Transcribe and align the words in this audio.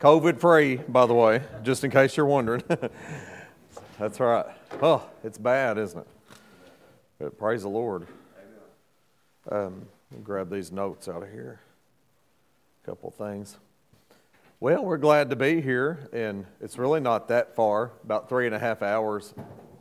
COVID 0.00 0.40
free, 0.40 0.76
by 0.76 1.04
the 1.04 1.12
way, 1.12 1.42
just 1.62 1.84
in 1.84 1.90
case 1.90 2.16
you're 2.16 2.24
wondering. 2.24 2.62
That's 3.98 4.18
right. 4.18 4.46
Oh, 4.80 5.06
it's 5.22 5.36
bad, 5.36 5.76
isn't 5.76 6.00
it? 6.00 6.06
But 7.18 7.36
praise 7.36 7.60
the 7.60 7.68
Lord. 7.68 8.06
Um, 9.50 9.86
grab 10.24 10.48
these 10.48 10.72
notes 10.72 11.08
out 11.08 11.22
of 11.22 11.30
here. 11.30 11.60
A 12.82 12.86
couple 12.86 13.10
things. 13.10 13.58
Well, 14.60 14.82
we're 14.82 14.96
glad 14.96 15.28
to 15.28 15.36
be 15.36 15.60
here, 15.60 16.08
and 16.14 16.46
it's 16.62 16.78
really 16.78 17.00
not 17.00 17.28
that 17.28 17.54
far, 17.54 17.92
about 18.02 18.30
three 18.30 18.46
and 18.46 18.54
a 18.54 18.58
half 18.58 18.80
hours 18.80 19.34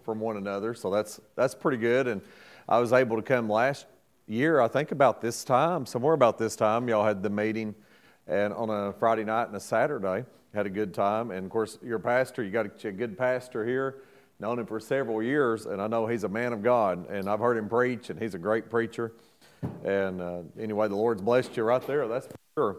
from 0.03 0.19
one 0.19 0.35
another, 0.35 0.73
so 0.73 0.91
that's 0.91 1.21
that's 1.37 1.55
pretty 1.55 1.77
good. 1.77 2.09
And 2.09 2.21
I 2.67 2.79
was 2.79 2.91
able 2.91 3.15
to 3.15 3.23
come 3.23 3.49
last 3.49 3.85
year, 4.27 4.59
I 4.59 4.67
think 4.67 4.91
about 4.91 5.21
this 5.21 5.45
time, 5.45 5.85
somewhere 5.85 6.15
about 6.15 6.37
this 6.37 6.57
time, 6.57 6.89
y'all 6.89 7.05
had 7.05 7.23
the 7.23 7.29
meeting 7.29 7.75
and 8.29 8.53
on 8.53 8.69
a 8.69 8.93
Friday 8.93 9.23
night 9.23 9.47
and 9.47 9.55
a 9.55 9.59
Saturday. 9.59 10.23
Had 10.53 10.65
a 10.65 10.69
good 10.69 10.93
time. 10.93 11.31
And 11.31 11.45
of 11.45 11.51
course, 11.51 11.77
your 11.83 11.99
pastor, 11.99 12.43
you 12.43 12.51
got 12.51 12.65
a 12.85 12.91
good 12.91 13.17
pastor 13.17 13.65
here, 13.65 14.03
known 14.39 14.59
him 14.59 14.65
for 14.65 14.79
several 14.79 15.21
years, 15.21 15.65
and 15.65 15.81
I 15.81 15.87
know 15.87 16.07
he's 16.07 16.23
a 16.23 16.29
man 16.29 16.53
of 16.53 16.63
God. 16.63 17.09
And 17.09 17.29
I've 17.29 17.39
heard 17.39 17.57
him 17.57 17.67
preach, 17.67 18.09
and 18.09 18.19
he's 18.19 18.35
a 18.35 18.39
great 18.39 18.69
preacher. 18.69 19.13
And 19.83 20.21
uh, 20.21 20.41
anyway, 20.59 20.87
the 20.87 20.95
Lord's 20.95 21.21
blessed 21.21 21.57
you 21.57 21.63
right 21.63 21.85
there, 21.85 22.07
that's 22.07 22.27
for 22.27 22.37
sure. 22.55 22.77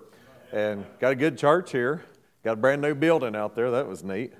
And 0.52 0.84
got 0.98 1.12
a 1.12 1.16
good 1.16 1.36
church 1.36 1.70
here. 1.72 2.02
Got 2.42 2.52
a 2.52 2.56
brand 2.56 2.80
new 2.80 2.94
building 2.94 3.36
out 3.36 3.54
there. 3.54 3.70
That 3.70 3.86
was 3.86 4.02
neat. 4.02 4.32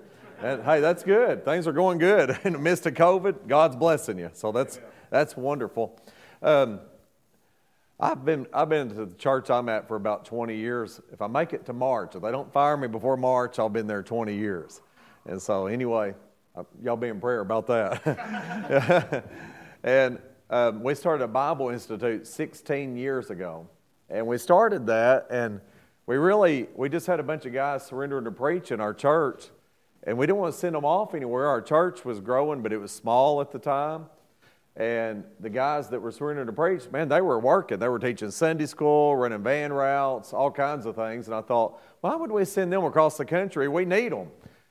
And 0.42 0.62
hey, 0.62 0.81
that's 0.81 1.03
good. 1.03 1.45
Things 1.45 1.67
are 1.67 1.73
going 1.73 1.98
good. 1.98 2.39
In 2.45 2.55
the 2.55 2.59
midst 2.59 2.87
of 2.87 2.95
COVID, 2.95 3.47
God's 3.47 3.77
blessing 3.77 4.19
you. 4.19 4.31
So 4.33 4.53
that's, 4.53 4.81
that's 5.11 5.37
wonderful. 5.37 6.01
Um, 6.42 6.81
I've 8.03 8.25
been, 8.25 8.47
I've 8.55 8.71
been 8.71 8.89
to 8.89 9.05
the 9.05 9.15
church 9.17 9.51
I'm 9.51 9.69
at 9.69 9.87
for 9.87 9.97
about 9.97 10.25
20 10.25 10.57
years. 10.57 11.03
If 11.13 11.21
I 11.21 11.27
make 11.27 11.53
it 11.53 11.67
to 11.67 11.75
March, 11.75 12.15
if 12.15 12.23
they 12.23 12.31
don't 12.31 12.51
fire 12.51 12.77
me 12.77 12.89
before 12.89 13.19
March, 13.19 13.59
I'll 13.59 13.69
been 13.69 13.87
there 13.87 14.03
20 14.03 14.35
years. 14.35 14.81
And 15.27 15.41
so, 15.41 15.67
anyway, 15.67 16.15
uh, 16.57 16.62
y'all 16.83 16.97
be 16.97 17.09
in 17.09 17.20
prayer 17.20 17.41
about 17.41 17.67
that. 17.67 19.25
and 19.83 20.19
um, 20.48 20.83
we 20.83 20.95
started 20.95 21.25
a 21.25 21.29
Bible 21.29 21.69
Institute 21.69 22.27
16 22.27 22.97
years 22.97 23.29
ago. 23.29 23.69
And 24.09 24.27
we 24.27 24.39
started 24.39 24.87
that, 24.87 25.27
and 25.31 25.61
we 26.07 26.17
really, 26.17 26.69
we 26.75 26.89
just 26.89 27.07
had 27.07 27.20
a 27.20 27.23
bunch 27.23 27.45
of 27.45 27.53
guys 27.53 27.85
surrendering 27.85 28.25
to 28.25 28.33
preach 28.33 28.73
in 28.73 28.81
our 28.81 28.95
church. 28.95 29.51
And 30.05 30.17
we 30.17 30.27
didn't 30.27 30.39
want 30.39 30.55
to 30.55 30.59
send 30.59 30.75
them 30.75 30.87
off 30.87 31.14
anywhere. 31.14 31.47
Our 31.47 31.61
church 31.61 32.05
was 32.05 32.19
growing, 32.19 32.62
but 32.62 32.73
it 32.73 32.79
was 32.79 32.91
small 32.91 33.42
at 33.42 33.53
the 33.53 33.59
time. 33.59 34.07
And 34.77 35.25
the 35.41 35.51
guys 35.51 35.89
that 35.89 36.01
were 36.01 36.13
surrendering 36.13 36.47
to 36.47 36.53
preach, 36.53 36.91
man, 36.91 37.09
they 37.09 37.21
were 37.21 37.39
working. 37.39 37.79
They 37.79 37.89
were 37.89 37.99
teaching 37.99 38.31
Sunday 38.31 38.67
school, 38.67 39.17
running 39.17 39.43
van 39.43 39.73
routes, 39.73 40.33
all 40.33 40.51
kinds 40.51 40.87
of 40.87 40.95
things. 40.95 41.27
And 41.27 41.35
I 41.35 41.43
thought, 41.43 41.81
why 42.01 42.15
would 42.15 42.31
we 42.31 42.45
send 42.45 42.73
them 42.73 42.85
across 42.85 43.17
the 43.17 43.25
country? 43.25 43.69
We 43.69 43.85
need 43.85 44.13
them. 44.13 44.29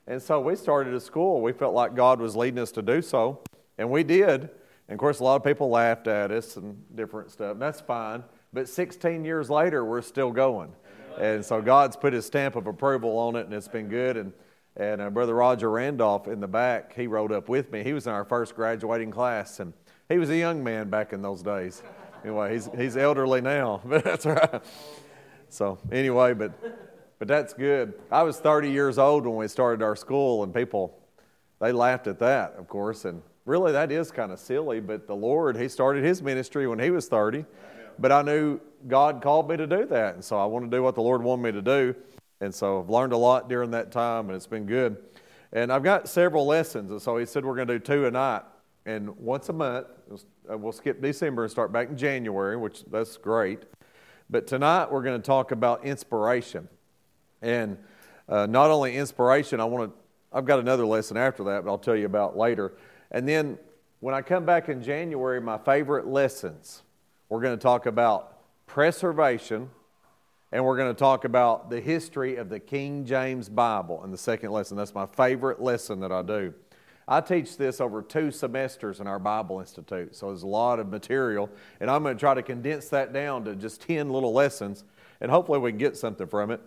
And 0.07 0.21
so 0.21 0.39
we 0.39 0.55
started 0.55 0.93
a 0.93 0.99
school. 0.99 1.41
We 1.41 1.51
felt 1.51 1.73
like 1.73 1.95
God 1.95 2.19
was 2.19 2.35
leading 2.35 2.59
us 2.59 2.71
to 2.71 2.81
do 2.81 3.01
so. 3.01 3.43
And 3.77 3.91
we 3.91 4.03
did. 4.03 4.49
And 4.87 4.95
of 4.95 4.97
course, 4.97 5.19
a 5.19 5.23
lot 5.23 5.35
of 5.35 5.43
people 5.43 5.69
laughed 5.69 6.07
at 6.07 6.31
us 6.31 6.57
and 6.57 6.81
different 6.95 7.29
stuff. 7.29 7.51
And 7.51 7.61
that's 7.61 7.81
fine. 7.81 8.23
But 8.51 8.67
16 8.67 9.23
years 9.25 9.49
later, 9.49 9.85
we're 9.85 10.01
still 10.01 10.31
going. 10.31 10.71
And 11.19 11.45
so 11.45 11.61
God's 11.61 11.97
put 11.97 12.13
his 12.13 12.25
stamp 12.25 12.55
of 12.55 12.65
approval 12.65 13.17
on 13.19 13.35
it, 13.35 13.45
and 13.45 13.53
it's 13.53 13.67
been 13.67 13.89
good. 13.89 14.17
And 14.17 14.33
and 14.79 15.01
uh, 15.01 15.09
Brother 15.09 15.35
Roger 15.35 15.69
Randolph 15.69 16.27
in 16.27 16.39
the 16.39 16.47
back, 16.47 16.95
he 16.95 17.05
rode 17.05 17.33
up 17.33 17.49
with 17.49 17.69
me. 17.71 17.83
He 17.83 17.91
was 17.91 18.07
in 18.07 18.13
our 18.13 18.23
first 18.23 18.55
graduating 18.55 19.11
class, 19.11 19.59
and 19.59 19.73
he 20.09 20.17
was 20.17 20.31
a 20.31 20.35
young 20.35 20.63
man 20.63 20.89
back 20.89 21.13
in 21.13 21.21
those 21.21 21.43
days. 21.43 21.83
Anyway, 22.23 22.53
he's, 22.53 22.67
he's 22.75 22.97
elderly 22.97 23.41
now, 23.41 23.79
but 23.85 24.03
that's 24.03 24.25
right. 24.25 24.61
So, 25.49 25.77
anyway, 25.91 26.33
but, 26.33 26.51
but 27.19 27.27
that's 27.27 27.53
good. 27.53 27.93
I 28.11 28.23
was 28.23 28.39
30 28.39 28.71
years 28.71 28.97
old 28.97 29.25
when 29.25 29.35
we 29.35 29.47
started 29.47 29.83
our 29.83 29.95
school, 29.95 30.43
and 30.43 30.53
people, 30.53 30.97
they 31.59 31.71
laughed 31.71 32.07
at 32.07 32.17
that, 32.19 32.55
of 32.57 32.67
course. 32.67 33.05
And 33.05 33.21
really, 33.45 33.71
that 33.71 33.91
is 33.91 34.11
kind 34.11 34.31
of 34.31 34.39
silly, 34.39 34.79
but 34.79 35.05
the 35.05 35.15
Lord, 35.15 35.55
He 35.55 35.67
started 35.67 36.03
His 36.03 36.23
ministry 36.23 36.67
when 36.67 36.79
He 36.79 36.89
was 36.89 37.07
30. 37.07 37.45
But 37.99 38.11
I 38.11 38.23
knew 38.23 38.59
God 38.87 39.21
called 39.21 39.47
me 39.47 39.57
to 39.57 39.67
do 39.67 39.85
that, 39.85 40.15
and 40.15 40.23
so 40.23 40.39
I 40.39 40.45
want 40.45 40.69
to 40.69 40.75
do 40.75 40.81
what 40.81 40.95
the 40.95 41.01
Lord 41.01 41.21
wanted 41.21 41.43
me 41.43 41.51
to 41.51 41.61
do. 41.61 41.95
And 42.41 42.55
so 42.55 42.79
I've 42.79 42.89
learned 42.89 43.13
a 43.13 43.17
lot 43.17 43.47
during 43.47 43.71
that 43.71 43.91
time, 43.91 44.27
and 44.27 44.35
it's 44.35 44.47
been 44.47 44.65
good. 44.65 44.97
And 45.51 45.71
I've 45.71 45.83
got 45.83 46.07
several 46.07 46.47
lessons, 46.47 46.89
and 46.89 47.01
so 47.01 47.17
He 47.17 47.27
said 47.27 47.45
we're 47.45 47.55
going 47.55 47.67
to 47.67 47.77
do 47.77 47.83
two 47.83 48.07
a 48.07 48.11
night 48.11 48.43
and 48.89 49.15
once 49.17 49.49
a 49.49 49.53
month, 49.53 49.85
uh, 50.51 50.57
we'll 50.57 50.71
skip 50.71 50.99
December 50.99 51.43
and 51.43 51.51
start 51.51 51.71
back 51.71 51.89
in 51.89 51.97
January, 51.97 52.57
which 52.57 52.83
that's 52.85 53.17
great. 53.17 53.59
But 54.31 54.47
tonight 54.47 54.91
we're 54.91 55.03
going 55.03 55.21
to 55.21 55.25
talk 55.25 55.51
about 55.51 55.85
inspiration, 55.85 56.67
and 57.43 57.77
uh, 58.27 58.47
not 58.47 58.71
only 58.71 58.97
inspiration. 58.97 59.59
I 59.59 59.65
want 59.65 59.91
to. 59.91 59.99
I've 60.35 60.45
got 60.45 60.57
another 60.57 60.87
lesson 60.87 61.17
after 61.17 61.43
that, 61.43 61.63
but 61.63 61.69
I'll 61.69 61.77
tell 61.77 61.95
you 61.95 62.07
about 62.07 62.35
later. 62.35 62.73
And 63.11 63.29
then 63.29 63.59
when 63.99 64.15
I 64.15 64.23
come 64.23 64.43
back 64.43 64.69
in 64.69 64.81
January, 64.81 65.39
my 65.39 65.59
favorite 65.59 66.07
lessons. 66.07 66.81
We're 67.29 67.41
going 67.41 67.55
to 67.55 67.61
talk 67.61 67.85
about 67.85 68.37
preservation, 68.65 69.69
and 70.51 70.65
we're 70.65 70.77
going 70.77 70.91
to 70.91 70.99
talk 70.99 71.25
about 71.25 71.69
the 71.69 71.79
history 71.79 72.37
of 72.37 72.49
the 72.49 72.59
King 72.59 73.05
James 73.05 73.49
Bible 73.49 74.03
in 74.03 74.09
the 74.09 74.17
second 74.17 74.49
lesson. 74.49 74.77
That's 74.77 74.95
my 74.95 75.05
favorite 75.05 75.61
lesson 75.61 75.99
that 75.99 76.11
I 76.11 76.23
do. 76.23 76.55
I 77.11 77.21
teach 77.21 77.57
this 77.57 77.81
over 77.81 78.03
two 78.03 78.29
semesters 78.29 78.99
in 78.99 79.07
our 79.07 79.17
Bible 79.17 79.59
Institute, 79.59 80.15
so 80.15 80.27
there's 80.27 80.43
a 80.43 80.47
lot 80.47 80.79
of 80.79 80.89
material, 80.89 81.49
and 81.79 81.89
I'm 81.89 82.03
going 82.03 82.15
to 82.15 82.19
try 82.19 82.35
to 82.35 82.43
condense 82.43 82.87
that 82.89 83.13
down 83.13 83.45
to 83.45 83.55
just 83.55 83.81
10 83.81 84.11
little 84.11 84.31
lessons, 84.31 84.83
and 85.19 85.31
hopefully 85.31 85.57
we 85.57 85.71
can 85.71 85.79
get 85.79 85.97
something 85.97 86.27
from 86.27 86.51
it. 86.51 86.61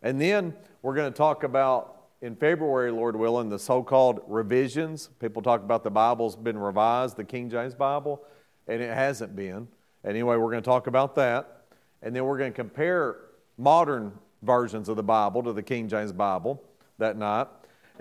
And 0.00 0.18
then 0.18 0.54
we're 0.80 0.94
going 0.94 1.12
to 1.12 1.16
talk 1.16 1.44
about, 1.44 2.06
in 2.22 2.36
February, 2.36 2.90
Lord 2.90 3.16
willing, 3.16 3.50
the 3.50 3.58
so 3.58 3.82
called 3.82 4.22
revisions. 4.28 5.10
People 5.20 5.42
talk 5.42 5.60
about 5.62 5.84
the 5.84 5.90
Bible's 5.90 6.36
been 6.36 6.56
revised, 6.56 7.18
the 7.18 7.24
King 7.24 7.50
James 7.50 7.74
Bible, 7.74 8.24
and 8.66 8.80
it 8.80 8.94
hasn't 8.94 9.36
been. 9.36 9.68
Anyway, 10.06 10.36
we're 10.36 10.50
going 10.50 10.62
to 10.62 10.68
talk 10.68 10.86
about 10.86 11.16
that. 11.16 11.64
And 12.00 12.16
then 12.16 12.24
we're 12.24 12.38
going 12.38 12.52
to 12.52 12.56
compare 12.56 13.16
modern 13.58 14.12
versions 14.40 14.88
of 14.88 14.96
the 14.96 15.02
Bible 15.02 15.42
to 15.42 15.52
the 15.52 15.62
King 15.62 15.86
James 15.86 16.12
Bible 16.12 16.62
that 16.96 17.18
night. 17.18 17.48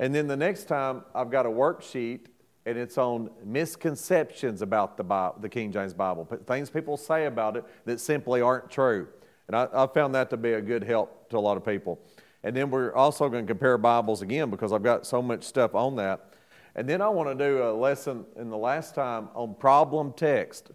And 0.01 0.16
then 0.16 0.28
the 0.28 0.35
next 0.35 0.63
time, 0.63 1.03
I've 1.13 1.29
got 1.29 1.45
a 1.45 1.50
worksheet 1.50 2.22
and 2.66 2.75
it's 2.75 2.97
on 2.97 3.29
misconceptions 3.45 4.63
about 4.63 4.97
the, 4.97 5.03
Bible, 5.03 5.38
the 5.39 5.47
King 5.47 5.72
James 5.72 5.94
Bible, 5.94 6.28
things 6.47 6.72
people 6.72 6.97
say 6.97 7.28
about 7.28 7.56
it 7.56 7.63
that 7.85 8.00
simply 8.00 8.41
aren't 8.41 8.69
true. 8.72 9.07
And 9.47 9.56
I, 9.56 9.67
I 9.72 9.85
found 9.85 10.16
that 10.16 10.31
to 10.31 10.38
be 10.38 10.53
a 10.53 10.61
good 10.61 10.84
help 10.84 11.29
to 11.29 11.38
a 11.38 11.40
lot 11.40 11.56
of 11.56 11.63
people. 11.63 12.00
And 12.44 12.56
then 12.56 12.72
we're 12.72 12.94
also 12.95 13.29
going 13.29 13.45
to 13.45 13.47
compare 13.47 13.78
Bibles 13.78 14.23
again 14.23 14.50
because 14.50 14.73
I've 14.73 14.81
got 14.81 15.06
so 15.06 15.22
much 15.22 15.44
stuff 15.44 15.75
on 15.75 15.95
that. 15.97 16.34
And 16.75 16.90
then 16.90 17.00
I 17.00 17.09
want 17.09 17.38
to 17.38 17.45
do 17.47 17.61
a 17.61 17.72
lesson 17.72 18.25
in 18.38 18.50
the 18.50 18.57
last 18.57 18.95
time 18.95 19.29
on 19.35 19.53
problem 19.53 20.13
text. 20.13 20.72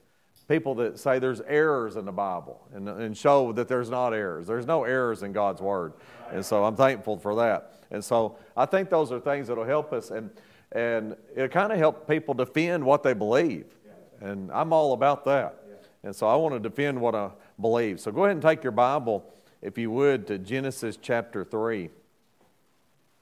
People 0.48 0.76
that 0.76 0.98
say 0.98 1.18
there's 1.18 1.40
errors 1.40 1.96
in 1.96 2.04
the 2.04 2.12
Bible 2.12 2.60
and, 2.72 2.88
and 2.88 3.16
show 3.16 3.52
that 3.52 3.66
there's 3.66 3.90
not 3.90 4.12
errors. 4.12 4.46
There's 4.46 4.66
no 4.66 4.84
errors 4.84 5.22
in 5.22 5.32
God's 5.32 5.60
Word. 5.60 5.94
And 6.30 6.44
so 6.44 6.64
I'm 6.64 6.76
thankful 6.76 7.18
for 7.18 7.34
that. 7.36 7.72
And 7.90 8.04
so 8.04 8.36
I 8.56 8.66
think 8.66 8.88
those 8.88 9.10
are 9.10 9.18
things 9.18 9.48
that 9.48 9.56
will 9.56 9.64
help 9.64 9.92
us 9.92 10.10
and, 10.10 10.30
and 10.72 11.16
it 11.34 11.50
kind 11.50 11.72
of 11.72 11.78
help 11.78 12.08
people 12.08 12.34
defend 12.34 12.84
what 12.84 13.02
they 13.02 13.12
believe. 13.12 13.66
And 14.20 14.50
I'm 14.52 14.72
all 14.72 14.92
about 14.92 15.24
that. 15.24 15.62
And 16.02 16.14
so 16.14 16.28
I 16.28 16.36
want 16.36 16.54
to 16.54 16.60
defend 16.60 17.00
what 17.00 17.14
I 17.14 17.30
believe. 17.60 18.00
So 18.00 18.12
go 18.12 18.24
ahead 18.24 18.36
and 18.36 18.42
take 18.42 18.62
your 18.62 18.72
Bible, 18.72 19.24
if 19.60 19.76
you 19.76 19.90
would, 19.90 20.26
to 20.28 20.38
Genesis 20.38 20.96
chapter 21.00 21.44
3. 21.44 21.90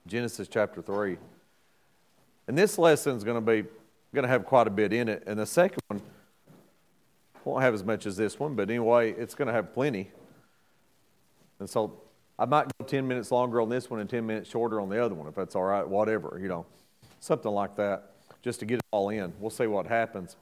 Genesis 0.07 0.49
chapter 0.49 0.83
3. 0.83 1.17
And 2.47 2.59
this 2.59 2.77
lesson 2.77 3.17
is 3.17 3.25
going 3.25 3.43
to 3.43 3.53
be 3.53 3.69
going 4.15 4.23
to 4.23 4.29
have 4.29 4.45
quite 4.45 4.67
a 4.67 4.71
bit 4.71 4.93
in 4.93 5.09
it. 5.09 5.25
And 5.27 5.39
the 5.39 5.47
second 5.47 5.81
one 5.89 6.03
won't 7.45 7.63
have 7.63 7.75
as 7.75 7.85
much 7.85 8.07
as 8.07 8.17
this 8.17 8.39
one, 8.39 8.55
but 8.55 8.71
anyway, 8.71 9.13
it's 9.13 9.35
going 9.35 9.49
to 9.49 9.55
have 9.55 9.73
plenty. 9.73 10.11
And 11.61 11.69
so 11.69 12.01
I 12.39 12.45
might 12.47 12.67
go 12.79 12.85
10 12.85 13.07
minutes 13.07 13.31
longer 13.31 13.61
on 13.61 13.69
this 13.69 13.89
one 13.91 14.01
and 14.01 14.11
10 14.11 14.27
minutes 14.27 14.51
shorter 14.51 14.81
on 14.81 14.89
the 14.89 15.03
other 15.03 15.15
one, 15.15 15.29
if 15.29 15.35
that's 15.35 15.55
all 15.55 15.63
right, 15.63 15.87
whatever, 15.87 16.39
you 16.41 16.49
know, 16.49 16.67
something 17.21 17.51
like 17.51 17.77
that, 17.77 18.13
just 18.43 18.61
to 18.61 18.67
get 18.67 18.77
it 18.77 18.85
all 18.91 19.09
in. 19.11 19.33
We'll 19.39 19.51
see 19.51 19.67
what 19.67 19.87
happens. 19.87 20.37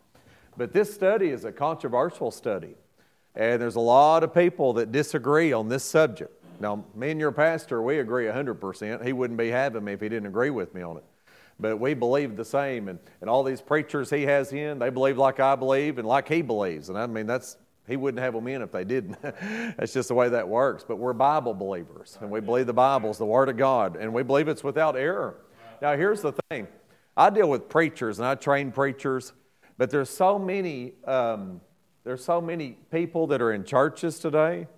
But 0.56 0.72
this 0.72 0.93
study 0.93 1.28
is 1.31 1.44
a 1.44 1.52
controversial 1.52 2.31
study, 2.31 2.75
and 3.34 3.60
there's 3.60 3.76
a 3.76 3.81
lot 3.81 4.25
of 4.25 4.34
people 4.34 4.72
that 4.75 4.93
disagree 4.93 5.52
on 5.52 5.69
this 5.69 5.84
subject. 5.84 6.32
Now, 6.60 6.84
me 6.94 7.10
and 7.10 7.19
your 7.19 7.32
pastor, 7.32 7.82
we 7.82 7.99
agree 7.99 8.26
100%. 8.26 9.04
He 9.04 9.12
wouldn't 9.12 9.38
be 9.38 9.49
having 9.49 9.84
me 9.84 9.94
if 9.94 10.00
he 10.00 10.08
didn't 10.08 10.26
agree 10.26 10.50
with 10.50 10.75
me 10.75 10.82
on 10.82 10.99
it. 10.99 11.04
But 11.62 11.79
we 11.79 11.94
believe 11.94 12.37
the 12.37 12.44
same, 12.44 12.88
and, 12.88 12.99
and 13.20 13.31
all 13.31 13.43
these 13.43 13.61
preachers 13.61 14.11
he 14.11 14.23
has 14.23 14.53
in, 14.53 14.79
they 14.79 14.91
believe 14.91 15.17
like 15.17 15.41
I 15.41 15.55
believe 15.55 15.99
and 15.99 16.06
like 16.06 16.29
he 16.29 16.43
believes. 16.43 16.88
And 16.88 16.99
I 16.99 17.06
mean, 17.06 17.26
that's 17.26 17.56
he 17.88 17.97
wouldn't 17.97 18.23
have 18.23 18.35
them 18.35 18.47
in 18.49 18.62
if 18.62 18.70
they 18.70 18.85
didn't. 18.85 19.20
That's 19.76 19.93
just 19.93 20.06
the 20.06 20.14
way 20.14 20.29
that 20.29 20.49
works. 20.49 20.85
But 20.87 20.97
we're 20.97 21.12
Bible 21.14 21.53
believers, 21.53 22.17
and 22.20 22.31
we 22.31 22.41
believe 22.41 22.67
the 22.67 22.73
Bible 22.73 23.11
is 23.11 23.19
the 23.19 23.26
Word 23.26 23.49
of 23.49 23.56
God, 23.56 23.97
and 23.97 24.14
we 24.14 24.23
believe 24.23 24.47
it's 24.47 24.62
without 24.62 24.94
error. 24.97 25.37
Now, 25.81 25.97
here's 25.97 26.23
the 26.23 26.32
thing 26.49 26.69
I 27.17 27.31
deal 27.31 27.50
with 27.50 27.69
preachers, 27.69 28.20
and 28.20 28.29
I 28.29 28.37
train 28.37 28.70
preachers, 28.70 29.32
but 29.79 29.91
there's 29.91 30.11
so 30.11 30.38
many, 30.38 30.93
um, 31.06 31.61
there's 32.05 32.25
so 32.25 32.41
many 32.41 32.79
people 32.93 33.26
that 33.29 33.43
are 33.43 33.53
in 33.53 33.64
churches 33.64 34.20
today 34.20 34.69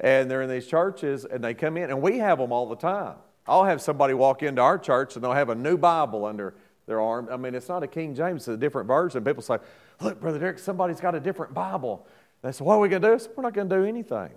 and 0.00 0.30
they're 0.30 0.42
in 0.42 0.50
these 0.50 0.66
churches 0.66 1.24
and 1.24 1.42
they 1.42 1.54
come 1.54 1.76
in, 1.76 1.90
and 1.90 2.00
we 2.00 2.18
have 2.18 2.38
them 2.38 2.52
all 2.52 2.68
the 2.68 2.76
time. 2.76 3.16
I'll 3.48 3.64
have 3.64 3.80
somebody 3.80 4.14
walk 4.14 4.42
into 4.42 4.60
our 4.60 4.78
church 4.78 5.14
and 5.14 5.24
they'll 5.24 5.32
have 5.32 5.48
a 5.48 5.54
new 5.54 5.76
Bible 5.76 6.24
under 6.24 6.54
their 6.86 7.00
arm. 7.00 7.28
I 7.30 7.36
mean, 7.36 7.54
it's 7.54 7.68
not 7.68 7.82
a 7.82 7.86
King 7.86 8.14
James, 8.14 8.42
it's 8.42 8.48
a 8.48 8.56
different 8.56 8.86
version. 8.86 9.24
People 9.24 9.42
say, 9.42 9.58
Look, 10.00 10.20
Brother 10.20 10.38
Derek, 10.38 10.58
somebody's 10.58 11.00
got 11.00 11.14
a 11.14 11.20
different 11.20 11.54
Bible. 11.54 12.06
They 12.42 12.52
say, 12.52 12.64
What 12.64 12.74
are 12.74 12.80
we 12.80 12.88
going 12.88 13.02
to 13.02 13.08
do? 13.12 13.18
Said, 13.18 13.32
We're 13.36 13.42
not 13.42 13.54
going 13.54 13.68
to 13.68 13.76
do 13.76 13.84
anything. 13.84 14.30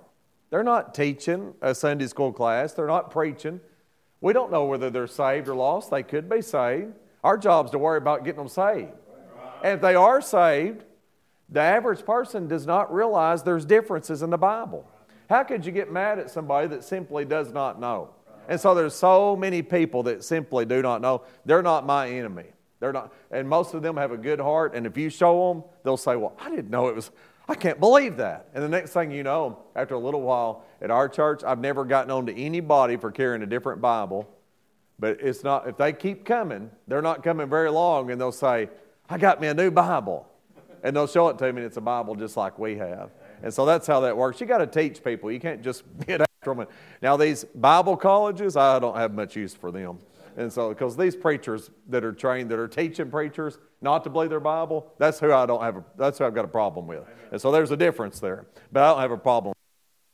They're 0.49 0.63
not 0.63 0.93
teaching 0.93 1.53
a 1.61 1.73
Sunday 1.73 2.07
school 2.07 2.31
class, 2.31 2.73
they're 2.73 2.87
not 2.87 3.11
preaching. 3.11 3.59
We 4.19 4.33
don't 4.33 4.51
know 4.51 4.65
whether 4.65 4.89
they're 4.89 5.07
saved 5.07 5.47
or 5.47 5.55
lost. 5.55 5.89
They 5.89 6.03
could 6.03 6.29
be 6.29 6.41
saved. 6.41 6.93
Our 7.23 7.37
job's 7.37 7.71
to 7.71 7.79
worry 7.79 7.97
about 7.97 8.23
getting 8.23 8.37
them 8.37 8.47
saved. 8.47 8.91
And 9.63 9.75
if 9.75 9.81
they 9.81 9.95
are 9.95 10.21
saved, 10.21 10.83
the 11.49 11.59
average 11.59 12.05
person 12.05 12.47
does 12.47 12.67
not 12.67 12.93
realize 12.93 13.43
there's 13.43 13.65
differences 13.65 14.21
in 14.21 14.29
the 14.29 14.37
Bible. 14.37 14.87
How 15.29 15.43
could 15.43 15.65
you 15.65 15.71
get 15.71 15.91
mad 15.91 16.19
at 16.19 16.29
somebody 16.29 16.67
that 16.67 16.83
simply 16.83 17.25
does 17.25 17.51
not 17.51 17.79
know? 17.79 18.09
And 18.51 18.59
so 18.59 18.75
there's 18.75 18.93
so 18.93 19.37
many 19.37 19.61
people 19.61 20.03
that 20.03 20.25
simply 20.25 20.65
do 20.65 20.81
not 20.81 20.99
know. 20.99 21.21
They're 21.45 21.61
not 21.61 21.85
my 21.85 22.09
enemy. 22.09 22.47
They're 22.81 22.91
not, 22.91 23.13
and 23.31 23.47
most 23.47 23.73
of 23.73 23.81
them 23.81 23.95
have 23.95 24.11
a 24.11 24.17
good 24.17 24.41
heart. 24.41 24.75
And 24.75 24.85
if 24.85 24.97
you 24.97 25.09
show 25.09 25.53
them, 25.53 25.63
they'll 25.85 25.95
say, 25.95 26.17
"Well, 26.17 26.35
I 26.37 26.49
didn't 26.49 26.69
know 26.69 26.89
it 26.89 26.95
was. 26.95 27.11
I 27.47 27.55
can't 27.55 27.79
believe 27.79 28.17
that." 28.17 28.49
And 28.53 28.61
the 28.61 28.67
next 28.67 28.91
thing 28.91 29.09
you 29.09 29.23
know, 29.23 29.59
after 29.73 29.93
a 29.93 29.99
little 29.99 30.21
while 30.21 30.65
at 30.81 30.91
our 30.91 31.07
church, 31.07 31.45
I've 31.45 31.59
never 31.59 31.85
gotten 31.85 32.11
on 32.11 32.25
to 32.25 32.37
anybody 32.37 32.97
for 32.97 33.09
carrying 33.09 33.41
a 33.41 33.45
different 33.45 33.79
Bible. 33.79 34.27
But 34.99 35.21
it's 35.21 35.45
not. 35.45 35.69
If 35.69 35.77
they 35.77 35.93
keep 35.93 36.25
coming, 36.25 36.71
they're 36.89 37.01
not 37.01 37.23
coming 37.23 37.47
very 37.47 37.71
long, 37.71 38.11
and 38.11 38.19
they'll 38.19 38.33
say, 38.33 38.69
"I 39.09 39.17
got 39.17 39.39
me 39.39 39.47
a 39.47 39.53
new 39.53 39.71
Bible," 39.71 40.27
and 40.83 40.93
they'll 40.93 41.07
show 41.07 41.29
it 41.29 41.37
to 41.37 41.45
me, 41.53 41.61
and 41.61 41.67
it's 41.67 41.77
a 41.77 41.81
Bible 41.81 42.15
just 42.15 42.35
like 42.35 42.59
we 42.59 42.75
have. 42.75 43.11
And 43.43 43.53
so 43.53 43.65
that's 43.65 43.87
how 43.87 44.01
that 44.01 44.17
works. 44.17 44.41
You 44.41 44.45
got 44.45 44.57
to 44.57 44.67
teach 44.67 45.01
people. 45.01 45.31
You 45.31 45.39
can't 45.39 45.61
just 45.61 45.83
get. 46.05 46.29
Now 47.03 47.17
these 47.17 47.43
Bible 47.43 47.95
colleges, 47.95 48.57
I 48.57 48.79
don't 48.79 48.95
have 48.97 49.13
much 49.13 49.35
use 49.35 49.53
for 49.53 49.71
them. 49.71 49.99
And 50.37 50.51
so, 50.51 50.69
because 50.69 50.97
these 50.97 51.15
preachers 51.15 51.69
that 51.89 52.03
are 52.03 52.13
trained, 52.13 52.49
that 52.49 52.57
are 52.57 52.67
teaching 52.67 53.11
preachers 53.11 53.59
not 53.81 54.03
to 54.05 54.09
believe 54.09 54.31
their 54.31 54.39
Bible, 54.39 54.91
that's 54.97 55.19
who 55.19 55.31
I 55.31 55.45
don't 55.45 55.61
have. 55.61 55.77
A, 55.77 55.83
that's 55.97 56.17
who 56.17 56.25
I've 56.25 56.33
got 56.33 56.45
a 56.45 56.47
problem 56.47 56.87
with. 56.87 57.03
And 57.31 57.39
so, 57.39 57.51
there's 57.51 57.69
a 57.69 57.77
difference 57.77 58.19
there. 58.19 58.47
But 58.71 58.83
I 58.83 58.89
don't 58.91 59.01
have 59.01 59.11
a 59.11 59.17
problem 59.17 59.53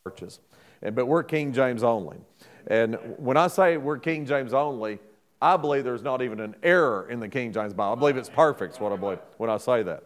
with 0.03 0.15
churches. 0.15 0.41
And, 0.81 0.95
but 0.95 1.05
we're 1.05 1.23
King 1.23 1.53
James 1.53 1.81
only. 1.81 2.17
And 2.65 2.97
when 3.17 3.37
I 3.37 3.47
say 3.47 3.77
we're 3.77 3.99
King 3.99 4.25
James 4.25 4.53
only, 4.53 4.99
I 5.41 5.55
believe 5.55 5.85
there's 5.85 6.03
not 6.03 6.21
even 6.21 6.41
an 6.41 6.55
error 6.61 7.07
in 7.09 7.21
the 7.21 7.29
King 7.29 7.53
James 7.53 7.73
Bible. 7.73 7.93
I 7.93 7.99
believe 7.99 8.17
it's 8.17 8.29
perfect. 8.29 8.73
Is 8.73 8.79
what 8.81 8.91
I 8.91 8.97
believe 8.97 9.19
when 9.37 9.49
I 9.49 9.57
say 9.57 9.81
that. 9.83 10.03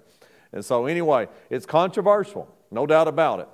And 0.53 0.63
so, 0.63 0.85
anyway, 0.85 1.29
it's 1.50 1.65
controversial, 1.65 2.53
no 2.69 2.85
doubt 2.85 3.07
about 3.07 3.39
it. 3.39 3.47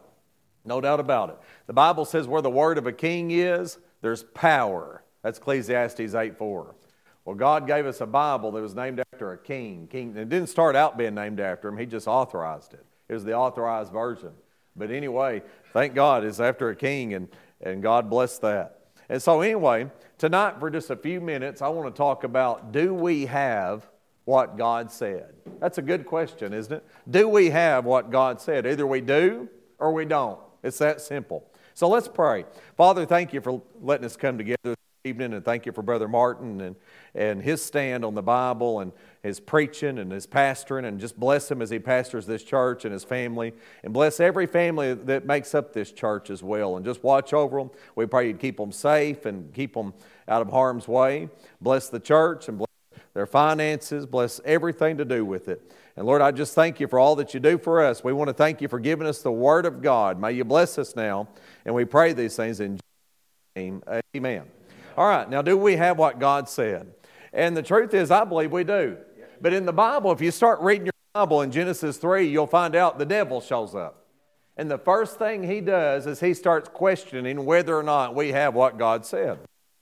No 0.67 0.81
doubt 0.81 0.99
about 0.99 1.29
it. 1.29 1.37
The 1.65 1.73
Bible 1.73 2.05
says 2.05 2.27
where 2.27 2.41
the 2.41 2.49
word 2.49 2.77
of 2.77 2.85
a 2.85 2.91
king 2.91 3.31
is, 3.31 3.77
there's 4.01 4.23
power. 4.23 5.03
That's 5.23 5.39
Ecclesiastes 5.39 6.13
8 6.13 6.37
4. 6.37 6.75
Well, 7.25 7.35
God 7.35 7.67
gave 7.67 7.85
us 7.85 7.99
a 8.01 8.05
Bible 8.05 8.51
that 8.51 8.61
was 8.61 8.75
named 8.75 9.03
after 9.13 9.33
a 9.33 9.37
king. 9.37 9.87
king. 9.91 10.15
It 10.15 10.29
didn't 10.29 10.47
start 10.47 10.75
out 10.75 10.97
being 10.97 11.15
named 11.15 11.39
after 11.39 11.67
him, 11.67 11.77
He 11.77 11.85
just 11.85 12.07
authorized 12.07 12.73
it. 12.73 12.85
It 13.09 13.13
was 13.13 13.23
the 13.23 13.33
authorized 13.33 13.91
version. 13.91 14.31
But 14.75 14.91
anyway, 14.91 15.41
thank 15.73 15.95
God 15.95 16.23
it's 16.23 16.39
after 16.39 16.69
a 16.69 16.75
king, 16.75 17.13
and, 17.13 17.27
and 17.61 17.81
God 17.81 18.09
bless 18.09 18.37
that. 18.39 18.79
And 19.09 19.21
so, 19.21 19.41
anyway, 19.41 19.89
tonight 20.17 20.59
for 20.59 20.69
just 20.69 20.89
a 20.89 20.95
few 20.95 21.19
minutes, 21.19 21.61
I 21.61 21.69
want 21.69 21.93
to 21.93 21.97
talk 21.97 22.23
about 22.23 22.71
do 22.71 22.93
we 22.93 23.25
have 23.25 23.87
what 24.25 24.57
God 24.57 24.91
said? 24.91 25.33
That's 25.59 25.77
a 25.77 25.81
good 25.81 26.05
question, 26.05 26.53
isn't 26.53 26.73
it? 26.73 26.85
Do 27.09 27.29
we 27.29 27.49
have 27.49 27.85
what 27.85 28.11
God 28.11 28.41
said? 28.41 28.67
Either 28.67 28.85
we 28.85 29.01
do 29.01 29.47
or 29.79 29.93
we 29.93 30.05
don't. 30.05 30.39
It's 30.63 30.77
that 30.79 31.01
simple. 31.01 31.49
So 31.73 31.87
let's 31.87 32.07
pray. 32.07 32.45
Father, 32.75 33.05
thank 33.05 33.33
you 33.33 33.41
for 33.41 33.61
letting 33.81 34.05
us 34.05 34.17
come 34.17 34.37
together 34.37 34.57
this 34.63 34.77
evening, 35.05 35.33
and 35.33 35.45
thank 35.45 35.65
you 35.65 35.71
for 35.71 35.83
Brother 35.83 36.07
Martin 36.07 36.59
and, 36.61 36.75
and 37.13 37.41
his 37.41 37.63
stand 37.63 38.03
on 38.03 38.15
the 38.15 38.23
Bible 38.23 38.79
and 38.79 38.91
his 39.21 39.39
preaching 39.39 39.99
and 39.99 40.11
his 40.11 40.25
pastoring, 40.25 40.85
and 40.85 40.99
just 40.99 41.19
bless 41.19 41.51
him 41.51 41.61
as 41.61 41.69
he 41.69 41.77
pastors 41.77 42.25
this 42.25 42.43
church 42.43 42.83
and 42.83 42.91
his 42.91 43.03
family, 43.03 43.53
and 43.83 43.93
bless 43.93 44.19
every 44.19 44.47
family 44.47 44.95
that 44.95 45.25
makes 45.25 45.53
up 45.53 45.73
this 45.73 45.91
church 45.91 46.29
as 46.29 46.41
well, 46.41 46.77
and 46.77 46.85
just 46.85 47.03
watch 47.03 47.33
over 47.33 47.59
them. 47.59 47.69
We 47.95 48.07
pray 48.07 48.27
you'd 48.27 48.39
keep 48.39 48.57
them 48.57 48.71
safe 48.71 49.25
and 49.25 49.53
keep 49.53 49.75
them 49.75 49.93
out 50.27 50.41
of 50.41 50.49
harm's 50.49 50.87
way. 50.87 51.29
Bless 51.61 51.89
the 51.89 51.99
church 51.99 52.47
and 52.47 52.57
bless 52.57 52.67
their 53.13 53.27
finances, 53.27 54.05
bless 54.05 54.39
everything 54.45 54.97
to 54.97 55.05
do 55.05 55.25
with 55.25 55.47
it. 55.47 55.71
And 55.97 56.05
Lord, 56.05 56.21
I 56.21 56.29
just 56.29 56.53
thank 56.53 56.79
you 56.79 56.87
for 56.87 56.99
all 56.99 57.15
that 57.15 57.33
you 57.33 57.39
do 57.39 57.57
for 57.57 57.83
us. 57.83 58.03
We 58.03 58.13
want 58.13 58.27
to 58.27 58.33
thank 58.33 58.61
you 58.61 58.67
for 58.67 58.79
giving 58.79 59.07
us 59.07 59.23
the 59.23 59.31
Word 59.31 59.65
of 59.65 59.81
God. 59.81 60.19
May 60.19 60.33
you 60.33 60.45
bless 60.45 60.77
us 60.77 60.95
now. 60.95 61.27
And 61.65 61.73
we 61.73 61.85
pray 61.85 62.13
these 62.13 62.35
things 62.35 62.59
in 62.59 62.73
Jesus' 62.73 62.81
name. 63.55 63.83
Amen. 64.15 64.43
All 64.95 65.07
right, 65.07 65.27
now 65.27 65.41
do 65.41 65.57
we 65.57 65.75
have 65.75 65.97
what 65.97 66.19
God 66.19 66.47
said? 66.47 66.93
And 67.33 67.57
the 67.57 67.63
truth 67.63 67.95
is, 67.95 68.11
I 68.11 68.23
believe 68.25 68.51
we 68.51 68.63
do. 68.63 68.97
But 69.41 69.53
in 69.53 69.65
the 69.65 69.73
Bible, 69.73 70.11
if 70.11 70.21
you 70.21 70.29
start 70.29 70.61
reading 70.61 70.85
your 70.85 70.93
Bible 71.13 71.41
in 71.41 71.51
Genesis 71.51 71.97
3, 71.97 72.27
you'll 72.27 72.45
find 72.45 72.75
out 72.75 72.99
the 72.99 73.05
devil 73.05 73.41
shows 73.41 73.73
up. 73.73 74.05
And 74.55 74.69
the 74.69 74.77
first 74.77 75.17
thing 75.17 75.43
he 75.43 75.61
does 75.61 76.05
is 76.05 76.19
he 76.19 76.35
starts 76.35 76.69
questioning 76.69 77.43
whether 77.43 77.75
or 77.75 77.83
not 77.83 78.13
we 78.13 78.33
have 78.33 78.53
what 78.53 78.77
God 78.77 79.03
said. 79.03 79.39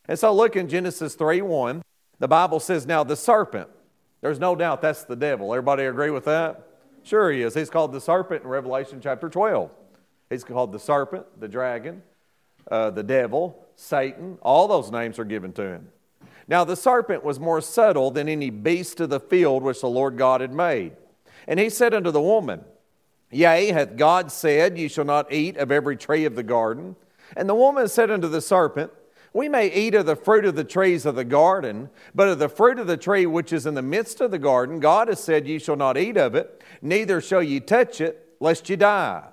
And 0.08 0.18
so 0.18 0.34
look 0.34 0.56
in 0.56 0.70
Genesis 0.70 1.16
3 1.16 1.42
1. 1.42 1.82
The 2.20 2.28
Bible 2.30 2.62
says, 2.62 2.86
Now 2.86 3.04
the 3.04 3.16
serpent, 3.18 3.70
there's 4.26 4.40
no 4.40 4.56
doubt 4.56 4.82
that's 4.82 5.04
the 5.04 5.16
devil. 5.16 5.54
Everybody 5.54 5.86
agree 5.86 6.10
with 6.10 6.26
that? 6.26 6.68
Sure, 7.04 7.32
he 7.32 7.44
is. 7.44 7.54
He's 7.54 7.70
called 7.70 7.94
the 7.94 8.02
serpent 8.02 8.42
in 8.42 8.50
Revelation 8.50 9.00
chapter 9.00 9.30
12. 9.30 9.70
He's 10.32 10.44
called 10.44 10.72
the 10.72 10.80
serpent, 10.80 11.28
the 11.40 11.48
dragon, 11.48 12.02
uh, 12.72 12.90
the 12.90 13.04
devil, 13.04 13.64
Satan, 13.76 14.40
all 14.42 14.68
those 14.68 14.90
names 14.90 15.20
are 15.20 15.26
given 15.26 15.54
to 15.54 15.62
him. 15.62 15.90
Now 16.48 16.64
the 16.64 16.76
serpent 16.76 17.24
was 17.24 17.40
more 17.40 17.62
subtle 17.62 18.10
than 18.10 18.28
any 18.28 18.50
beast 18.50 19.00
of 19.00 19.12
the 19.12 19.20
field 19.20 19.62
which 19.62 19.82
the 19.82 19.90
Lord 19.90 20.18
God 20.18 20.42
had 20.42 20.52
made. 20.52 20.94
And 21.48 21.60
he 21.60 21.70
said 21.70 21.94
unto 21.94 22.10
the 22.10 22.20
woman, 22.20 22.66
Yea, 23.30 23.68
hath 23.68 23.96
God 23.96 24.32
said, 24.32 24.76
Ye 24.76 24.88
shall 24.88 25.06
not 25.06 25.32
eat 25.32 25.56
of 25.58 25.72
every 25.72 25.98
tree 25.98 26.26
of 26.26 26.34
the 26.34 26.42
garden? 26.42 26.96
And 27.38 27.48
the 27.48 27.54
woman 27.54 27.88
said 27.88 28.10
unto 28.10 28.28
the 28.28 28.42
serpent, 28.42 28.92
We 29.36 29.50
may 29.50 29.68
eat 29.70 29.96
of 29.96 30.06
the 30.06 30.16
fruit 30.16 30.46
of 30.46 30.56
the 30.56 30.64
trees 30.64 31.06
of 31.06 31.16
the 31.16 31.26
garden, 31.26 31.90
but 32.16 32.30
of 32.30 32.40
the 32.40 32.48
fruit 32.48 32.80
of 32.80 32.88
the 32.88 32.96
tree 32.96 33.26
which 33.26 33.52
is 33.52 33.66
in 33.66 33.74
the 33.74 33.82
midst 33.82 34.22
of 34.22 34.32
the 34.32 34.40
garden, 34.40 34.80
God 34.80 35.10
has 35.10 35.22
said, 35.22 35.46
Ye 35.46 35.60
shall 35.60 35.76
not 35.76 35.98
eat 35.98 36.16
of 36.16 36.36
it, 36.36 36.64
neither 36.82 37.20
shall 37.20 37.44
ye 37.44 37.60
touch 37.60 38.00
it, 38.00 38.38
lest 38.40 38.70
ye 38.70 38.78
die. 38.78 39.26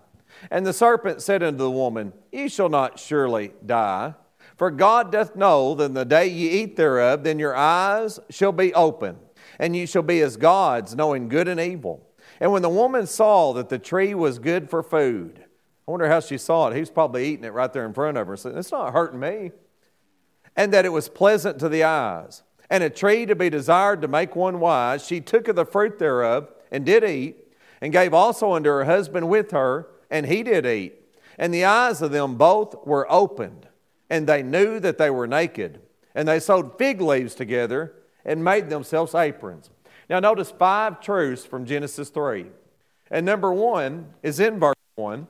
And 0.50 0.66
the 0.66 0.72
serpent 0.72 1.22
said 1.22 1.44
unto 1.44 1.58
the 1.58 1.70
woman, 1.70 2.12
Ye 2.32 2.49
shall 2.49 2.69
not 2.69 2.99
surely 2.99 3.52
die. 3.64 4.14
For 4.56 4.72
God 4.72 5.12
doth 5.12 5.37
know 5.37 5.76
that 5.76 5.94
the 5.94 6.05
day 6.05 6.26
ye 6.26 6.50
eat 6.50 6.74
thereof, 6.74 7.22
then 7.22 7.38
your 7.38 7.55
eyes 7.55 8.19
shall 8.29 8.50
be 8.50 8.74
open, 8.74 9.19
and 9.60 9.76
ye 9.76 9.86
shall 9.86 10.03
be 10.03 10.20
as 10.20 10.36
gods, 10.36 10.96
knowing 10.96 11.29
good 11.29 11.46
and 11.46 11.60
evil. 11.60 12.05
And 12.41 12.50
when 12.50 12.62
the 12.62 12.69
woman 12.69 13.06
saw 13.06 13.53
that 13.53 13.69
the 13.69 13.79
tree 13.79 14.17
was 14.17 14.41
good 14.41 14.69
for 14.69 14.82
food, 14.82 15.44
I 15.86 15.91
wonder 15.93 16.08
how 16.08 16.19
she 16.19 16.38
saw 16.38 16.67
it. 16.67 16.74
He 16.74 16.81
was 16.81 16.91
probably 16.91 17.29
eating 17.29 17.44
it 17.44 17.53
right 17.53 17.72
there 17.72 17.86
in 17.86 17.93
front 17.94 18.19
of 18.19 18.26
her. 18.26 18.36
Saying, 18.36 18.58
It's 18.58 18.72
not 18.72 18.93
hurting 18.93 19.20
me. 19.20 19.53
And 20.56 20.72
that 20.72 20.84
it 20.84 20.90
was 20.90 21.08
pleasant 21.08 21.58
to 21.60 21.68
the 21.68 21.84
eyes, 21.84 22.42
and 22.68 22.82
a 22.82 22.90
tree 22.90 23.26
to 23.26 23.34
be 23.34 23.48
desired 23.48 24.02
to 24.02 24.08
make 24.08 24.36
one 24.36 24.60
wise, 24.60 25.06
she 25.06 25.20
took 25.20 25.48
of 25.48 25.56
the 25.56 25.64
fruit 25.64 25.98
thereof, 25.98 26.52
and 26.70 26.84
did 26.84 27.04
eat, 27.04 27.36
and 27.80 27.92
gave 27.92 28.12
also 28.12 28.52
unto 28.52 28.68
her 28.68 28.84
husband 28.84 29.28
with 29.28 29.50
her, 29.50 29.88
and 30.10 30.26
he 30.26 30.42
did 30.42 30.66
eat. 30.66 30.94
And 31.38 31.52
the 31.52 31.64
eyes 31.64 32.02
of 32.02 32.12
them 32.12 32.36
both 32.36 32.86
were 32.86 33.10
opened 33.10 33.66
and 34.12 34.26
they 34.26 34.42
knew 34.42 34.78
that 34.78 34.98
they 34.98 35.08
were 35.08 35.26
naked. 35.26 35.80
And 36.14 36.28
they 36.28 36.38
sewed 36.38 36.72
fig 36.76 37.00
leaves 37.00 37.34
together 37.34 37.94
and 38.26 38.44
made 38.44 38.68
themselves 38.68 39.14
aprons. 39.14 39.70
Now, 40.10 40.20
notice 40.20 40.50
five 40.50 41.00
truths 41.00 41.46
from 41.46 41.64
Genesis 41.64 42.10
3. 42.10 42.44
And 43.10 43.24
number 43.24 43.50
one 43.50 44.12
is 44.22 44.38
in 44.38 44.60
verse 44.60 44.76
1, 44.96 45.26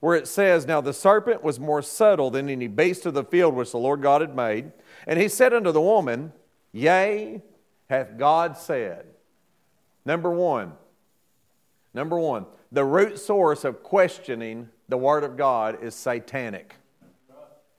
where 0.00 0.16
it 0.16 0.28
says, 0.28 0.66
Now 0.66 0.80
the 0.80 0.92
serpent 0.92 1.42
was 1.42 1.60
more 1.60 1.82
subtle 1.82 2.30
than 2.30 2.48
any 2.48 2.66
beast 2.66 3.06
of 3.06 3.14
the 3.14 3.24
field 3.24 3.54
which 3.54 3.72
the 3.72 3.78
Lord 3.78 4.02
God 4.02 4.20
had 4.20 4.34
made. 4.34 4.72
And 5.06 5.20
he 5.20 5.28
said 5.28 5.52
unto 5.52 5.72
the 5.72 5.80
woman, 5.80 6.32
Yea, 6.72 7.42
hath 7.88 8.18
God 8.18 8.56
said. 8.56 9.06
Number 10.04 10.30
one, 10.30 10.72
number 11.94 12.18
one, 12.18 12.46
the 12.70 12.84
root 12.84 13.18
source 13.18 13.64
of 13.64 13.82
questioning 13.82 14.68
the 14.88 14.96
Word 14.96 15.24
of 15.24 15.36
God 15.36 15.82
is 15.82 15.94
satanic 15.94 16.76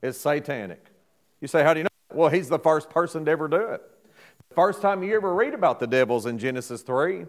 is 0.01 0.19
satanic. 0.19 0.83
You 1.41 1.47
say, 1.47 1.63
How 1.63 1.73
do 1.73 1.81
you 1.81 1.83
know? 1.83 1.89
Well, 2.13 2.29
he's 2.29 2.49
the 2.49 2.59
first 2.59 2.89
person 2.89 3.25
to 3.25 3.31
ever 3.31 3.47
do 3.47 3.57
it. 3.57 3.81
The 4.49 4.55
first 4.55 4.81
time 4.81 5.03
you 5.03 5.15
ever 5.15 5.33
read 5.33 5.53
about 5.53 5.79
the 5.79 5.87
devils 5.87 6.25
in 6.25 6.37
Genesis 6.39 6.81
3, 6.81 7.25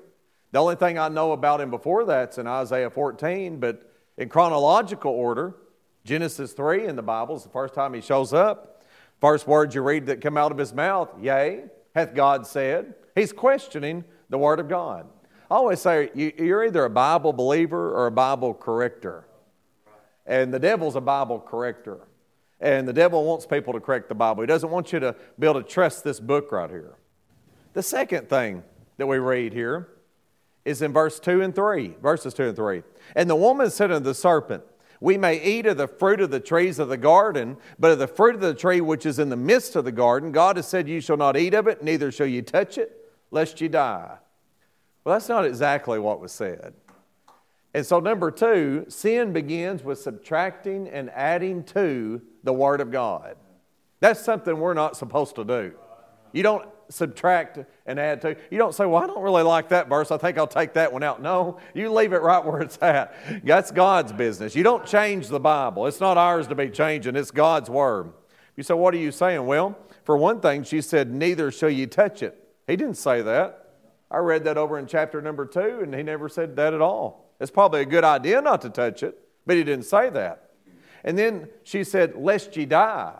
the 0.52 0.59
only 0.59 0.76
thing 0.76 0.99
I 0.99 1.09
know 1.09 1.33
about 1.33 1.61
him 1.61 1.71
before 1.71 2.04
that's 2.04 2.38
in 2.38 2.47
Isaiah 2.47 2.88
14, 2.88 3.59
but 3.59 3.88
in 4.18 4.28
chronological 4.28 5.12
order, 5.12 5.54
Genesis 6.04 6.52
3 6.52 6.87
in 6.87 6.96
the 6.96 7.02
Bible 7.02 7.37
is 7.37 7.44
the 7.44 7.48
first 7.48 7.72
time 7.72 7.94
he 7.94 8.00
shows 8.00 8.34
up. 8.34 8.82
First 9.20 9.46
words 9.46 9.75
you 9.75 9.82
read 9.82 10.06
that 10.06 10.20
come 10.20 10.37
out 10.37 10.52
of 10.52 10.58
his 10.58 10.75
mouth, 10.75 11.08
yea, 11.20 11.64
hath 11.94 12.14
God 12.14 12.46
said. 12.46 12.94
He's 13.14 13.32
questioning 13.32 14.04
the 14.28 14.38
Word 14.38 14.60
of 14.60 14.68
God. 14.68 15.06
I 15.50 15.54
always 15.54 15.80
say 15.80 16.10
you're 16.14 16.64
either 16.66 16.84
a 16.84 16.90
Bible 16.90 17.32
believer 17.32 17.94
or 17.94 18.06
a 18.06 18.10
Bible 18.10 18.54
corrector. 18.54 19.26
And 20.26 20.52
the 20.52 20.58
devil's 20.58 20.96
a 20.96 21.00
Bible 21.00 21.40
corrector. 21.40 22.00
And 22.60 22.87
the 22.87 22.92
devil 22.92 23.25
wants 23.25 23.46
people 23.46 23.72
to 23.72 23.80
correct 23.80 24.08
the 24.08 24.14
Bible. 24.14 24.42
He 24.42 24.46
doesn't 24.46 24.70
want 24.70 24.92
you 24.92 25.00
to 25.00 25.14
be 25.38 25.46
able 25.46 25.62
to 25.62 25.68
trust 25.68 26.04
this 26.04 26.20
book 26.20 26.50
right 26.52 26.68
here. 26.68 26.96
The 27.72 27.82
second 27.82 28.28
thing 28.28 28.64
that 28.98 29.06
we 29.06 29.18
read 29.18 29.52
here 29.52 29.88
is 30.68 30.82
in 30.82 30.92
verse 30.92 31.18
2 31.18 31.40
and 31.40 31.54
3, 31.54 31.96
verses 32.02 32.34
2 32.34 32.48
and 32.48 32.56
3. 32.56 32.82
And 33.16 33.30
the 33.30 33.34
woman 33.34 33.70
said 33.70 33.90
unto 33.90 34.04
the 34.04 34.14
serpent, 34.14 34.62
We 35.00 35.16
may 35.16 35.42
eat 35.42 35.64
of 35.64 35.78
the 35.78 35.88
fruit 35.88 36.20
of 36.20 36.30
the 36.30 36.40
trees 36.40 36.78
of 36.78 36.88
the 36.88 36.98
garden, 36.98 37.56
but 37.78 37.92
of 37.92 37.98
the 37.98 38.06
fruit 38.06 38.34
of 38.34 38.42
the 38.42 38.54
tree 38.54 38.82
which 38.82 39.06
is 39.06 39.18
in 39.18 39.30
the 39.30 39.37
midst 39.37 39.76
of 39.76 39.87
the 39.87 39.92
garden, 39.92 40.30
God 40.30 40.56
has 40.56 40.68
said, 40.68 40.87
You 40.87 41.00
shall 41.00 41.16
not 41.16 41.38
eat 41.38 41.54
of 41.54 41.66
it, 41.66 41.82
neither 41.82 42.12
shall 42.12 42.26
you 42.26 42.42
touch 42.42 42.76
it, 42.76 43.10
lest 43.30 43.62
you 43.62 43.70
die. 43.70 44.18
Well, 45.04 45.14
that's 45.14 45.28
not 45.30 45.46
exactly 45.46 45.98
what 45.98 46.20
was 46.20 46.32
said. 46.32 46.75
And 47.72 47.87
so, 47.87 47.98
number 47.98 48.30
two, 48.30 48.84
sin 48.88 49.32
begins 49.32 49.82
with 49.82 49.98
subtracting 49.98 50.88
and 50.88 51.10
adding 51.10 51.64
to 51.64 52.20
the 52.44 52.52
Word 52.52 52.82
of 52.82 52.90
God. 52.90 53.37
That's 54.00 54.20
something 54.20 54.58
we're 54.58 54.75
not 54.75 54.96
supposed 54.96 55.34
to 55.37 55.44
do. 55.44 55.72
You 56.32 56.42
don't 56.42 56.68
subtract 56.90 57.58
and 57.88 57.99
add 57.99 58.21
to. 58.21 58.37
You 58.50 58.59
don't 58.59 58.75
say, 58.75 58.87
Well, 58.87 59.02
I 59.02 59.07
don't 59.07 59.23
really 59.23 59.42
like 59.42 59.71
that 59.71 59.88
verse. 59.88 60.12
I 60.12 60.18
think 60.18 60.38
I'll 60.38 60.47
take 60.47 60.75
that 60.75 60.92
one 60.92 61.02
out. 61.02 61.21
No, 61.21 61.59
you 61.75 61.90
leave 61.90 62.12
it 62.12 62.23
right 62.23 62.45
where 62.45 62.61
it's 62.61 62.78
at. 62.80 63.14
That's 63.42 63.73
God's 63.73 64.12
business. 64.12 64.54
You 64.54 64.62
don't 64.62 64.87
change 64.87 65.26
the 65.28 65.40
Bible, 65.40 65.87
it's 65.87 65.99
not 65.99 66.16
ours 66.16 66.47
to 66.49 66.54
be 66.54 66.68
changing, 66.68 67.16
it's 67.16 67.33
God's 67.33 67.68
Word. 67.68 68.12
You 68.57 68.62
say, 68.62 68.75
What 68.75 68.95
are 68.95 68.99
you 68.99 69.11
saying? 69.11 69.45
Well, 69.47 69.76
for 70.04 70.16
one 70.16 70.40
thing, 70.40 70.62
she 70.62 70.83
said, 70.83 71.12
Neither 71.12 71.50
shall 71.50 71.71
you 71.71 71.87
touch 71.87 72.23
it. 72.23 72.38
He 72.66 72.76
didn't 72.76 72.99
say 72.99 73.23
that. 73.23 73.64
I 74.11 74.18
read 74.18 74.45
that 74.45 74.57
over 74.57 74.78
in 74.78 74.87
chapter 74.87 75.21
number 75.21 75.47
two, 75.47 75.80
and 75.83 75.95
he 75.95 76.02
never 76.02 76.28
said 76.28 76.57
that 76.57 76.75
at 76.75 76.80
all. 76.80 77.33
It's 77.40 77.50
probably 77.50 77.80
a 77.80 77.87
good 77.87 78.04
idea 78.04 78.40
not 78.40 78.61
to 78.62 78.71
touch 78.71 79.02
it, 79.02 79.18
but 79.47 79.57
he 79.57 79.64
didn't 79.64 79.87
say 79.87 80.11
that. 80.11 80.50
And 81.04 81.18
then 81.18 81.49
she 81.62 81.85
said, 81.85 82.16
Lest 82.16 82.57
ye 82.57 82.66
die. 82.66 83.14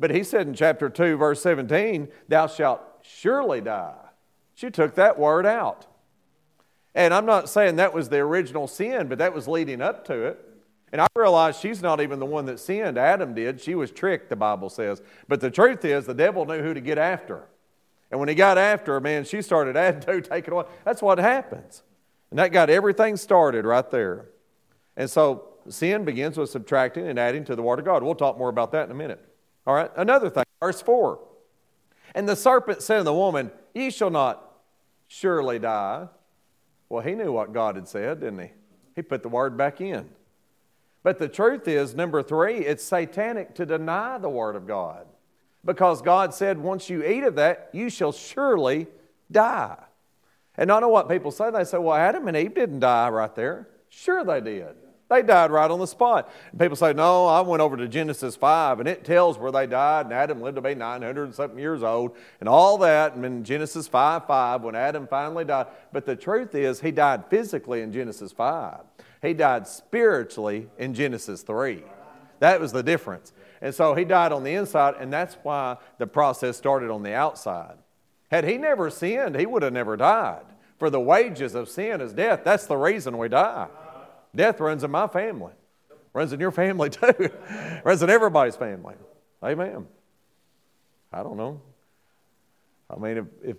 But 0.00 0.10
he 0.10 0.22
said 0.22 0.46
in 0.46 0.54
chapter 0.54 0.88
2, 0.88 1.16
verse 1.16 1.42
17, 1.42 2.08
Thou 2.28 2.46
shalt 2.46 2.80
surely 3.02 3.60
die. 3.60 4.07
She 4.58 4.70
took 4.70 4.96
that 4.96 5.20
word 5.20 5.46
out. 5.46 5.86
And 6.92 7.14
I'm 7.14 7.26
not 7.26 7.48
saying 7.48 7.76
that 7.76 7.94
was 7.94 8.08
the 8.08 8.16
original 8.16 8.66
sin, 8.66 9.06
but 9.06 9.18
that 9.18 9.32
was 9.32 9.46
leading 9.46 9.80
up 9.80 10.04
to 10.06 10.24
it. 10.24 10.44
And 10.90 11.00
I 11.00 11.06
realize 11.14 11.60
she's 11.60 11.80
not 11.80 12.00
even 12.00 12.18
the 12.18 12.26
one 12.26 12.46
that 12.46 12.58
sinned. 12.58 12.98
Adam 12.98 13.34
did. 13.34 13.60
She 13.60 13.76
was 13.76 13.92
tricked, 13.92 14.30
the 14.30 14.34
Bible 14.34 14.68
says. 14.68 15.00
But 15.28 15.40
the 15.40 15.48
truth 15.48 15.84
is, 15.84 16.06
the 16.06 16.14
devil 16.14 16.44
knew 16.44 16.60
who 16.60 16.74
to 16.74 16.80
get 16.80 16.98
after. 16.98 17.46
And 18.10 18.18
when 18.18 18.28
he 18.28 18.34
got 18.34 18.58
after 18.58 18.94
her, 18.94 19.00
man, 19.00 19.22
she 19.22 19.42
started 19.42 19.76
adding 19.76 20.00
to, 20.00 20.20
taking 20.22 20.52
away. 20.52 20.64
That's 20.84 21.02
what 21.02 21.18
happens. 21.18 21.84
And 22.30 22.40
that 22.40 22.48
got 22.48 22.68
everything 22.68 23.16
started 23.16 23.64
right 23.64 23.88
there. 23.92 24.26
And 24.96 25.08
so 25.08 25.50
sin 25.68 26.04
begins 26.04 26.36
with 26.36 26.50
subtracting 26.50 27.06
and 27.06 27.16
adding 27.16 27.44
to 27.44 27.54
the 27.54 27.62
Word 27.62 27.78
of 27.78 27.84
God. 27.84 28.02
We'll 28.02 28.16
talk 28.16 28.36
more 28.36 28.48
about 28.48 28.72
that 28.72 28.86
in 28.86 28.90
a 28.90 28.94
minute. 28.94 29.24
All 29.68 29.74
right, 29.76 29.90
another 29.96 30.28
thing, 30.30 30.46
verse 30.58 30.82
4. 30.82 31.20
And 32.16 32.28
the 32.28 32.34
serpent 32.34 32.82
said 32.82 32.98
to 32.98 33.04
the 33.04 33.14
woman, 33.14 33.52
Ye 33.72 33.90
shall 33.90 34.10
not 34.10 34.47
surely 35.08 35.58
die. 35.58 36.06
Well, 36.88 37.02
he 37.02 37.14
knew 37.14 37.32
what 37.32 37.52
God 37.52 37.74
had 37.74 37.88
said, 37.88 38.20
didn't 38.20 38.38
he? 38.38 38.50
He 38.94 39.02
put 39.02 39.22
the 39.22 39.28
word 39.28 39.56
back 39.56 39.80
in. 39.80 40.08
But 41.02 41.18
the 41.18 41.28
truth 41.28 41.66
is, 41.66 41.94
number 41.94 42.22
three, 42.22 42.58
it's 42.58 42.84
satanic 42.84 43.54
to 43.56 43.66
deny 43.66 44.18
the 44.18 44.28
word 44.28 44.56
of 44.56 44.66
God. 44.66 45.06
Because 45.64 46.02
God 46.02 46.32
said, 46.32 46.58
once 46.58 46.88
you 46.88 47.04
eat 47.04 47.24
of 47.24 47.34
that, 47.36 47.70
you 47.72 47.90
shall 47.90 48.12
surely 48.12 48.86
die. 49.30 49.78
And 50.56 50.72
I 50.72 50.80
know 50.80 50.88
what 50.88 51.08
people 51.08 51.30
say. 51.30 51.50
They 51.50 51.64
say, 51.64 51.78
well, 51.78 51.96
Adam 51.96 52.26
and 52.28 52.36
Eve 52.36 52.54
didn't 52.54 52.80
die 52.80 53.08
right 53.08 53.34
there. 53.34 53.68
Sure, 53.88 54.24
they 54.24 54.40
did. 54.40 54.74
They 55.08 55.22
died 55.22 55.50
right 55.50 55.70
on 55.70 55.78
the 55.78 55.86
spot. 55.86 56.30
And 56.50 56.60
people 56.60 56.76
say, 56.76 56.92
no, 56.92 57.26
I 57.26 57.40
went 57.40 57.62
over 57.62 57.78
to 57.78 57.88
Genesis 57.88 58.36
5 58.36 58.80
and 58.80 58.88
it 58.88 59.04
tells 59.04 59.38
where 59.38 59.50
they 59.50 59.66
died, 59.66 60.06
and 60.06 60.14
Adam 60.14 60.42
lived 60.42 60.56
to 60.56 60.62
be 60.62 60.74
900 60.74 61.24
and 61.24 61.34
something 61.34 61.58
years 61.58 61.82
old, 61.82 62.14
and 62.40 62.48
all 62.48 62.76
that. 62.78 63.14
And 63.14 63.24
in 63.24 63.42
Genesis 63.42 63.88
5 63.88 64.26
5, 64.26 64.62
when 64.62 64.74
Adam 64.74 65.06
finally 65.06 65.44
died. 65.44 65.68
But 65.92 66.04
the 66.04 66.16
truth 66.16 66.54
is, 66.54 66.80
he 66.80 66.90
died 66.90 67.24
physically 67.30 67.80
in 67.80 67.92
Genesis 67.92 68.32
5, 68.32 68.80
he 69.22 69.32
died 69.32 69.66
spiritually 69.66 70.68
in 70.78 70.92
Genesis 70.94 71.42
3. 71.42 71.82
That 72.40 72.60
was 72.60 72.72
the 72.72 72.82
difference. 72.82 73.32
And 73.60 73.74
so 73.74 73.94
he 73.94 74.04
died 74.04 74.30
on 74.30 74.44
the 74.44 74.54
inside, 74.54 74.94
and 75.00 75.12
that's 75.12 75.36
why 75.42 75.78
the 75.98 76.06
process 76.06 76.56
started 76.56 76.90
on 76.90 77.02
the 77.02 77.14
outside. 77.14 77.74
Had 78.30 78.44
he 78.44 78.58
never 78.58 78.90
sinned, 78.90 79.36
he 79.36 79.46
would 79.46 79.62
have 79.62 79.72
never 79.72 79.96
died. 79.96 80.44
For 80.78 80.90
the 80.90 81.00
wages 81.00 81.56
of 81.56 81.68
sin 81.68 82.00
is 82.00 82.12
death. 82.12 82.42
That's 82.44 82.66
the 82.66 82.76
reason 82.76 83.18
we 83.18 83.28
die. 83.28 83.66
Death 84.34 84.60
runs 84.60 84.84
in 84.84 84.90
my 84.90 85.06
family, 85.08 85.52
runs 86.12 86.32
in 86.32 86.40
your 86.40 86.50
family 86.50 86.90
too, 86.90 87.30
runs 87.84 88.02
in 88.02 88.10
everybody's 88.10 88.56
family. 88.56 88.94
Amen. 89.42 89.86
I 91.12 91.22
don't 91.22 91.36
know. 91.36 91.60
I 92.90 92.98
mean, 92.98 93.18
if, 93.18 93.24
if 93.42 93.56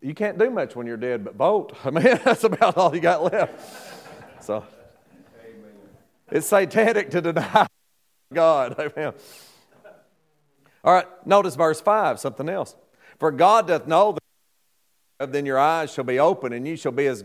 you 0.00 0.14
can't 0.14 0.38
do 0.38 0.50
much 0.50 0.76
when 0.76 0.86
you're 0.86 0.96
dead 0.96 1.24
but 1.24 1.34
vote, 1.34 1.76
I 1.84 1.90
mean, 1.90 2.20
that's 2.24 2.44
about 2.44 2.76
all 2.76 2.94
you 2.94 3.00
got 3.00 3.32
left. 3.32 4.44
So 4.44 4.64
it's 6.30 6.46
satanic 6.46 7.10
to 7.10 7.20
deny 7.20 7.66
God. 8.32 8.78
Amen. 8.78 9.12
All 10.84 10.92
right, 10.92 11.06
notice 11.26 11.54
verse 11.54 11.80
5, 11.80 12.18
something 12.18 12.48
else. 12.48 12.74
For 13.18 13.30
God 13.30 13.68
doth 13.68 13.86
know 13.86 14.16
that 15.18 15.32
then 15.32 15.46
your 15.46 15.58
eyes 15.58 15.92
shall 15.92 16.04
be 16.04 16.18
open 16.18 16.52
and 16.52 16.66
you 16.66 16.76
shall 16.76 16.90
be 16.90 17.06
as 17.06 17.22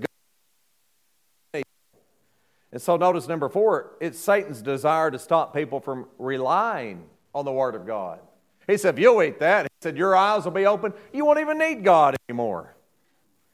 and 2.78 2.82
so 2.84 2.96
notice 2.96 3.28
number 3.28 3.50
four, 3.50 3.96
it's 4.00 4.20
Satan's 4.20 4.62
desire 4.62 5.10
to 5.10 5.18
stop 5.18 5.52
people 5.52 5.80
from 5.80 6.06
relying 6.20 7.06
on 7.34 7.44
the 7.44 7.52
Word 7.52 7.74
of 7.74 7.88
God. 7.88 8.20
He 8.68 8.78
said, 8.78 8.94
if 8.94 9.00
you'll 9.00 9.24
eat 9.24 9.40
that, 9.40 9.64
he 9.64 9.70
said, 9.82 9.98
your 9.98 10.16
eyes 10.16 10.46
will 10.46 10.52
be 10.52 10.68
open. 10.68 10.94
You 11.12 11.26
won't 11.26 11.40
even 11.40 11.58
need 11.58 11.84
God 11.84 12.16
anymore. 12.30 12.76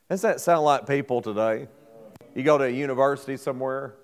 Does 0.09 0.23
that 0.23 0.41
sound 0.41 0.65
like 0.65 0.85
people 0.87 1.21
today? 1.21 1.69
You 2.35 2.43
go 2.43 2.57
to 2.57 2.65
a 2.65 2.69
university 2.69 3.37
somewhere. 3.37 3.95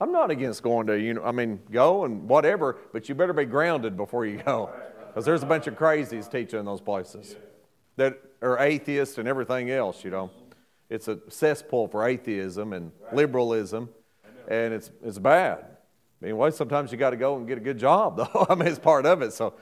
I'm 0.00 0.10
not 0.10 0.32
against 0.32 0.64
going 0.64 0.88
to, 0.88 0.98
know, 0.98 1.22
I 1.22 1.30
mean, 1.30 1.60
go 1.70 2.04
and 2.04 2.28
whatever, 2.28 2.76
but 2.92 3.08
you 3.08 3.14
better 3.14 3.32
be 3.32 3.44
grounded 3.44 3.96
before 3.96 4.26
you 4.26 4.38
go. 4.38 4.70
Because 5.06 5.24
there's 5.24 5.44
a 5.44 5.46
bunch 5.46 5.68
of 5.68 5.76
crazies 5.76 6.28
teaching 6.28 6.58
in 6.58 6.64
those 6.64 6.80
places 6.80 7.36
that 7.94 8.18
are 8.42 8.58
atheists 8.58 9.18
and 9.18 9.28
everything 9.28 9.70
else, 9.70 10.02
you 10.02 10.10
know. 10.10 10.32
It's 10.90 11.06
a 11.06 11.20
cesspool 11.28 11.86
for 11.86 12.08
atheism 12.08 12.72
and 12.72 12.90
liberalism 13.12 13.88
and 14.48 14.74
it's, 14.74 14.90
it's 15.02 15.18
bad. 15.18 15.64
Anyway, 16.22 16.50
sometimes 16.50 16.90
you 16.90 16.98
got 16.98 17.10
to 17.10 17.16
go 17.16 17.36
and 17.36 17.46
get 17.46 17.58
a 17.58 17.60
good 17.60 17.78
job, 17.78 18.16
though. 18.34 18.46
I 18.48 18.54
mean, 18.54 18.68
it's 18.68 18.78
part 18.78 19.06
of 19.06 19.22
it. 19.22 19.32
So, 19.32 19.54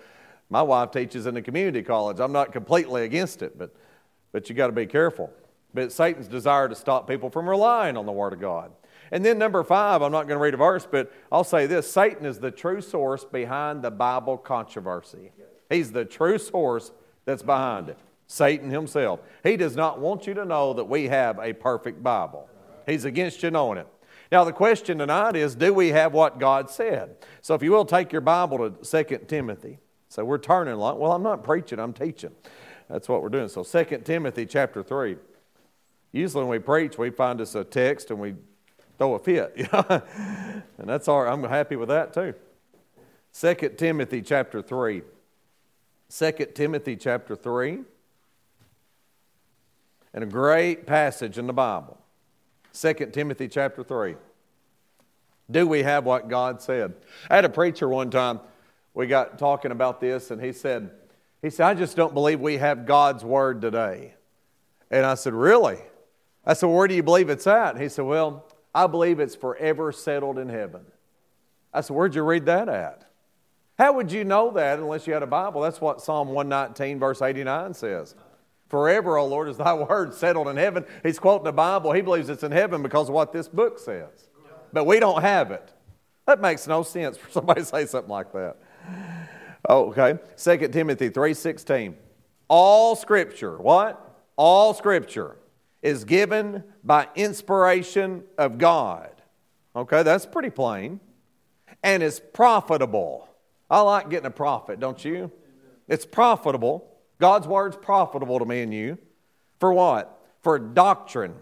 my 0.50 0.62
wife 0.62 0.90
teaches 0.90 1.26
in 1.26 1.36
a 1.36 1.42
community 1.42 1.82
college. 1.82 2.20
I'm 2.20 2.32
not 2.32 2.52
completely 2.52 3.04
against 3.04 3.40
it, 3.40 3.58
but, 3.58 3.74
but 4.32 4.48
you 4.48 4.54
got 4.54 4.66
to 4.66 4.72
be 4.72 4.86
careful. 4.86 5.32
But 5.72 5.92
Satan's 5.92 6.28
desire 6.28 6.68
to 6.68 6.74
stop 6.74 7.08
people 7.08 7.30
from 7.30 7.48
relying 7.48 7.96
on 7.96 8.04
the 8.04 8.12
Word 8.12 8.34
of 8.34 8.40
God. 8.40 8.70
And 9.10 9.24
then, 9.24 9.38
number 9.38 9.64
five, 9.64 10.02
I'm 10.02 10.12
not 10.12 10.26
going 10.26 10.38
to 10.38 10.42
read 10.42 10.54
a 10.54 10.58
verse, 10.58 10.86
but 10.90 11.12
I'll 11.30 11.44
say 11.44 11.66
this 11.66 11.90
Satan 11.90 12.26
is 12.26 12.38
the 12.38 12.50
true 12.50 12.80
source 12.80 13.24
behind 13.24 13.82
the 13.82 13.90
Bible 13.90 14.36
controversy. 14.36 15.32
He's 15.70 15.92
the 15.92 16.04
true 16.04 16.38
source 16.38 16.92
that's 17.24 17.42
behind 17.42 17.88
it. 17.88 17.98
Satan 18.26 18.70
himself. 18.70 19.20
He 19.42 19.56
does 19.56 19.76
not 19.76 20.00
want 20.00 20.26
you 20.26 20.34
to 20.34 20.44
know 20.44 20.72
that 20.74 20.84
we 20.84 21.08
have 21.08 21.38
a 21.38 21.52
perfect 21.52 22.02
Bible, 22.02 22.48
he's 22.86 23.04
against 23.04 23.42
you 23.42 23.50
knowing 23.50 23.78
it. 23.78 23.86
Now, 24.32 24.44
the 24.44 24.52
question 24.52 24.96
tonight 24.96 25.36
is 25.36 25.54
do 25.54 25.74
we 25.74 25.90
have 25.90 26.14
what 26.14 26.38
God 26.38 26.70
said? 26.70 27.16
So, 27.42 27.54
if 27.54 27.62
you 27.62 27.70
will, 27.70 27.84
take 27.84 28.12
your 28.12 28.22
Bible 28.22 28.70
to 28.70 29.04
2 29.04 29.26
Timothy. 29.28 29.78
So, 30.08 30.24
we're 30.24 30.38
turning 30.38 30.72
a 30.72 30.76
lot. 30.78 30.98
Well, 30.98 31.12
I'm 31.12 31.22
not 31.22 31.44
preaching, 31.44 31.78
I'm 31.78 31.92
teaching. 31.92 32.30
That's 32.88 33.10
what 33.10 33.22
we're 33.22 33.28
doing. 33.28 33.48
So, 33.48 33.62
2 33.62 33.98
Timothy 33.98 34.46
chapter 34.46 34.82
3. 34.82 35.16
Usually, 36.12 36.44
when 36.44 36.50
we 36.50 36.58
preach, 36.60 36.96
we 36.96 37.10
find 37.10 37.42
us 37.42 37.54
a 37.54 37.62
text 37.62 38.10
and 38.10 38.18
we 38.18 38.34
throw 38.96 39.14
a 39.14 39.18
fit. 39.18 39.68
And 40.78 40.90
that's 40.90 41.06
all 41.06 41.22
right. 41.22 41.32
I'm 41.32 41.44
happy 41.44 41.76
with 41.76 41.90
that 41.90 42.12
too. 42.12 42.34
2 43.38 43.54
Timothy 43.76 44.22
chapter 44.22 44.62
3. 44.62 45.02
2 46.08 46.32
Timothy 46.54 46.96
chapter 46.96 47.36
3. 47.36 47.80
And 50.14 50.24
a 50.24 50.26
great 50.26 50.86
passage 50.86 51.38
in 51.38 51.46
the 51.46 51.52
Bible. 51.52 52.01
2 52.72 52.94
Timothy 53.12 53.48
chapter 53.48 53.82
3. 53.82 54.16
Do 55.50 55.66
we 55.66 55.82
have 55.82 56.04
what 56.04 56.28
God 56.28 56.62
said? 56.62 56.94
I 57.28 57.36
had 57.36 57.44
a 57.44 57.50
preacher 57.50 57.88
one 57.88 58.10
time, 58.10 58.40
we 58.94 59.06
got 59.06 59.38
talking 59.38 59.70
about 59.70 60.00
this, 60.00 60.30
and 60.30 60.42
he 60.42 60.52
said, 60.52 60.90
he 61.42 61.50
said, 61.50 61.66
I 61.66 61.74
just 61.74 61.96
don't 61.96 62.14
believe 62.14 62.40
we 62.40 62.58
have 62.58 62.86
God's 62.86 63.24
word 63.24 63.60
today. 63.60 64.14
And 64.90 65.04
I 65.04 65.14
said, 65.14 65.34
Really? 65.34 65.78
I 66.46 66.54
said, 66.54 66.66
Where 66.66 66.86
do 66.86 66.94
you 66.94 67.02
believe 67.02 67.28
it's 67.28 67.46
at? 67.46 67.80
He 67.80 67.88
said, 67.88 68.04
Well, 68.04 68.46
I 68.74 68.86
believe 68.86 69.18
it's 69.18 69.34
forever 69.34 69.90
settled 69.90 70.38
in 70.38 70.48
heaven. 70.48 70.82
I 71.74 71.80
said, 71.80 71.96
Where'd 71.96 72.14
you 72.14 72.22
read 72.22 72.46
that 72.46 72.68
at? 72.68 73.10
How 73.78 73.94
would 73.94 74.12
you 74.12 74.22
know 74.22 74.52
that 74.52 74.78
unless 74.78 75.06
you 75.06 75.14
had 75.14 75.24
a 75.24 75.26
Bible? 75.26 75.62
That's 75.62 75.80
what 75.80 76.00
Psalm 76.00 76.28
119, 76.28 77.00
verse 77.00 77.20
89 77.20 77.74
says. 77.74 78.14
Forever, 78.72 79.18
O 79.18 79.26
Lord, 79.26 79.50
is 79.50 79.58
thy 79.58 79.74
word 79.74 80.14
settled 80.14 80.48
in 80.48 80.56
heaven. 80.56 80.86
He's 81.02 81.18
quoting 81.18 81.44
the 81.44 81.52
Bible. 81.52 81.92
He 81.92 82.00
believes 82.00 82.30
it's 82.30 82.42
in 82.42 82.52
heaven 82.52 82.82
because 82.82 83.10
of 83.10 83.14
what 83.14 83.30
this 83.30 83.46
book 83.46 83.78
says. 83.78 84.30
But 84.72 84.84
we 84.86 84.98
don't 84.98 85.20
have 85.20 85.50
it. 85.50 85.74
That 86.26 86.40
makes 86.40 86.66
no 86.66 86.82
sense 86.82 87.18
for 87.18 87.30
somebody 87.30 87.60
to 87.60 87.66
say 87.66 87.84
something 87.84 88.10
like 88.10 88.32
that. 88.32 88.56
Oh, 89.68 89.90
okay. 89.90 90.18
2 90.38 90.68
Timothy 90.68 91.10
3:16. 91.10 91.96
All 92.48 92.96
scripture, 92.96 93.58
what? 93.58 94.18
All 94.36 94.72
scripture 94.72 95.36
is 95.82 96.04
given 96.04 96.64
by 96.82 97.08
inspiration 97.14 98.24
of 98.38 98.56
God. 98.56 99.10
Okay, 99.76 100.02
that's 100.02 100.24
pretty 100.24 100.48
plain. 100.48 100.98
And 101.82 102.02
is 102.02 102.20
profitable. 102.20 103.28
I 103.68 103.82
like 103.82 104.08
getting 104.08 104.28
a 104.28 104.30
profit, 104.30 104.80
don't 104.80 105.04
you? 105.04 105.30
It's 105.88 106.06
profitable. 106.06 106.88
God's 107.22 107.46
word's 107.46 107.76
profitable 107.76 108.40
to 108.40 108.44
me 108.44 108.62
and 108.62 108.74
you. 108.74 108.98
For 109.60 109.72
what? 109.72 110.20
For 110.40 110.58
doctrine. 110.58 111.34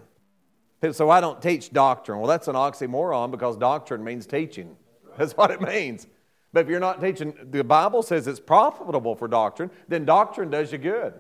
So 0.92 1.08
I 1.08 1.22
don't 1.22 1.40
teach 1.40 1.72
doctrine. 1.72 2.18
Well, 2.18 2.28
that's 2.28 2.48
an 2.48 2.54
oxymoron 2.54 3.30
because 3.30 3.56
doctrine 3.56 4.04
means 4.04 4.26
teaching. 4.26 4.76
That's 5.16 5.34
what 5.34 5.50
it 5.50 5.62
means. 5.62 6.06
But 6.52 6.60
if 6.60 6.68
you're 6.68 6.80
not 6.80 7.00
teaching, 7.00 7.32
the 7.50 7.64
Bible 7.64 8.02
says 8.02 8.26
it's 8.26 8.40
profitable 8.40 9.14
for 9.14 9.26
doctrine, 9.26 9.70
then 9.88 10.04
doctrine 10.04 10.50
does 10.50 10.70
you 10.70 10.76
good. 10.76 11.14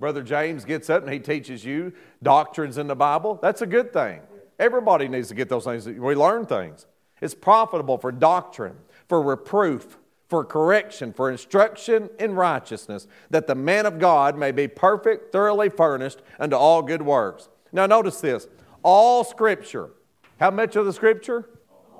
Brother 0.00 0.22
James 0.22 0.64
gets 0.64 0.88
up 0.88 1.02
and 1.02 1.12
he 1.12 1.18
teaches 1.18 1.62
you 1.62 1.92
doctrines 2.22 2.78
in 2.78 2.86
the 2.86 2.96
Bible. 2.96 3.38
That's 3.42 3.60
a 3.60 3.66
good 3.66 3.92
thing. 3.92 4.20
Everybody 4.58 5.08
needs 5.08 5.28
to 5.28 5.34
get 5.34 5.50
those 5.50 5.64
things. 5.64 5.86
We 5.86 6.14
learn 6.14 6.46
things. 6.46 6.86
It's 7.20 7.34
profitable 7.34 7.98
for 7.98 8.12
doctrine, 8.12 8.76
for 9.08 9.20
reproof, 9.20 9.98
for 10.28 10.44
correction, 10.44 11.12
for 11.12 11.30
instruction 11.30 12.10
in 12.18 12.34
righteousness, 12.34 13.06
that 13.30 13.46
the 13.46 13.54
man 13.54 13.86
of 13.86 13.98
God 13.98 14.36
may 14.36 14.52
be 14.52 14.68
perfect, 14.68 15.32
thoroughly 15.32 15.70
furnished 15.70 16.20
unto 16.38 16.54
all 16.54 16.82
good 16.82 17.02
works. 17.02 17.48
Now, 17.72 17.86
notice 17.86 18.20
this 18.20 18.46
all 18.82 19.24
scripture. 19.24 19.90
How 20.38 20.50
much 20.50 20.76
of 20.76 20.86
the 20.86 20.92
scripture? 20.92 21.48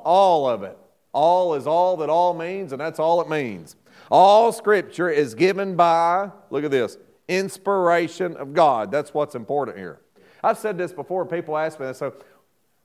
All 0.04 0.48
of 0.48 0.62
it. 0.62 0.78
All 1.12 1.54
is 1.54 1.66
all 1.66 1.96
that 1.96 2.10
all 2.10 2.34
means, 2.34 2.72
and 2.72 2.80
that's 2.80 2.98
all 2.98 3.20
it 3.20 3.28
means. 3.28 3.76
All 4.10 4.52
scripture 4.52 5.08
is 5.08 5.34
given 5.34 5.74
by, 5.74 6.30
look 6.50 6.64
at 6.64 6.70
this, 6.70 6.98
inspiration 7.26 8.36
of 8.36 8.54
God. 8.54 8.90
That's 8.90 9.12
what's 9.12 9.34
important 9.34 9.76
here. 9.76 10.00
I've 10.42 10.58
said 10.58 10.78
this 10.78 10.92
before. 10.92 11.26
People 11.26 11.56
ask 11.56 11.80
me, 11.80 11.86
they 11.86 11.92
say, 11.92 12.10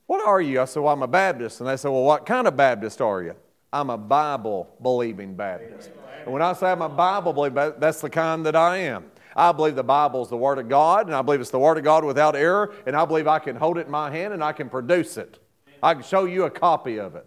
What 0.07 0.25
are 0.25 0.41
you? 0.41 0.62
I 0.62 0.65
said, 0.65 0.81
Well, 0.81 0.93
I'm 0.93 1.03
a 1.03 1.07
Baptist. 1.07 1.59
And 1.59 1.69
they 1.69 1.77
say, 1.77 1.89
Well, 1.89 2.03
what 2.03 2.25
kind 2.25 2.47
of 2.47 2.57
Baptist 2.57 3.01
are 3.01 3.21
you? 3.21 3.35
I'm 3.74 3.89
a 3.89 3.98
Bible 3.98 4.70
believing 4.82 5.34
Baptist. 5.36 5.89
And 6.24 6.32
when 6.32 6.44
I 6.44 6.53
say 6.53 6.72
I'm 6.72 6.84
a 6.84 6.88
Bible 6.88 7.34
believing 7.34 7.74
that's 7.80 8.00
the 8.01 8.10
kind 8.10 8.46
that 8.46 8.56
I 8.56 8.77
am. 8.77 9.06
I 9.36 9.51
believe 9.51 9.75
the 9.75 9.84
Bible 9.84 10.22
is 10.22 10.30
the 10.30 10.38
Word 10.38 10.60
of 10.60 10.70
God, 10.70 11.08
and 11.08 11.15
I 11.15 11.24
believe 11.24 11.42
it's 11.42 11.50
the 11.50 11.58
Word 11.58 11.80
of 11.80 11.84
God 11.84 12.06
without 12.06 12.36
error, 12.36 12.72
and 12.86 12.96
I 12.96 13.03
believe 13.03 13.27
I 13.27 13.39
can 13.39 13.56
hold 13.56 13.80
it 13.80 13.88
in 13.88 13.92
my 13.92 14.12
hand 14.12 14.32
and 14.32 14.44
I 14.44 14.53
can 14.53 14.70
produce 14.70 15.18
it. 15.18 15.39
I 15.82 15.96
can 15.96 16.03
show 16.03 16.25
you 16.25 16.44
a 16.44 16.51
copy 16.51 17.00
of 17.00 17.15
it. 17.15 17.25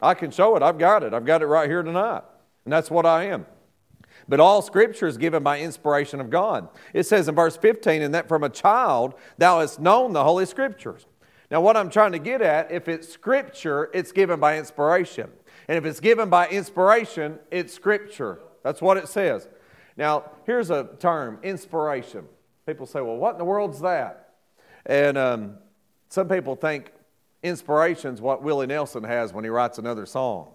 I 0.00 0.14
can 0.14 0.30
show 0.30 0.54
it. 0.56 0.62
I've 0.62 0.78
got 0.78 1.02
it. 1.02 1.12
I've 1.12 1.26
got 1.26 1.42
it 1.42 1.46
right 1.46 1.68
here 1.68 1.82
tonight. 1.82 2.22
And 2.64 2.72
that's 2.72 2.90
what 2.90 3.04
I 3.04 3.24
am. 3.24 3.44
But 4.28 4.38
all 4.38 4.62
scripture 4.62 5.08
is 5.08 5.16
given 5.16 5.42
by 5.42 5.60
inspiration 5.60 6.20
of 6.20 6.30
God. 6.30 6.68
It 6.94 7.04
says 7.04 7.28
in 7.28 7.34
verse 7.34 7.56
15, 7.56 8.02
and 8.02 8.14
that 8.14 8.28
from 8.28 8.44
a 8.44 8.48
child 8.48 9.14
thou 9.36 9.60
hast 9.60 9.80
known 9.80 10.12
the 10.12 10.22
Holy 10.22 10.46
Scriptures. 10.46 11.06
Now, 11.50 11.60
what 11.60 11.76
I'm 11.76 11.90
trying 11.90 12.12
to 12.12 12.18
get 12.18 12.40
at, 12.40 12.70
if 12.70 12.88
it's 12.88 13.08
scripture, 13.08 13.90
it's 13.92 14.10
given 14.10 14.40
by 14.40 14.58
inspiration. 14.58 15.30
And 15.68 15.78
if 15.78 15.84
it's 15.84 16.00
given 16.00 16.28
by 16.28 16.48
inspiration, 16.48 17.38
it's 17.50 17.72
scripture. 17.72 18.40
That's 18.62 18.82
what 18.82 18.96
it 18.96 19.08
says. 19.08 19.48
Now, 19.96 20.30
here's 20.46 20.70
a 20.70 20.88
term 20.98 21.38
inspiration. 21.42 22.24
People 22.66 22.86
say, 22.86 23.00
well, 23.00 23.16
what 23.16 23.32
in 23.32 23.38
the 23.38 23.44
world's 23.44 23.80
that? 23.80 24.34
And 24.86 25.18
um, 25.18 25.58
some 26.08 26.28
people 26.28 26.56
think 26.56 26.92
inspiration's 27.42 28.20
what 28.20 28.42
Willie 28.42 28.66
Nelson 28.66 29.04
has 29.04 29.32
when 29.32 29.44
he 29.44 29.50
writes 29.50 29.78
another 29.78 30.06
song. 30.06 30.52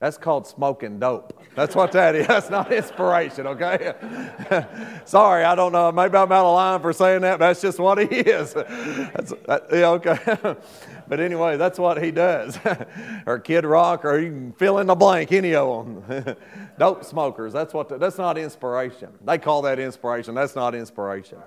That's 0.00 0.16
called 0.16 0.46
smoking 0.46 1.00
dope. 1.00 1.42
That's 1.56 1.74
what 1.74 1.90
that 1.92 2.14
is. 2.14 2.26
That's 2.28 2.50
not 2.50 2.72
inspiration, 2.72 3.48
okay? 3.48 3.94
Sorry, 5.04 5.42
I 5.42 5.56
don't 5.56 5.72
know. 5.72 5.90
Maybe 5.90 6.16
I'm 6.16 6.30
out 6.30 6.46
of 6.46 6.54
line 6.54 6.80
for 6.80 6.92
saying 6.92 7.22
that, 7.22 7.40
but 7.40 7.48
that's 7.48 7.60
just 7.60 7.80
what 7.80 7.98
he 7.98 8.04
is. 8.16 8.54
That, 8.54 9.66
yeah, 9.72 9.88
okay. 9.90 10.56
but 11.08 11.18
anyway, 11.18 11.56
that's 11.56 11.80
what 11.80 12.00
he 12.00 12.12
does. 12.12 12.58
or 13.26 13.40
Kid 13.40 13.64
Rock, 13.64 14.04
or 14.04 14.20
you 14.20 14.30
can 14.30 14.52
fill 14.52 14.78
in 14.78 14.86
the 14.86 14.94
blank, 14.94 15.32
any 15.32 15.54
of 15.54 15.84
them. 15.84 16.36
dope 16.78 17.02
smokers. 17.02 17.52
That's 17.52 17.74
what. 17.74 17.88
The, 17.88 17.98
that's 17.98 18.18
not 18.18 18.38
inspiration. 18.38 19.10
They 19.24 19.38
call 19.38 19.62
that 19.62 19.80
inspiration. 19.80 20.34
That's 20.34 20.54
not 20.54 20.76
inspiration. 20.76 21.38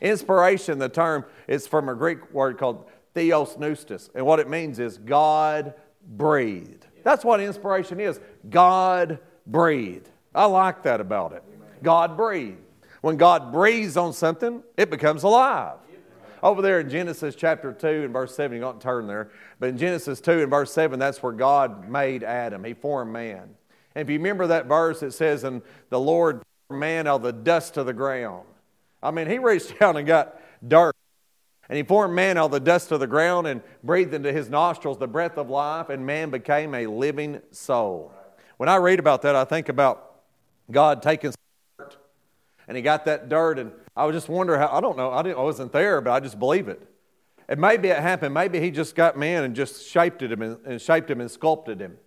Inspiration, 0.00 0.78
the 0.78 0.88
term, 0.88 1.26
is 1.46 1.66
from 1.66 1.90
a 1.90 1.94
Greek 1.94 2.32
word 2.32 2.56
called 2.56 2.86
theopneustos, 3.14 4.08
and 4.14 4.24
what 4.24 4.40
it 4.40 4.48
means 4.48 4.78
is 4.78 4.96
God 4.96 5.74
breathed. 6.16 6.86
That's 7.02 7.24
what 7.24 7.40
inspiration 7.40 8.00
is. 8.00 8.20
God 8.48 9.18
breathed. 9.46 10.08
I 10.34 10.44
like 10.46 10.82
that 10.84 11.00
about 11.00 11.32
it. 11.32 11.42
God 11.82 12.16
breathed. 12.16 12.58
When 13.00 13.16
God 13.16 13.52
breathes 13.52 13.96
on 13.96 14.12
something, 14.12 14.62
it 14.76 14.90
becomes 14.90 15.22
alive. 15.22 15.78
Over 16.42 16.62
there 16.62 16.80
in 16.80 16.88
Genesis 16.88 17.34
chapter 17.34 17.72
2 17.72 18.04
and 18.04 18.12
verse 18.12 18.34
7, 18.34 18.54
you 18.54 18.62
don't 18.62 18.80
turn 18.80 19.06
there, 19.06 19.30
but 19.58 19.70
in 19.70 19.78
Genesis 19.78 20.20
2 20.20 20.42
and 20.42 20.50
verse 20.50 20.72
7, 20.72 20.98
that's 20.98 21.22
where 21.22 21.32
God 21.32 21.88
made 21.88 22.22
Adam. 22.22 22.64
He 22.64 22.72
formed 22.72 23.12
man. 23.12 23.54
And 23.94 24.02
if 24.02 24.10
you 24.10 24.18
remember 24.18 24.46
that 24.46 24.66
verse, 24.66 25.02
it 25.02 25.12
says, 25.12 25.44
And 25.44 25.62
the 25.90 26.00
Lord 26.00 26.42
formed 26.68 26.80
man 26.80 27.06
out 27.06 27.16
of 27.16 27.22
the 27.22 27.32
dust 27.32 27.76
of 27.76 27.86
the 27.86 27.92
ground. 27.92 28.46
I 29.02 29.10
mean, 29.10 29.28
he 29.28 29.38
reached 29.38 29.78
down 29.80 29.96
and 29.96 30.06
got 30.06 30.40
dirt 30.66 30.94
and 31.70 31.76
he 31.76 31.84
formed 31.84 32.16
man 32.16 32.36
out 32.36 32.46
of 32.46 32.50
the 32.50 32.58
dust 32.58 32.90
of 32.90 32.98
the 32.98 33.06
ground 33.06 33.46
and 33.46 33.62
breathed 33.84 34.12
into 34.12 34.32
his 34.32 34.50
nostrils 34.50 34.98
the 34.98 35.06
breath 35.06 35.38
of 35.38 35.48
life, 35.48 35.88
and 35.88 36.04
man 36.04 36.28
became 36.28 36.74
a 36.74 36.88
living 36.88 37.40
soul. 37.52 38.12
When 38.56 38.68
I 38.68 38.74
read 38.76 38.98
about 38.98 39.22
that, 39.22 39.36
I 39.36 39.44
think 39.44 39.68
about 39.68 40.16
God 40.68 41.00
taking 41.00 41.32
dirt, 41.78 41.96
and 42.66 42.76
he 42.76 42.82
got 42.82 43.04
that 43.04 43.28
dirt, 43.28 43.60
and 43.60 43.70
I 43.96 44.04
was 44.04 44.16
just 44.16 44.28
wonder 44.28 44.58
how, 44.58 44.66
I 44.66 44.80
don't 44.80 44.96
know, 44.96 45.12
I, 45.12 45.22
didn't, 45.22 45.38
I 45.38 45.42
wasn't 45.42 45.70
there, 45.70 46.00
but 46.00 46.10
I 46.10 46.18
just 46.18 46.40
believe 46.40 46.66
it. 46.66 46.82
And 47.48 47.60
maybe 47.60 47.86
it 47.86 47.98
happened. 47.98 48.34
Maybe 48.34 48.58
he 48.58 48.72
just 48.72 48.96
got 48.96 49.16
man 49.16 49.44
and 49.44 49.54
just 49.54 49.86
shaped 49.86 50.22
him 50.22 50.42
and, 50.42 50.58
and 50.66 50.82
shaped 50.82 51.08
him 51.08 51.20
and 51.20 51.30
sculpted 51.30 51.80
him. 51.80 51.98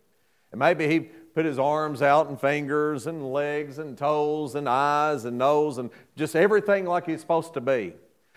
And 0.52 0.60
maybe 0.60 0.90
he 0.90 1.00
put 1.00 1.46
his 1.46 1.58
arms 1.58 2.02
out 2.02 2.28
and 2.28 2.40
fingers 2.40 3.08
and 3.08 3.32
legs 3.32 3.80
and 3.80 3.98
toes 3.98 4.56
and 4.56 4.68
eyes 4.68 5.24
and 5.24 5.38
nose 5.38 5.78
and 5.78 5.90
just 6.18 6.36
everything 6.36 6.86
like 6.86 7.06
he's 7.06 7.22
supposed 7.22 7.54
to 7.54 7.62
be. 7.62 7.94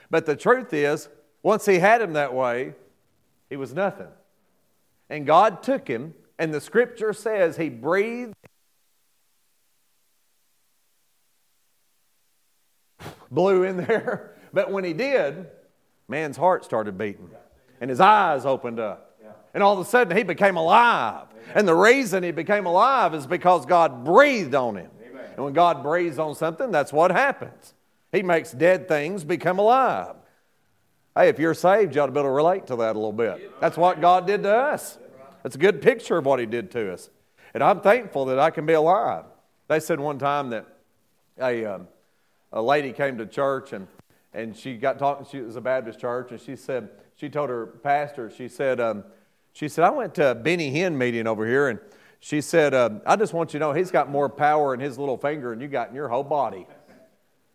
But 0.09 0.25
the 0.25 0.37
truth 0.37 0.73
is, 0.73 1.09
once 1.47 1.65
he 1.65 1.79
had 1.79 2.03
him 2.03 2.15
that 2.15 2.35
way, 2.35 2.75
he 3.49 3.57
was 3.57 3.73
nothing. 3.73 4.09
And 5.09 5.25
God 5.25 5.63
took 5.63 5.87
him, 5.87 6.13
and 6.41 6.53
the 6.53 6.61
scripture 6.61 7.13
says 7.13 7.57
he 7.57 7.69
breathed. 7.69 8.35
Blew 13.31 13.63
in 13.63 13.77
there. 13.77 14.33
But 14.53 14.71
when 14.71 14.85
he 14.85 14.95
did, 14.95 15.49
man's 16.09 16.39
heart 16.39 16.65
started 16.65 16.97
beating, 16.97 17.29
and 17.79 17.91
his 17.91 18.01
eyes 18.01 18.47
opened 18.47 18.81
up. 18.81 19.21
And 19.53 19.63
all 19.63 19.75
of 19.75 19.87
a 19.87 19.89
sudden, 19.89 20.17
he 20.17 20.23
became 20.23 20.57
alive. 20.57 21.27
And 21.55 21.69
the 21.69 21.75
reason 21.75 22.23
he 22.23 22.31
became 22.31 22.65
alive 22.65 23.15
is 23.15 23.27
because 23.27 23.67
God 23.67 24.03
breathed 24.03 24.55
on 24.55 24.77
him. 24.77 24.91
And 25.35 25.45
when 25.45 25.53
God 25.53 25.83
breathes 25.83 26.19
on 26.19 26.35
something, 26.35 26.71
that's 26.71 26.93
what 26.93 27.11
happens. 27.11 27.75
He 28.13 28.23
makes 28.23 28.51
dead 28.53 28.89
things 28.89 29.25
become 29.25 29.59
alive. 29.59 30.17
Hey, 31.17 31.31
if 31.31 31.39
you're 31.39 31.55
saved, 31.55 31.95
you 31.95 32.03
ought 32.03 32.07
to 32.07 32.13
be 32.13 32.21
able 32.21 32.29
to 32.29 32.33
relate 32.35 32.67
to 32.67 32.77
that 32.77 32.95
a 32.95 32.99
little 32.99 33.11
bit. 33.11 33.59
That's 33.59 33.79
what 33.79 34.03
God 34.03 34.27
did 34.27 34.43
to 34.43 34.55
us. 34.55 34.99
It's 35.47 35.57
a 35.57 35.59
good 35.59 35.81
picture 35.81 36.19
of 36.19 36.27
what 36.27 36.39
He 36.39 36.45
did 36.45 36.71
to 36.73 36.93
us. 36.93 37.09
And 37.55 37.63
I'm 37.63 37.81
thankful 37.81 38.27
that 38.27 38.39
I 38.39 38.51
can 38.51 38.67
be 38.67 38.75
alive. 38.75 39.25
They 39.69 39.81
said 39.81 39.99
one 39.99 40.19
time 40.19 40.51
that 40.51 40.67
a, 41.41 41.65
um, 41.65 41.89
a 42.53 42.61
lady 42.61 42.93
came 42.93 43.17
to 43.17 43.25
church 43.25 43.73
and, 43.73 43.89
and 44.35 44.55
she 44.55 44.77
got 44.77 44.99
talking, 44.99 45.27
she 45.31 45.41
was 45.41 45.57
a 45.57 45.61
Baptist 45.63 45.99
church, 45.99 46.33
and 46.33 46.41
she 46.41 46.55
said, 46.55 46.91
she 47.17 47.31
told 47.31 47.49
her 47.49 47.67
pastor, 47.67 48.31
she 48.31 48.47
said, 48.49 48.79
um, 48.79 49.03
she 49.55 49.69
said, 49.69 49.85
I 49.85 49.91
went 49.91 50.15
to 50.17 50.33
a 50.33 50.35
Benny 50.35 50.71
Hinn 50.71 50.99
meeting 50.99 51.27
over 51.27 51.47
here, 51.47 51.69
and 51.69 51.81
she 52.21 52.43
said, 52.43 52.75
um, 52.75 53.01
I 53.07 53.17
just 53.17 53.33
want 53.33 53.55
you 53.55 53.59
to 53.59 53.65
know 53.65 53.73
he's 53.73 53.91
got 53.91 54.11
more 54.11 54.29
power 54.29 54.75
in 54.75 54.81
his 54.81 54.99
little 54.99 55.17
finger 55.17 55.51
than 55.51 55.63
you 55.63 55.69
got 55.69 55.89
in 55.89 55.95
your 55.95 56.09
whole 56.09 56.25
body. 56.25 56.67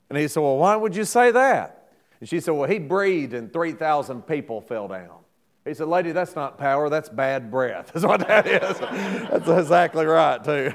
And 0.10 0.18
he 0.18 0.28
said, 0.28 0.42
Well, 0.42 0.58
why 0.58 0.76
would 0.76 0.96
you 0.96 1.06
say 1.06 1.30
that? 1.32 1.81
And 2.22 2.30
she 2.30 2.40
said, 2.40 2.52
Well, 2.52 2.70
he 2.70 2.80
breathed 2.80 3.34
and 3.34 3.52
3,000 3.52 4.22
people 4.22 4.62
fell 4.62 4.88
down. 4.88 5.18
He 5.66 5.74
said, 5.74 5.88
Lady, 5.88 6.14
that's 6.14 6.36
not 6.36 6.58
power, 6.58 6.90
that's 6.90 7.10
bad 7.10 7.52
breath. 7.52 7.92
That's 7.94 8.06
what 8.06 8.26
that 8.28 8.48
is. 8.48 8.80
that's 8.80 9.48
exactly 9.48 10.06
right, 10.06 10.44
too. 10.44 10.72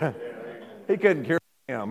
he 0.87 0.97
couldn't 0.97 1.25
cure 1.25 1.41
him, 1.67 1.89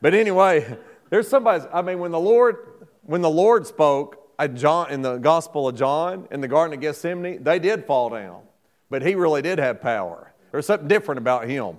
but 0.00 0.14
anyway, 0.14 0.78
there's 1.10 1.28
somebody, 1.28 1.64
I 1.72 1.82
mean, 1.82 1.98
when 1.98 2.10
the 2.10 2.20
Lord, 2.20 2.56
when 3.02 3.20
the 3.20 3.28
Lord 3.30 3.66
spoke 3.66 4.26
John, 4.54 4.90
in 4.90 5.02
the 5.02 5.16
Gospel 5.18 5.68
of 5.68 5.76
John 5.76 6.28
in 6.30 6.40
the 6.40 6.48
Garden 6.48 6.74
of 6.74 6.80
Gethsemane, 6.80 7.42
they 7.42 7.58
did 7.58 7.84
fall 7.84 8.10
down. 8.10 8.42
But 8.88 9.02
he 9.02 9.14
really 9.14 9.42
did 9.42 9.58
have 9.58 9.80
power. 9.80 10.32
There's 10.52 10.66
something 10.66 10.88
different 10.88 11.18
about 11.18 11.48
him. 11.48 11.76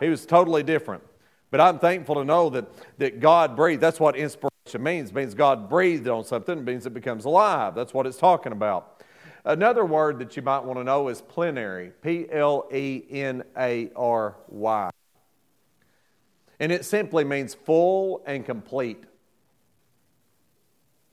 He 0.00 0.08
was 0.08 0.24
totally 0.26 0.62
different. 0.62 1.02
But 1.50 1.60
I'm 1.60 1.78
thankful 1.78 2.16
to 2.16 2.24
know 2.24 2.50
that, 2.50 2.66
that 2.98 3.20
God 3.20 3.56
breathed. 3.56 3.80
That's 3.80 4.00
what 4.00 4.16
inspiration 4.16 4.57
means. 4.76 5.10
It 5.10 5.14
means 5.14 5.34
God 5.34 5.68
breathed 5.68 6.08
on 6.08 6.24
something. 6.24 6.58
It 6.58 6.64
means 6.64 6.86
it 6.86 6.94
becomes 6.94 7.24
alive. 7.24 7.74
That's 7.74 7.94
what 7.94 8.06
it's 8.06 8.18
talking 8.18 8.52
about. 8.52 9.02
Another 9.44 9.84
word 9.84 10.18
that 10.18 10.36
you 10.36 10.42
might 10.42 10.64
want 10.64 10.78
to 10.78 10.84
know 10.84 11.08
is 11.08 11.22
plenary. 11.22 11.92
P 12.02 12.26
L 12.30 12.68
E 12.72 13.02
N 13.10 13.44
A 13.56 13.90
R 13.96 14.36
Y. 14.48 14.90
And 16.60 16.72
it 16.72 16.84
simply 16.84 17.24
means 17.24 17.54
full 17.54 18.22
and 18.26 18.44
complete. 18.44 19.04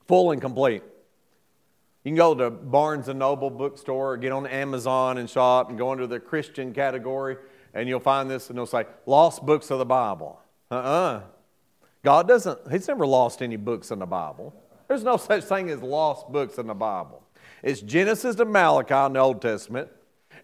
Full 0.08 0.32
and 0.32 0.41
complete. 0.41 0.84
You 2.04 2.10
can 2.10 2.15
go 2.15 2.36
to 2.36 2.52
Barnes 2.52 3.08
and 3.08 3.20
Noble 3.20 3.50
bookstore 3.50 4.13
or 4.13 4.18
get 4.18 4.32
on 4.32 4.46
Amazon 4.46 5.18
and 5.18 5.30
shop 5.30 5.70
and 5.70 5.78
go 5.78 5.94
into 5.94 6.06
the 6.06 6.20
Christian 6.20 6.74
category 6.74 7.38
and 7.74 7.89
you'll 7.89 8.00
find 8.00 8.30
this 8.30 8.50
and 8.50 8.58
it'll 8.58 8.65
say 8.65 8.86
lost 9.06 9.46
books 9.46 9.70
of 9.70 9.80
the 9.80 9.86
Bible. 9.86 10.39
Uh-uh. 10.72 11.22
God 12.06 12.28
doesn't, 12.28 12.72
He's 12.72 12.88
never 12.88 13.08
lost 13.08 13.41
any 13.41 13.56
books 13.56 13.89
in 13.89 13.98
the 13.98 14.06
Bible. 14.06 14.54
There's 14.88 15.04
no 15.04 15.18
such 15.18 15.44
thing 15.46 15.72
as 15.72 15.82
lost 15.82 16.32
books 16.32 16.60
in 16.60 16.68
the 16.68 16.76
Bible. 16.76 17.24
It's 17.63 17.82
Genesis 17.82 18.36
to 18.36 18.46
Malachi 18.46 18.94
in 18.94 19.13
the 19.13 19.20
Old 19.20 19.41
Testament, 19.41 19.89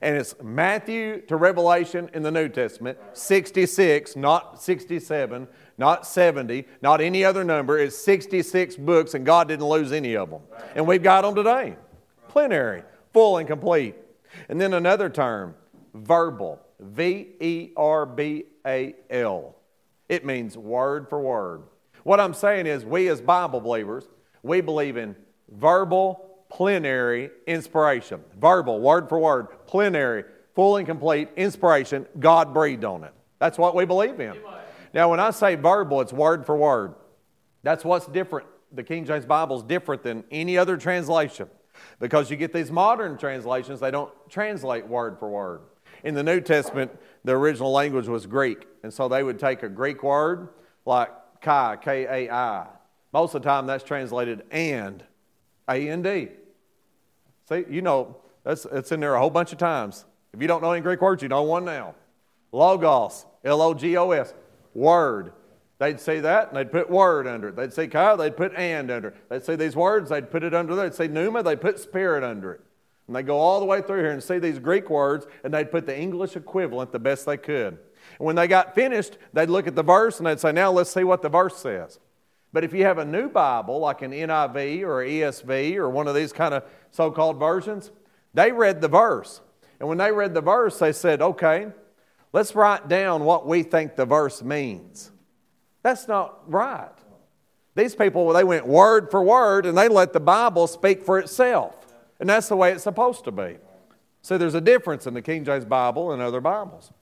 and 0.01 0.17
it's 0.17 0.33
Matthew 0.41 1.21
to 1.27 1.35
Revelation 1.35 2.09
in 2.15 2.23
the 2.23 2.31
New 2.31 2.49
Testament, 2.49 2.97
66, 3.13 4.15
not 4.15 4.59
67, 4.59 5.47
not 5.77 6.07
70, 6.07 6.65
not 6.81 6.99
any 6.99 7.23
other 7.23 7.43
number. 7.43 7.77
It's 7.77 7.95
66 7.95 8.77
books, 8.77 9.13
and 9.13 9.23
God 9.23 9.47
didn't 9.47 9.67
lose 9.67 9.91
any 9.91 10.15
of 10.15 10.31
them. 10.31 10.41
And 10.73 10.87
we've 10.87 11.03
got 11.03 11.21
them 11.21 11.35
today. 11.35 11.75
Plenary, 12.27 12.81
full 13.13 13.37
and 13.37 13.47
complete. 13.47 13.93
And 14.49 14.59
then 14.59 14.73
another 14.73 15.11
term, 15.11 15.53
verbal, 15.93 16.59
V 16.79 17.27
E 17.39 17.69
R 17.77 18.07
B 18.07 18.45
A 18.65 18.95
L. 19.11 19.57
It 20.11 20.25
means 20.25 20.57
word 20.57 21.07
for 21.07 21.21
word. 21.21 21.63
What 22.03 22.19
I'm 22.19 22.33
saying 22.33 22.67
is, 22.67 22.83
we 22.83 23.07
as 23.07 23.21
Bible 23.21 23.61
believers, 23.61 24.03
we 24.43 24.59
believe 24.59 24.97
in 24.97 25.15
verbal, 25.49 26.43
plenary 26.49 27.29
inspiration. 27.47 28.21
Verbal, 28.37 28.81
word 28.81 29.07
for 29.07 29.19
word, 29.19 29.47
plenary, 29.67 30.25
full 30.53 30.75
and 30.75 30.85
complete 30.85 31.29
inspiration. 31.37 32.05
God 32.19 32.53
breathed 32.53 32.83
on 32.83 33.05
it. 33.05 33.13
That's 33.39 33.57
what 33.57 33.73
we 33.73 33.85
believe 33.85 34.19
in. 34.19 34.35
Now, 34.93 35.09
when 35.09 35.21
I 35.21 35.31
say 35.31 35.55
verbal, 35.55 36.01
it's 36.01 36.11
word 36.11 36.45
for 36.45 36.57
word. 36.57 36.95
That's 37.63 37.85
what's 37.85 38.05
different. 38.07 38.47
The 38.73 38.83
King 38.83 39.05
James 39.05 39.25
Bible 39.25 39.55
is 39.55 39.63
different 39.63 40.03
than 40.03 40.25
any 40.29 40.57
other 40.57 40.75
translation 40.75 41.47
because 42.01 42.29
you 42.29 42.35
get 42.35 42.51
these 42.51 42.69
modern 42.69 43.17
translations, 43.17 43.79
they 43.79 43.91
don't 43.91 44.11
translate 44.29 44.85
word 44.85 45.17
for 45.19 45.29
word. 45.29 45.61
In 46.03 46.15
the 46.15 46.23
New 46.23 46.41
Testament, 46.41 46.91
the 47.23 47.33
original 47.33 47.71
language 47.71 48.07
was 48.07 48.25
Greek, 48.25 48.67
and 48.83 48.93
so 48.93 49.07
they 49.07 49.23
would 49.23 49.39
take 49.39 49.63
a 49.63 49.69
Greek 49.69 50.03
word 50.03 50.49
like 50.85 51.09
kai, 51.41 51.77
K 51.81 52.27
A 52.27 52.33
I. 52.33 52.67
Most 53.13 53.35
of 53.35 53.41
the 53.43 53.49
time, 53.49 53.67
that's 53.67 53.83
translated 53.83 54.43
and, 54.51 55.03
A 55.69 55.89
N 55.89 56.01
D. 56.01 56.29
See, 57.49 57.65
you 57.69 57.81
know, 57.81 58.17
that's, 58.43 58.65
it's 58.71 58.91
in 58.91 58.99
there 58.99 59.15
a 59.15 59.19
whole 59.19 59.29
bunch 59.29 59.51
of 59.51 59.57
times. 59.57 60.05
If 60.33 60.41
you 60.41 60.47
don't 60.47 60.61
know 60.61 60.71
any 60.71 60.81
Greek 60.81 61.01
words, 61.01 61.21
you 61.21 61.29
know 61.29 61.43
one 61.43 61.65
now. 61.65 61.95
Logos, 62.51 63.25
L 63.43 63.61
O 63.61 63.73
G 63.73 63.97
O 63.97 64.11
S, 64.11 64.33
word. 64.73 65.33
They'd 65.77 65.99
say 65.99 66.19
that 66.19 66.47
and 66.47 66.57
they'd 66.57 66.71
put 66.71 66.89
word 66.89 67.27
under 67.27 67.49
it. 67.49 67.55
They'd 67.55 67.73
say 67.73 67.87
kai, 67.87 68.15
they'd 68.15 68.37
put 68.37 68.55
and 68.55 68.89
under 68.91 69.09
it. 69.09 69.29
They'd 69.29 69.43
say 69.43 69.55
these 69.55 69.75
words, 69.75 70.09
they'd 70.09 70.29
put 70.29 70.43
it 70.43 70.53
under 70.53 70.75
there. 70.75 70.87
They'd 70.89 70.95
say 70.95 71.07
pneuma, 71.07 71.43
they'd 71.43 71.59
put 71.59 71.79
spirit 71.79 72.23
under 72.23 72.53
it. 72.53 72.61
And 73.07 73.15
they 73.15 73.23
go 73.23 73.37
all 73.37 73.59
the 73.59 73.65
way 73.65 73.81
through 73.81 73.99
here 73.99 74.11
and 74.11 74.23
see 74.23 74.39
these 74.39 74.59
Greek 74.59 74.89
words 74.89 75.25
and 75.43 75.53
they'd 75.53 75.71
put 75.71 75.85
the 75.85 75.97
English 75.97 76.35
equivalent 76.35 76.91
the 76.91 76.99
best 76.99 77.25
they 77.25 77.37
could. 77.37 77.77
And 78.19 78.25
when 78.25 78.35
they 78.35 78.47
got 78.47 78.75
finished, 78.75 79.17
they'd 79.33 79.49
look 79.49 79.67
at 79.67 79.75
the 79.75 79.83
verse 79.83 80.19
and 80.19 80.27
they'd 80.27 80.39
say, 80.39 80.51
now 80.51 80.71
let's 80.71 80.91
see 80.91 81.03
what 81.03 81.21
the 81.21 81.29
verse 81.29 81.57
says. 81.57 81.99
But 82.53 82.63
if 82.63 82.73
you 82.73 82.83
have 82.83 82.97
a 82.97 83.05
new 83.05 83.29
Bible, 83.29 83.79
like 83.79 84.01
an 84.01 84.11
NIV 84.11 84.81
or 84.81 85.03
ESV 85.03 85.75
or 85.75 85.89
one 85.89 86.07
of 86.07 86.15
these 86.15 86.33
kind 86.33 86.53
of 86.53 86.63
so 86.91 87.11
called 87.11 87.39
versions, 87.39 87.91
they 88.33 88.51
read 88.51 88.81
the 88.81 88.87
verse. 88.87 89.41
And 89.79 89.87
when 89.87 89.97
they 89.97 90.11
read 90.11 90.33
the 90.33 90.41
verse, 90.41 90.79
they 90.79 90.91
said, 90.91 91.21
okay, 91.21 91.67
let's 92.33 92.55
write 92.55 92.87
down 92.87 93.23
what 93.23 93.47
we 93.47 93.63
think 93.63 93.95
the 93.95 94.05
verse 94.05 94.43
means. 94.43 95.11
That's 95.81 96.07
not 96.07 96.39
right. 96.45 96.91
These 97.75 97.95
people, 97.95 98.31
they 98.33 98.43
went 98.43 98.67
word 98.67 99.09
for 99.09 99.23
word 99.23 99.65
and 99.65 99.77
they 99.77 99.87
let 99.87 100.13
the 100.13 100.19
Bible 100.19 100.67
speak 100.67 101.03
for 101.03 101.19
itself. 101.19 101.80
And 102.21 102.29
that's 102.29 102.47
the 102.47 102.55
way 102.55 102.71
it's 102.71 102.83
supposed 102.83 103.25
to 103.25 103.31
be. 103.31 103.57
So 104.21 104.37
there's 104.37 104.53
a 104.53 104.61
difference 104.61 105.07
in 105.07 105.15
the 105.15 105.23
King 105.23 105.43
James 105.43 105.65
Bible 105.65 106.11
and 106.11 106.21
other 106.21 106.39
Bibles. 106.39 106.93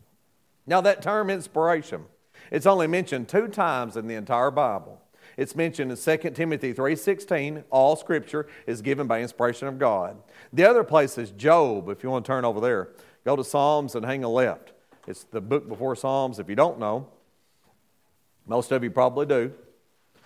Now, 0.66 0.80
that 0.80 1.02
term 1.02 1.30
inspiration, 1.30 2.06
it's 2.52 2.66
only 2.66 2.88
mentioned 2.88 3.28
two 3.28 3.50
times 3.50 3.98
in 3.98 4.08
the 4.08 4.16
entire 4.16 4.50
Bible. 4.50 5.02
It's 5.36 5.58
mentioned 5.58 5.92
in 5.92 5.98
2 5.98 6.36
Timothy 6.36 6.74
3:16, 6.74 7.66
all 7.70 7.98
scripture 7.98 8.48
is 8.66 8.82
given 8.82 9.08
by 9.08 9.22
inspiration 9.22 9.68
of 9.68 9.78
God. 9.78 10.18
The 10.54 10.64
other 10.64 10.86
place 10.86 11.18
is 11.18 11.32
Job, 11.32 11.90
if 11.90 12.02
you 12.02 12.10
want 12.10 12.26
to 12.26 12.32
turn 12.32 12.46
over 12.46 12.62
there. 12.62 12.90
Go 13.26 13.36
to 13.36 13.44
Psalms 13.44 13.96
and 13.96 14.06
hang 14.06 14.24
a 14.24 14.30
left. 14.30 14.72
It's 15.06 15.26
the 15.26 15.42
book 15.42 15.68
before 15.68 15.98
Psalms 15.98 16.40
if 16.40 16.48
you 16.48 16.56
don't 16.56 16.80
know. 16.80 17.10
Most 18.48 18.72
of 18.72 18.84
you 18.84 18.90
probably 18.90 19.26
do. 19.26 19.52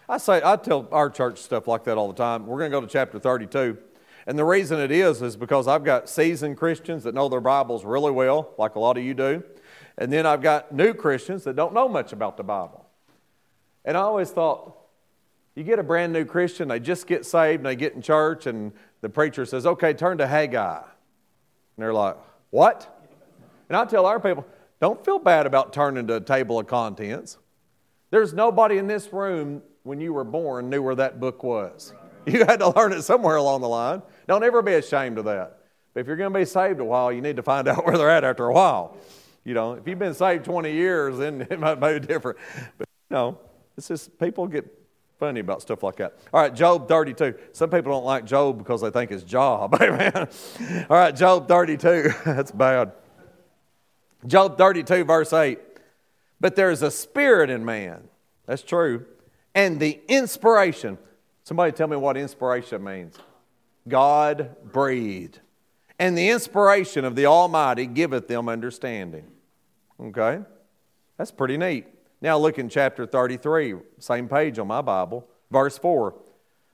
I 0.07 0.17
say 0.19 0.39
I 0.43 0.55
tell 0.55 0.87
our 0.91 1.09
church 1.09 1.39
stuff 1.39 1.67
like 1.67 1.83
that 1.85 1.97
all 1.97 2.09
the 2.09 2.13
time. 2.13 2.45
We're 2.45 2.59
going 2.59 2.71
to 2.71 2.77
go 2.77 2.81
to 2.81 2.87
chapter 2.87 3.17
32. 3.17 3.77
And 4.25 4.39
the 4.39 4.45
reason 4.45 4.79
it 4.79 4.91
is 4.91 5.21
is 5.21 5.35
because 5.35 5.67
I've 5.67 5.83
got 5.83 6.09
seasoned 6.09 6.57
Christians 6.57 7.03
that 7.03 7.13
know 7.13 7.27
their 7.27 7.41
Bibles 7.41 7.83
really 7.83 8.11
well, 8.11 8.53
like 8.57 8.75
a 8.75 8.79
lot 8.79 8.97
of 8.97 9.03
you 9.03 9.13
do. 9.13 9.43
And 9.97 10.11
then 10.11 10.25
I've 10.25 10.41
got 10.41 10.73
new 10.73 10.93
Christians 10.93 11.43
that 11.43 11.55
don't 11.55 11.73
know 11.73 11.89
much 11.89 12.13
about 12.13 12.37
the 12.37 12.43
Bible. 12.43 12.85
And 13.85 13.97
I 13.97 14.01
always 14.01 14.31
thought, 14.31 14.77
you 15.55 15.63
get 15.63 15.77
a 15.77 15.83
brand 15.83 16.13
new 16.13 16.25
Christian, 16.25 16.67
they 16.67 16.79
just 16.79 17.05
get 17.05 17.25
saved 17.25 17.59
and 17.59 17.65
they 17.65 17.75
get 17.75 17.93
in 17.93 18.01
church, 18.01 18.47
and 18.47 18.71
the 19.01 19.09
preacher 19.09 19.45
says, 19.45 19.65
Okay, 19.65 19.93
turn 19.93 20.17
to 20.17 20.25
Haggai. 20.25 20.77
And 20.77 20.85
they're 21.77 21.93
like, 21.93 22.17
What? 22.49 22.89
And 23.69 23.77
I 23.77 23.85
tell 23.85 24.05
our 24.05 24.19
people, 24.19 24.45
Don't 24.79 25.03
feel 25.03 25.19
bad 25.19 25.45
about 25.45 25.73
turning 25.73 26.07
to 26.07 26.15
a 26.15 26.21
table 26.21 26.57
of 26.59 26.67
contents. 26.67 27.37
There's 28.09 28.33
nobody 28.33 28.77
in 28.77 28.87
this 28.87 29.11
room 29.11 29.61
when 29.83 29.99
you 29.99 30.13
were 30.13 30.23
born 30.23 30.69
knew 30.69 30.81
where 30.81 30.95
that 30.95 31.19
book 31.19 31.43
was. 31.43 31.93
You 32.25 32.45
had 32.45 32.59
to 32.59 32.69
learn 32.69 32.93
it 32.93 33.01
somewhere 33.01 33.35
along 33.35 33.59
the 33.59 33.67
line. 33.67 34.01
Don't 34.27 34.43
ever 34.43 34.61
be 34.61 34.73
ashamed 34.73 35.17
of 35.17 35.25
that. 35.25 35.59
But 35.93 36.01
if 36.01 36.07
you're 36.07 36.15
going 36.15 36.33
to 36.33 36.39
be 36.39 36.45
saved 36.45 36.79
a 36.79 36.85
while, 36.85 37.11
you 37.11 37.21
need 37.21 37.35
to 37.35 37.43
find 37.43 37.67
out 37.69 37.85
where 37.85 37.97
they're 37.97 38.09
at 38.09 38.23
after 38.23 38.45
a 38.45 38.53
while. 38.53 38.97
You 39.43 39.53
know, 39.53 39.73
if 39.73 39.87
you've 39.87 39.99
been 39.99 40.13
saved 40.13 40.45
20 40.45 40.71
years, 40.71 41.17
then 41.17 41.41
it 41.49 41.59
might 41.59 41.75
be 41.75 41.99
different. 41.99 42.39
But, 42.77 42.87
you 43.09 43.15
know, 43.15 43.39
it's 43.77 43.87
just 43.87 44.17
people 44.19 44.47
get 44.47 44.65
funny 45.19 45.39
about 45.39 45.61
stuff 45.61 45.83
like 45.83 45.97
that. 45.97 46.17
All 46.33 46.41
right, 46.41 46.53
Job 46.53 46.87
32. 46.87 47.35
Some 47.53 47.69
people 47.69 47.91
don't 47.91 48.05
like 48.05 48.25
Job 48.25 48.57
because 48.57 48.81
they 48.81 48.89
think 48.89 49.11
it's 49.11 49.23
Job. 49.23 49.75
Amen. 49.81 50.27
All 50.89 50.97
right, 50.97 51.15
Job 51.15 51.47
32. 51.47 52.11
That's 52.25 52.51
bad. 52.51 52.91
Job 54.25 54.57
32, 54.57 55.03
verse 55.03 55.33
8. 55.33 55.59
But 56.39 56.55
there 56.55 56.71
is 56.71 56.81
a 56.81 56.91
spirit 56.91 57.49
in 57.49 57.63
man. 57.63 58.03
That's 58.45 58.61
true. 58.61 59.05
And 59.55 59.79
the 59.79 60.01
inspiration. 60.07 60.97
Somebody 61.43 61.71
tell 61.73 61.87
me 61.87 61.97
what 61.97 62.17
inspiration 62.17 62.83
means. 62.83 63.17
God 63.87 64.55
breathed. 64.71 65.39
And 65.99 66.17
the 66.17 66.29
inspiration 66.29 67.05
of 67.05 67.15
the 67.15 67.25
Almighty 67.25 67.85
giveth 67.85 68.27
them 68.27 68.49
understanding. 68.49 69.25
Okay? 70.01 70.39
That's 71.17 71.31
pretty 71.31 71.57
neat. 71.57 71.85
Now 72.21 72.37
look 72.37 72.57
in 72.57 72.69
chapter 72.69 73.05
33, 73.05 73.75
same 73.99 74.27
page 74.27 74.57
on 74.57 74.67
my 74.67 74.81
Bible, 74.81 75.27
verse 75.51 75.77
4. 75.77 76.15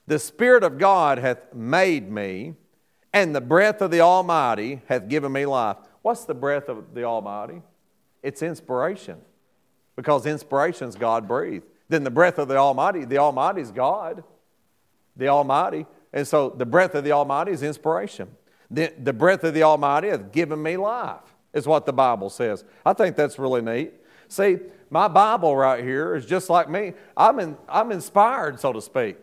The 0.07 0.19
Spirit 0.19 0.63
of 0.63 0.77
God 0.77 1.17
hath 1.17 1.53
made 1.53 2.09
me, 2.11 2.55
and 3.13 3.35
the 3.35 3.41
breath 3.41 3.81
of 3.81 3.91
the 3.91 4.01
Almighty 4.01 4.81
hath 4.87 5.09
given 5.09 5.31
me 5.31 5.45
life. 5.45 5.77
What's 6.01 6.25
the 6.25 6.35
breath 6.35 6.69
of 6.69 6.93
the 6.93 7.03
Almighty? 7.03 7.61
It's 8.21 8.41
inspiration, 8.41 9.19
because 9.95 10.25
inspiration 10.25 10.87
is 10.87 10.95
God 10.95 11.27
breathed. 11.27 11.65
Then 11.89 12.03
the 12.03 12.11
breath 12.11 12.37
of 12.37 12.47
the 12.47 12.55
Almighty, 12.55 13.05
the 13.05 13.17
Almighty 13.17 13.61
is 13.61 13.71
God, 13.71 14.23
the 15.15 15.27
Almighty. 15.27 15.85
And 16.13 16.27
so 16.27 16.49
the 16.49 16.65
breath 16.65 16.95
of 16.95 17.03
the 17.03 17.11
Almighty 17.11 17.51
is 17.51 17.63
inspiration. 17.63 18.29
The, 18.71 18.93
the 19.01 19.13
breath 19.13 19.43
of 19.43 19.53
the 19.53 19.63
Almighty 19.63 20.09
hath 20.09 20.31
given 20.31 20.61
me 20.61 20.77
life, 20.77 21.21
is 21.53 21.67
what 21.67 21.85
the 21.85 21.93
Bible 21.93 22.29
says. 22.29 22.63
I 22.85 22.93
think 22.93 23.15
that's 23.15 23.39
really 23.39 23.61
neat. 23.61 23.93
See, 24.27 24.57
my 24.89 25.07
Bible 25.07 25.55
right 25.55 25.83
here 25.83 26.15
is 26.15 26.25
just 26.25 26.49
like 26.49 26.69
me. 26.69 26.93
I'm, 27.17 27.39
in, 27.39 27.57
I'm 27.67 27.91
inspired, 27.91 28.59
so 28.59 28.73
to 28.73 28.81
speak. 28.81 29.17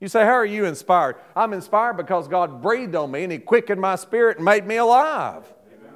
You 0.00 0.08
say, 0.08 0.24
How 0.24 0.32
are 0.32 0.46
you 0.46 0.64
inspired? 0.64 1.16
I'm 1.36 1.52
inspired 1.52 1.94
because 1.94 2.28
God 2.28 2.62
breathed 2.62 2.94
on 2.94 3.10
me 3.10 3.24
and 3.24 3.32
He 3.32 3.38
quickened 3.38 3.80
my 3.80 3.96
spirit 3.96 4.36
and 4.36 4.44
made 4.44 4.66
me 4.66 4.76
alive. 4.76 5.44
Amen. 5.78 5.94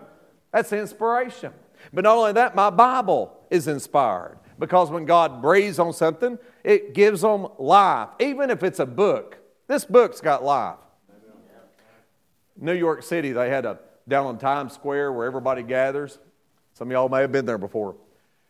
That's 0.52 0.72
inspiration. 0.72 1.52
But 1.92 2.04
not 2.04 2.16
only 2.16 2.32
that, 2.32 2.54
my 2.54 2.70
Bible 2.70 3.36
is 3.50 3.68
inspired 3.68 4.38
because 4.58 4.90
when 4.90 5.04
God 5.04 5.42
breathes 5.42 5.78
on 5.78 5.92
something, 5.92 6.38
it 6.62 6.94
gives 6.94 7.20
them 7.22 7.48
life. 7.58 8.08
Even 8.20 8.50
if 8.50 8.62
it's 8.62 8.78
a 8.78 8.86
book, 8.86 9.38
this 9.66 9.84
book's 9.84 10.20
got 10.20 10.44
life. 10.44 10.76
New 12.56 12.74
York 12.74 13.02
City, 13.02 13.32
they 13.32 13.48
had 13.48 13.64
a 13.64 13.78
down 14.06 14.26
on 14.26 14.38
Times 14.38 14.72
Square 14.72 15.12
where 15.12 15.26
everybody 15.26 15.62
gathers. 15.62 16.18
Some 16.74 16.88
of 16.88 16.92
y'all 16.92 17.08
may 17.08 17.20
have 17.20 17.32
been 17.32 17.46
there 17.46 17.58
before. 17.58 17.96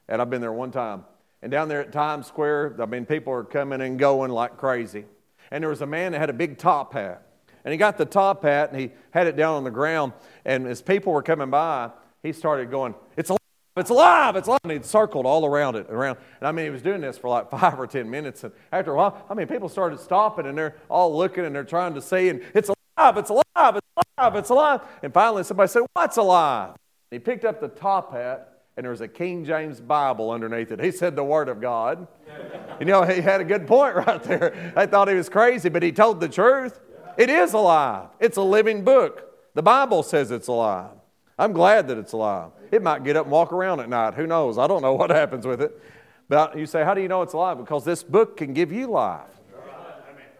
And 0.09 0.21
I've 0.21 0.31
been 0.31 0.41
there 0.41 0.53
one 0.53 0.71
time. 0.71 1.05
And 1.43 1.51
down 1.51 1.69
there 1.69 1.81
at 1.81 1.93
Times 1.93 2.27
Square, 2.27 2.77
I 2.81 2.87
mean, 2.87 3.07
people 3.07 3.33
are 3.33 3.45
coming 3.45 3.81
and 3.81 3.99
going 3.99 4.31
like 4.31 4.57
crazy. 4.57 5.05
And 5.51 5.63
there 5.63 5.71
was 5.71 5.83
a 5.83 5.87
man 5.87 6.13
that 6.13 6.19
had 6.19 6.31
a 6.31 6.35
big 6.35 6.59
top 6.59 6.93
hat. 6.95 7.27
And 7.65 7.73
he 7.73 7.79
got 7.79 7.97
the 7.97 8.05
top 8.05 8.43
hat 8.43 8.73
and 8.73 8.81
he 8.81 8.91
had 9.11 9.27
it 9.27 9.37
down 9.37 9.55
on 9.55 9.65
the 9.65 9.71
ground. 9.71 10.13
And 10.45 10.67
as 10.67 10.83
people 10.83 11.13
were 11.13 11.23
coming 11.23 11.51
by, 11.51 11.91
he 12.23 12.33
started 12.33 12.71
going, 12.71 12.95
It's 13.17 13.31
it's 13.77 13.91
alive, 13.91 14.37
it's 14.37 14.47
alive. 14.49 14.61
And 14.65 14.73
he'd 14.73 14.85
circled 14.85 15.27
all 15.27 15.45
around 15.45 15.77
it, 15.77 15.89
around. 15.91 16.19
And 16.41 16.49
I 16.49 16.53
mean, 16.53 16.67
he 16.67 16.71
was 16.71 16.83
doing 16.83 17.01
this 17.01 17.19
for 17.19 17.29
like 17.29 17.51
five 17.59 17.79
or 17.79 17.87
10 17.87 18.09
minutes. 18.09 18.45
And 18.45 18.53
after 18.73 18.93
a 18.93 18.97
while, 18.97 19.25
I 19.29 19.35
mean, 19.35 19.47
people 19.47 19.69
started 19.69 20.01
stopping 20.01 20.47
and 20.47 20.57
they're 20.57 20.77
all 20.89 21.17
looking 21.17 21.45
and 21.45 21.55
they're 21.55 21.65
trying 21.65 21.95
to 21.95 22.03
see, 22.03 22.29
and 22.29 22.43
it's 22.55 22.71
alive, 22.97 23.17
it's 23.17 23.31
alive, 23.31 23.77
it's 23.77 24.09
alive, 24.19 24.37
it's 24.37 24.51
alive. 24.51 24.81
And 25.03 25.13
finally, 25.13 25.45
somebody 25.45 25.69
said, 25.69 25.83
What's 25.95 26.17
alive? 26.17 26.71
And 27.11 27.21
he 27.21 27.25
picked 27.25 27.45
up 27.45 27.61
the 27.61 27.69
top 27.69 28.13
hat 28.13 28.55
and 28.77 28.85
there 28.85 28.91
was 28.91 29.01
a 29.01 29.09
King 29.09 29.45
James 29.45 29.81
Bible 29.81 30.31
underneath 30.31 30.73
it. 30.73 30.81
He 30.81 30.91
said 30.91 31.15
the 31.15 31.25
Word 31.25 31.49
of 31.49 31.61
God. 31.61 32.09
you 32.81 32.87
know, 32.87 33.03
he 33.03 33.21
had 33.21 33.41
a 33.41 33.45
good 33.45 33.67
point 33.67 33.95
right 34.07 34.23
there. 34.23 34.73
I 34.77 34.87
thought 34.87 35.09
he 35.09 35.15
was 35.15 35.29
crazy, 35.29 35.69
but 35.69 35.83
he 35.83 35.93
told 35.93 36.21
the 36.21 36.29
truth. 36.29 36.81
It 37.17 37.31
is 37.31 37.53
alive, 37.53 38.09
it's 38.19 38.37
a 38.37 38.43
living 38.43 38.83
book. 38.85 39.31
The 39.55 39.63
Bible 39.63 40.03
says 40.03 40.33
it's 40.33 40.49
alive. 40.49 40.91
I'm 41.39 41.53
glad 41.53 41.87
that 41.89 41.99
it's 41.99 42.13
alive. 42.13 42.51
It 42.75 42.83
might 42.83 43.05
get 43.05 43.17
up 43.17 43.27
and 43.27 43.33
walk 43.33 43.53
around 43.53 43.79
at 43.79 43.89
night. 43.89 44.15
Who 44.15 44.27
knows? 44.27 44.59
I 44.59 44.67
don't 44.67 44.83
know 44.83 44.95
what 44.95 45.11
happens 45.23 45.47
with 45.47 45.63
it. 45.63 45.81
But 46.29 46.59
you 46.59 46.67
say, 46.67 46.83
How 46.83 46.93
do 46.93 47.01
you 47.01 47.07
know 47.07 47.23
it's 47.23 47.33
alive? 47.33 47.57
Because 47.57 47.85
this 47.85 48.03
book 48.03 48.37
can 48.37 48.53
give 48.53 48.73
you 48.73 48.89
life. 48.89 49.29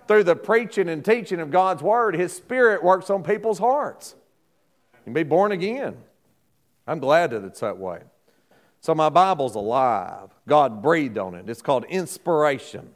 Through 0.09 0.25
the 0.25 0.35
preaching 0.35 0.89
and 0.89 1.05
teaching 1.05 1.39
of 1.39 1.53
God's 1.53 1.81
Word, 1.81 2.17
His 2.17 2.33
Spirit 2.33 2.83
works 2.83 3.09
on 3.09 3.23
people's 3.23 3.61
hearts. 3.61 4.17
You 4.95 5.05
can 5.05 5.13
be 5.13 5.23
born 5.23 5.53
again. 5.53 5.97
I'm 6.89 6.99
glad 6.99 7.31
that 7.31 7.45
it's 7.45 7.61
that 7.61 7.79
way. 7.79 8.01
So 8.81 8.97
my 8.97 9.09
Bible's 9.11 9.55
alive. 9.55 10.31
God 10.49 10.83
breathed 10.83 11.17
on 11.17 11.37
it. 11.37 11.49
It's 11.49 11.63
called 11.63 11.85
inspiration. 11.85 12.91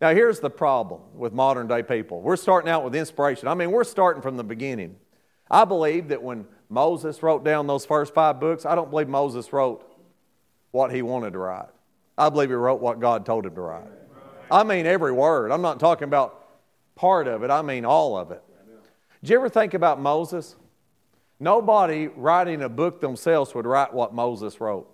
Now, 0.00 0.10
here's 0.10 0.40
the 0.40 0.50
problem 0.50 1.00
with 1.14 1.32
modern 1.32 1.66
day 1.66 1.82
people. 1.82 2.20
We're 2.20 2.36
starting 2.36 2.70
out 2.70 2.84
with 2.84 2.94
inspiration. 2.94 3.48
I 3.48 3.54
mean, 3.54 3.72
we're 3.72 3.82
starting 3.82 4.22
from 4.22 4.36
the 4.36 4.44
beginning. 4.44 4.96
I 5.50 5.64
believe 5.64 6.08
that 6.08 6.22
when 6.22 6.46
Moses 6.68 7.22
wrote 7.22 7.44
down 7.44 7.66
those 7.66 7.86
first 7.86 8.14
five 8.14 8.40
books, 8.40 8.66
I 8.66 8.74
don't 8.74 8.90
believe 8.90 9.08
Moses 9.08 9.52
wrote 9.52 9.84
what 10.70 10.92
he 10.92 11.02
wanted 11.02 11.32
to 11.32 11.38
write. 11.38 11.68
I 12.16 12.28
believe 12.28 12.50
he 12.50 12.54
wrote 12.54 12.80
what 12.80 13.00
God 13.00 13.24
told 13.24 13.46
him 13.46 13.54
to 13.54 13.60
write. 13.60 13.86
I 14.50 14.64
mean, 14.64 14.86
every 14.86 15.12
word. 15.12 15.50
I'm 15.50 15.62
not 15.62 15.80
talking 15.80 16.04
about 16.04 16.46
part 16.94 17.28
of 17.28 17.42
it, 17.42 17.50
I 17.50 17.62
mean 17.62 17.84
all 17.84 18.18
of 18.18 18.30
it. 18.30 18.42
Did 19.22 19.30
you 19.30 19.36
ever 19.36 19.48
think 19.48 19.74
about 19.74 20.00
Moses? 20.00 20.56
Nobody 21.40 22.08
writing 22.08 22.62
a 22.62 22.68
book 22.68 23.00
themselves 23.00 23.54
would 23.54 23.66
write 23.66 23.94
what 23.94 24.12
Moses 24.12 24.60
wrote. 24.60 24.88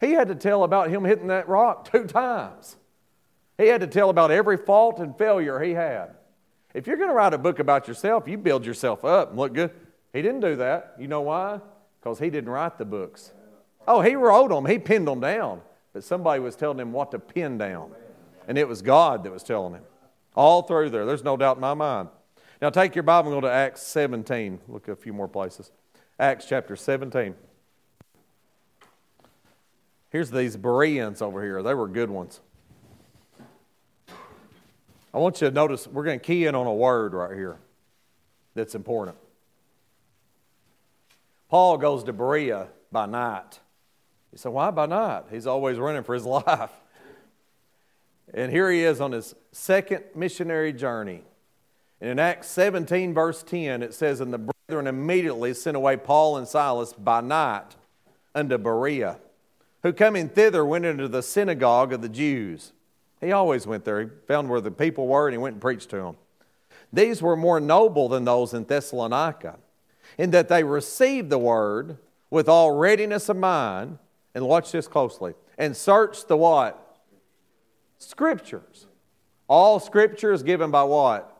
He 0.00 0.12
had 0.12 0.28
to 0.28 0.34
tell 0.34 0.62
about 0.64 0.90
him 0.90 1.04
hitting 1.04 1.28
that 1.28 1.48
rock 1.48 1.90
two 1.90 2.04
times. 2.04 2.76
He 3.56 3.66
had 3.66 3.80
to 3.80 3.86
tell 3.86 4.10
about 4.10 4.30
every 4.30 4.58
fault 4.58 5.00
and 5.00 5.16
failure 5.16 5.58
he 5.60 5.72
had. 5.72 6.10
If 6.74 6.86
you're 6.86 6.98
going 6.98 7.08
to 7.08 7.14
write 7.14 7.32
a 7.32 7.38
book 7.38 7.58
about 7.58 7.88
yourself, 7.88 8.28
you 8.28 8.36
build 8.36 8.66
yourself 8.66 9.04
up 9.04 9.30
and 9.30 9.38
look 9.38 9.54
good. 9.54 9.70
He 10.16 10.22
didn't 10.22 10.40
do 10.40 10.56
that. 10.56 10.94
You 10.98 11.08
know 11.08 11.20
why? 11.20 11.60
Because 12.00 12.18
he 12.18 12.30
didn't 12.30 12.48
write 12.48 12.78
the 12.78 12.86
books. 12.86 13.32
Oh, 13.86 14.00
he 14.00 14.14
wrote 14.14 14.48
them, 14.48 14.64
he 14.64 14.78
pinned 14.78 15.06
them 15.06 15.20
down. 15.20 15.60
But 15.92 16.04
somebody 16.04 16.40
was 16.40 16.56
telling 16.56 16.80
him 16.80 16.90
what 16.90 17.10
to 17.10 17.18
pin 17.18 17.58
down. 17.58 17.90
And 18.48 18.56
it 18.56 18.66
was 18.66 18.80
God 18.80 19.24
that 19.24 19.32
was 19.32 19.42
telling 19.42 19.74
him. 19.74 19.82
All 20.34 20.62
through 20.62 20.88
there. 20.88 21.04
There's 21.04 21.22
no 21.22 21.36
doubt 21.36 21.58
in 21.58 21.60
my 21.60 21.74
mind. 21.74 22.08
Now 22.62 22.70
take 22.70 22.94
your 22.94 23.02
Bible 23.02 23.30
and 23.30 23.42
go 23.42 23.46
to 23.46 23.52
Acts 23.52 23.82
17. 23.82 24.60
Look 24.68 24.88
a 24.88 24.96
few 24.96 25.12
more 25.12 25.28
places. 25.28 25.70
Acts 26.18 26.46
chapter 26.48 26.76
17. 26.76 27.34
Here's 30.08 30.30
these 30.30 30.56
Bereans 30.56 31.20
over 31.20 31.42
here. 31.42 31.62
They 31.62 31.74
were 31.74 31.88
good 31.88 32.08
ones. 32.08 32.40
I 35.12 35.18
want 35.18 35.42
you 35.42 35.48
to 35.48 35.54
notice 35.54 35.86
we're 35.86 36.04
going 36.04 36.20
to 36.20 36.24
key 36.24 36.46
in 36.46 36.54
on 36.54 36.66
a 36.66 36.74
word 36.74 37.12
right 37.12 37.34
here 37.34 37.58
that's 38.54 38.74
important. 38.74 39.18
Paul 41.48 41.78
goes 41.78 42.04
to 42.04 42.12
Berea 42.12 42.68
by 42.90 43.06
night. 43.06 43.60
You 44.32 44.38
say, 44.38 44.48
why 44.48 44.70
by 44.70 44.86
night? 44.86 45.24
He's 45.30 45.46
always 45.46 45.78
running 45.78 46.02
for 46.02 46.14
his 46.14 46.24
life. 46.26 46.70
And 48.34 48.50
here 48.50 48.70
he 48.70 48.82
is 48.82 49.00
on 49.00 49.12
his 49.12 49.34
second 49.52 50.04
missionary 50.14 50.72
journey. 50.72 51.22
And 52.00 52.10
in 52.10 52.18
Acts 52.18 52.48
17, 52.48 53.14
verse 53.14 53.42
10, 53.42 53.82
it 53.82 53.94
says, 53.94 54.20
And 54.20 54.32
the 54.32 54.50
brethren 54.68 54.86
immediately 54.86 55.54
sent 55.54 55.76
away 55.76 55.96
Paul 55.96 56.36
and 56.36 56.46
Silas 56.46 56.92
by 56.92 57.20
night 57.20 57.76
unto 58.34 58.58
Berea 58.58 59.18
who 59.86 59.92
coming 59.92 60.28
thither 60.28 60.64
went 60.64 60.84
into 60.84 61.06
the 61.06 61.22
synagogue 61.22 61.92
of 61.92 62.02
the 62.02 62.08
Jews. 62.08 62.72
He 63.20 63.30
always 63.30 63.68
went 63.68 63.84
there. 63.84 64.02
He 64.02 64.08
found 64.26 64.50
where 64.50 64.60
the 64.60 64.72
people 64.72 65.06
were 65.06 65.28
and 65.28 65.34
he 65.34 65.38
went 65.38 65.54
and 65.54 65.62
preached 65.62 65.90
to 65.90 65.96
them. 65.98 66.16
These 66.92 67.22
were 67.22 67.36
more 67.36 67.60
noble 67.60 68.08
than 68.08 68.24
those 68.24 68.52
in 68.52 68.64
Thessalonica, 68.64 69.58
in 70.18 70.30
that 70.30 70.48
they 70.48 70.64
received 70.64 71.30
the 71.30 71.38
word 71.38 71.98
with 72.30 72.48
all 72.48 72.72
readiness 72.72 73.28
of 73.28 73.36
mind, 73.36 73.98
and 74.34 74.46
watch 74.46 74.72
this 74.72 74.88
closely, 74.88 75.34
and 75.56 75.76
searched 75.76 76.28
the 76.28 76.36
what? 76.36 76.98
Scriptures. 77.98 78.86
All 79.48 79.78
scripture 79.78 80.32
is 80.32 80.42
given 80.42 80.70
by 80.70 80.82
what? 80.82 81.32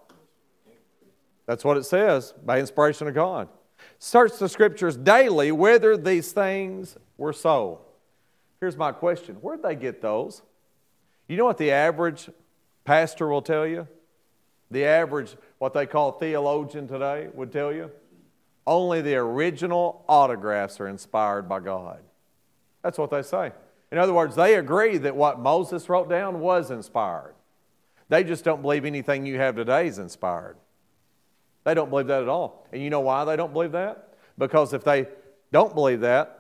That's 1.47 1.65
what 1.65 1.77
it 1.77 1.85
says, 1.85 2.35
by 2.45 2.61
inspiration 2.61 3.09
of 3.09 3.15
God. 3.15 3.49
Search 3.99 4.39
the 4.39 4.49
scriptures 4.49 4.97
daily 4.97 5.53
whether 5.53 5.97
these 5.97 6.33
things 6.33 6.97
were 7.17 7.33
so. 7.33 7.81
Here's 8.61 8.77
my 8.77 8.93
question 8.93 9.37
Where'd 9.37 9.63
they 9.63 9.75
get 9.75 10.01
those? 10.01 10.43
You 11.29 11.37
know 11.37 11.45
what 11.45 11.59
the 11.59 11.73
average 11.73 12.31
pastor 12.85 13.29
will 13.29 13.43
tell 13.43 13.67
you? 13.67 13.87
The 14.71 14.85
average, 14.85 15.37
what 15.59 15.75
they 15.75 15.87
call 15.87 16.13
theologian 16.13 16.89
today, 16.89 17.29
would 17.35 17.53
tell 17.53 17.73
you? 17.73 17.91
Only 18.67 19.01
the 19.01 19.17
original 19.17 20.05
autographs 20.09 20.81
are 20.81 20.89
inspired 20.89 21.49
by 21.49 21.61
God. 21.61 22.01
That's 22.83 22.99
what 22.99 23.11
they 23.11 23.23
say. 23.23 23.53
In 23.93 23.99
other 23.99 24.13
words, 24.13 24.35
they 24.35 24.57
agree 24.57 24.99
that 24.99 25.15
what 25.15 25.39
Moses 25.39 25.89
wrote 25.89 26.09
down 26.09 26.41
was 26.41 26.71
inspired. 26.71 27.35
They 28.09 28.25
just 28.25 28.45
don't 28.45 28.63
believe 28.63 28.85
anything 28.85 29.27
you 29.27 29.39
have 29.39 29.57
today 29.57 29.87
is 29.87 29.99
inspired. 29.99 30.57
They 31.65 31.75
don't 31.75 31.91
believe 31.91 32.07
that 32.09 32.23
at 32.23 32.29
all. 32.29 32.67
And 32.73 32.83
you 32.83 32.91
know 32.91 33.01
why 33.01 33.25
they 33.25 33.37
don't 33.37 33.53
believe 33.53 33.73
that? 33.73 34.15
Because 34.39 34.73
if 34.73 34.85
they 34.85 35.09
don't 35.53 35.75
believe 35.75 36.01
that, 36.01 36.37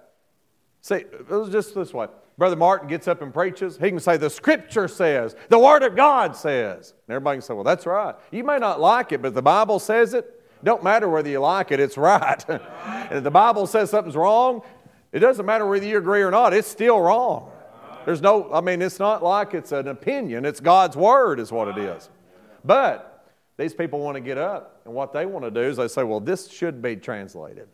See, 0.87 0.95
it 0.95 1.29
was 1.29 1.51
just 1.51 1.75
this 1.75 1.93
way. 1.93 2.07
Brother 2.39 2.55
Martin 2.55 2.87
gets 2.87 3.09
up 3.09 3.21
and 3.21 3.35
preaches. 3.35 3.77
He 3.77 3.89
can 3.89 3.99
say, 3.99 4.17
The 4.19 4.31
Scripture 4.31 4.87
says, 4.87 5.35
the 5.49 5.59
Word 5.59 5.83
of 5.83 5.97
God 5.97 6.37
says. 6.37 6.95
And 7.09 7.15
everybody 7.17 7.39
can 7.39 7.43
say, 7.43 7.55
Well, 7.55 7.65
that's 7.65 7.87
right. 7.87 8.15
You 8.31 8.45
may 8.45 8.59
not 8.59 8.81
like 8.81 9.11
it, 9.11 9.21
but 9.21 9.35
the 9.35 9.43
Bible 9.43 9.81
says 9.81 10.15
it. 10.15 10.36
Don't 10.67 10.83
matter 10.83 11.09
whether 11.09 11.29
you 11.29 11.39
like 11.39 11.71
it, 11.71 11.79
it's 11.79 11.97
right. 11.97 12.45
and 12.49 12.61
if 13.13 13.23
the 13.23 13.31
Bible 13.31 13.69
says 13.69 13.89
something's 13.89 14.17
wrong, 14.17 14.63
it 15.13 15.21
doesn't 15.21 15.47
matter 15.47 15.65
whether 15.65 15.87
you 15.87 15.97
agree 15.97 16.23
or 16.23 16.31
not, 16.33 16.53
it's 16.53 16.67
still 16.67 17.01
wrong. 17.01 17.53
There's 18.05 18.21
no, 18.21 18.53
I 18.53 18.61
mean, 18.61 18.83
it's 18.83 18.99
not 18.99 19.23
like 19.23 19.55
it's 19.55 19.71
an 19.71 19.87
opinion, 19.87 20.45
it's 20.45 20.59
God's 20.59 20.97
Word, 20.97 21.39
is 21.39 21.53
what 21.53 21.69
it 21.69 21.79
is. 21.79 22.11
But 22.65 23.33
these 23.57 23.75
people 23.75 24.01
want 24.01 24.17
to 24.17 24.21
get 24.21 24.39
up, 24.39 24.81
and 24.85 24.93
what 24.93 25.13
they 25.13 25.25
want 25.25 25.45
to 25.45 25.53
do 25.53 25.61
is 25.61 25.77
they 25.77 25.87
say, 25.87 26.03
Well, 26.03 26.19
this 26.21 26.51
should 26.51 26.83
be 26.83 26.97
translated. 26.97 27.69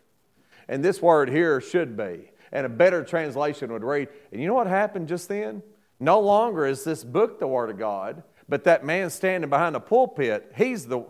And 0.69 0.85
this 0.85 1.03
word 1.03 1.31
here 1.31 1.61
should 1.61 1.97
be 1.97 2.31
and 2.53 2.67
a 2.67 2.69
better 2.69 3.03
translation 3.03 3.73
would 3.73 3.83
read. 3.83 4.09
And 4.31 4.41
you 4.41 4.47
know 4.47 4.55
what 4.55 4.67
happened 4.67 5.09
just 5.09 5.29
then? 5.29 5.63
No 5.99 6.21
longer 6.21 6.67
is 6.67 6.85
this 6.85 7.03
book 7.03 7.41
the 7.41 7.47
Word 7.47 7.71
of 7.71 7.79
God, 7.79 8.23
but 8.49 8.65
that 8.65 8.85
man 8.85 9.09
standing 9.09 9.49
behind 9.49 9.75
the 9.75 9.81
pulpit, 9.81 10.53
he's 10.55 10.87
the 10.87 11.05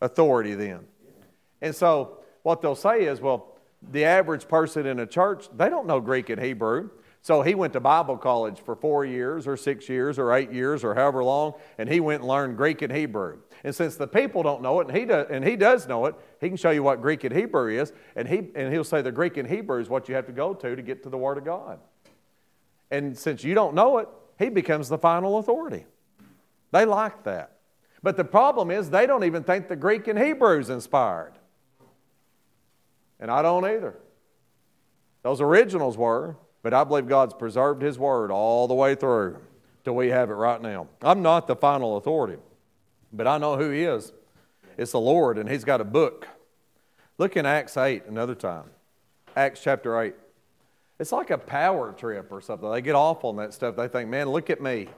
authority 0.00 0.54
then. 0.54 0.86
And 1.64 1.74
so 1.74 2.18
what 2.42 2.60
they'll 2.60 2.74
say 2.74 3.06
is, 3.06 3.22
well, 3.22 3.56
the 3.90 4.04
average 4.04 4.46
person 4.48 4.84
in 4.84 5.00
a 5.00 5.06
church, 5.06 5.48
they 5.56 5.70
don't 5.70 5.86
know 5.86 5.98
Greek 5.98 6.28
and 6.28 6.40
Hebrew. 6.40 6.90
So 7.22 7.40
he 7.40 7.54
went 7.54 7.72
to 7.72 7.80
Bible 7.80 8.18
college 8.18 8.60
for 8.60 8.76
four 8.76 9.06
years 9.06 9.46
or 9.46 9.56
six 9.56 9.88
years 9.88 10.18
or 10.18 10.34
eight 10.34 10.52
years 10.52 10.84
or 10.84 10.94
however 10.94 11.24
long, 11.24 11.54
and 11.78 11.88
he 11.88 12.00
went 12.00 12.20
and 12.20 12.28
learned 12.28 12.58
Greek 12.58 12.82
and 12.82 12.92
Hebrew. 12.92 13.38
And 13.64 13.74
since 13.74 13.96
the 13.96 14.06
people 14.06 14.42
don't 14.42 14.60
know 14.60 14.78
it, 14.80 14.88
and 14.88 14.96
he, 14.96 15.06
does, 15.06 15.26
and 15.30 15.42
he 15.42 15.56
does 15.56 15.88
know 15.88 16.04
it, 16.04 16.14
he 16.38 16.48
can 16.48 16.58
show 16.58 16.70
you 16.70 16.82
what 16.82 17.00
Greek 17.00 17.24
and 17.24 17.34
Hebrew 17.34 17.80
is, 17.80 17.94
and, 18.14 18.28
he, 18.28 18.42
and 18.54 18.70
he'll 18.70 18.84
say 18.84 19.00
the 19.00 19.10
Greek 19.10 19.38
and 19.38 19.48
Hebrew 19.48 19.80
is 19.80 19.88
what 19.88 20.06
you 20.06 20.14
have 20.16 20.26
to 20.26 20.32
go 20.32 20.52
to 20.52 20.76
to 20.76 20.82
get 20.82 21.02
to 21.04 21.08
the 21.08 21.16
Word 21.16 21.38
of 21.38 21.46
God. 21.46 21.78
And 22.90 23.16
since 23.16 23.42
you 23.42 23.54
don't 23.54 23.74
know 23.74 23.96
it, 23.98 24.08
he 24.38 24.50
becomes 24.50 24.90
the 24.90 24.98
final 24.98 25.38
authority. 25.38 25.86
They 26.72 26.84
like 26.84 27.24
that. 27.24 27.52
But 28.02 28.18
the 28.18 28.24
problem 28.24 28.70
is 28.70 28.90
they 28.90 29.06
don't 29.06 29.24
even 29.24 29.44
think 29.44 29.68
the 29.68 29.76
Greek 29.76 30.08
and 30.08 30.18
Hebrew 30.18 30.60
is 30.60 30.68
inspired. 30.68 31.32
And 33.20 33.30
I 33.30 33.42
don't 33.42 33.64
either. 33.64 33.96
Those 35.22 35.40
originals 35.40 35.96
were, 35.96 36.36
but 36.62 36.74
I 36.74 36.84
believe 36.84 37.08
God's 37.08 37.34
preserved 37.34 37.82
His 37.82 37.98
Word 37.98 38.30
all 38.30 38.68
the 38.68 38.74
way 38.74 38.94
through 38.94 39.38
till 39.84 39.94
we 39.94 40.08
have 40.08 40.30
it 40.30 40.34
right 40.34 40.60
now. 40.60 40.88
I'm 41.02 41.22
not 41.22 41.46
the 41.46 41.56
final 41.56 41.96
authority. 41.96 42.38
But 43.12 43.28
I 43.28 43.38
know 43.38 43.56
who 43.56 43.70
he 43.70 43.84
is. 43.84 44.12
It's 44.76 44.92
the 44.92 45.00
Lord, 45.00 45.38
and 45.38 45.48
he's 45.48 45.64
got 45.64 45.80
a 45.80 45.84
book. 45.84 46.26
Look 47.16 47.36
in 47.36 47.46
Acts 47.46 47.76
8 47.76 48.06
another 48.06 48.34
time. 48.34 48.64
Acts 49.36 49.62
chapter 49.62 50.00
8. 50.00 50.14
It's 50.98 51.12
like 51.12 51.30
a 51.30 51.38
power 51.38 51.92
trip 51.92 52.32
or 52.32 52.40
something. 52.40 52.70
They 52.70 52.82
get 52.82 52.94
off 52.94 53.24
on 53.24 53.36
that 53.36 53.54
stuff. 53.54 53.76
They 53.76 53.88
think, 53.88 54.10
man, 54.10 54.28
look 54.28 54.50
at 54.50 54.60
me. 54.60 54.88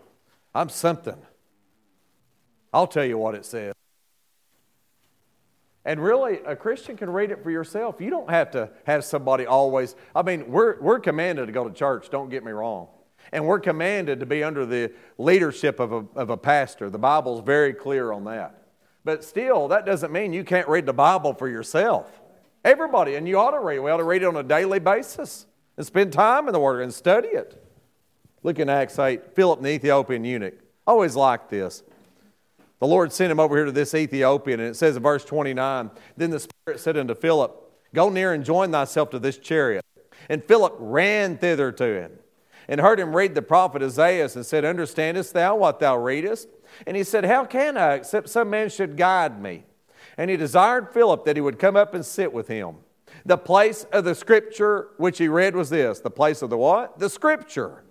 I'm 0.55 0.71
something. 0.71 1.17
I'll 2.73 2.87
tell 2.87 3.05
you 3.05 3.19
what 3.19 3.35
it 3.35 3.45
says. 3.45 3.76
And 5.87 6.03
really, 6.03 6.41
a 6.45 6.57
Christian 6.57 6.97
can 6.97 7.09
read 7.09 7.31
it 7.31 7.45
for 7.45 7.51
yourself. 7.53 8.01
You 8.01 8.11
don't 8.11 8.29
have 8.29 8.51
to 8.51 8.71
have 8.85 9.05
somebody 9.05 9.47
always. 9.47 9.95
I 10.17 10.23
mean, 10.23 10.51
we're, 10.51 10.81
we're 10.81 10.99
commanded 10.99 11.47
to 11.47 11.53
go 11.53 11.67
to 11.67 11.73
church, 11.73 12.11
don't 12.11 12.29
get 12.29 12.45
me 12.45 12.51
wrong. 12.51 12.89
And 13.31 13.47
we're 13.47 13.61
commanded 13.61 14.19
to 14.19 14.27
be 14.27 14.43
under 14.43 14.67
the 14.67 14.93
leadership 15.17 15.79
of 15.79 15.93
a, 15.93 16.05
of 16.17 16.29
a 16.31 16.37
pastor. 16.37 16.91
The 16.91 16.99
Bible's 16.99 17.41
very 17.41 17.73
clear 17.73 18.11
on 18.11 18.25
that. 18.25 18.65
But 19.05 19.23
still, 19.23 19.69
that 19.69 19.87
doesn't 19.87 20.13
mean 20.13 20.33
you 20.33 20.43
can't 20.43 20.67
read 20.67 20.87
the 20.87 20.93
Bible 20.93 21.35
for 21.35 21.49
yourself. 21.49 22.11
Everybody, 22.65 23.15
and 23.15 23.29
you 23.29 23.39
ought 23.39 23.53
to 23.53 23.61
read 23.61 23.77
it. 23.77 23.83
We 23.85 23.91
ought 23.93 23.99
to 23.99 24.05
read 24.05 24.23
it 24.23 24.27
on 24.27 24.37
a 24.37 24.43
daily 24.43 24.81
basis 24.81 25.47
and 25.77 25.87
spend 25.87 26.13
time 26.13 26.49
in 26.49 26.53
the 26.53 26.59
Word 26.59 26.83
and 26.83 26.93
study 26.93 27.29
it. 27.29 27.63
Look 28.43 28.59
in 28.59 28.69
Acts 28.69 28.99
8, 28.99 29.37
Philip 29.37 29.61
and 29.61 29.67
the 29.67 29.71
Ethiopian 29.71 30.25
eunuch. 30.25 30.55
Always 30.85 31.15
like 31.15 31.49
this. 31.49 31.85
The 32.79 32.87
Lord 32.87 33.13
sent 33.13 33.33
him 33.33 33.41
over 33.41 33.57
here 33.57 33.65
to 33.65 33.73
this 33.73 33.95
Ethiopian, 33.95 34.61
and 34.61 34.71
it 34.71 34.77
says 34.77 34.97
in 34.97 35.03
verse 35.03 35.25
29 35.25 35.91
Then 36.17 36.31
the 36.31 36.41
Spirit 36.41 36.81
said 36.81 36.97
unto 36.97 37.15
Philip, 37.15 37.63
Go 37.95 38.11
near 38.11 38.33
and 38.33 38.45
join 38.45 38.71
thyself 38.73 39.11
to 39.11 39.19
this 39.19 39.39
chariot. 39.39 39.85
And 40.29 40.45
Philip 40.45 40.75
ran 40.79 41.39
thither 41.39 41.73
to 41.73 41.85
him, 41.85 42.13
and 42.69 42.81
heard 42.81 43.01
him 43.01 43.17
read 43.17 43.35
the 43.35 43.43
prophet 43.43 43.83
Isaiah, 43.83 44.29
and 44.35 44.45
said, 44.45 44.65
Understandest 44.65 45.33
thou 45.33 45.57
what 45.57 45.81
thou 45.81 45.97
readest? 45.97 46.49
And 46.87 46.97
he 46.97 47.05
said, 47.05 47.25
How 47.25 47.45
can 47.45 47.77
I, 47.77 47.95
except 47.95 48.29
some 48.29 48.51
man 48.51 48.69
should 48.69 48.97
guide 48.97 49.41
me? 49.41 49.65
And 50.19 50.31
he 50.31 50.37
desired 50.37 50.93
Philip 50.93 51.25
that 51.25 51.37
he 51.37 51.41
would 51.41 51.59
come 51.59 51.77
up 51.77 51.95
and 51.95 52.05
sit 52.05 52.33
with 52.33 52.49
him. 52.49 52.77
The 53.25 53.39
place 53.39 53.85
of 53.93 54.05
the 54.05 54.15
scripture 54.15 54.89
which 54.99 55.19
he 55.19 55.29
read 55.29 55.57
was 55.57 55.71
this 55.71 56.01
the 56.01 56.11
place 56.11 56.43
of 56.43 56.51
the 56.51 56.59
what? 56.59 56.99
The 56.99 57.11
scripture. 57.11 57.83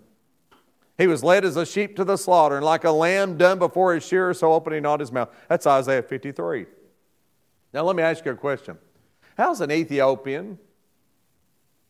He 0.98 1.08
was 1.08 1.24
led 1.24 1.44
as 1.44 1.58
a 1.58 1.66
sheep 1.66 1.96
to 1.98 2.06
the 2.06 2.18
slaughter, 2.18 2.56
and 2.56 2.66
like 2.66 2.86
a 2.86 2.92
lamb 2.92 3.38
done 3.38 3.60
before 3.60 3.94
his 3.94 4.06
shearer, 4.06 4.34
so 4.34 4.54
opening 4.54 4.84
not 4.84 5.00
his 5.00 5.12
mouth. 5.12 5.30
That's 5.50 5.68
Isaiah 5.68 6.02
53. 6.02 6.66
Now, 7.74 7.84
let 7.84 7.96
me 7.96 8.04
ask 8.04 8.24
you 8.24 8.32
a 8.32 8.36
question. 8.36 8.78
How's 9.38 9.60
an 9.60 9.72
Ethiopian, 9.72 10.58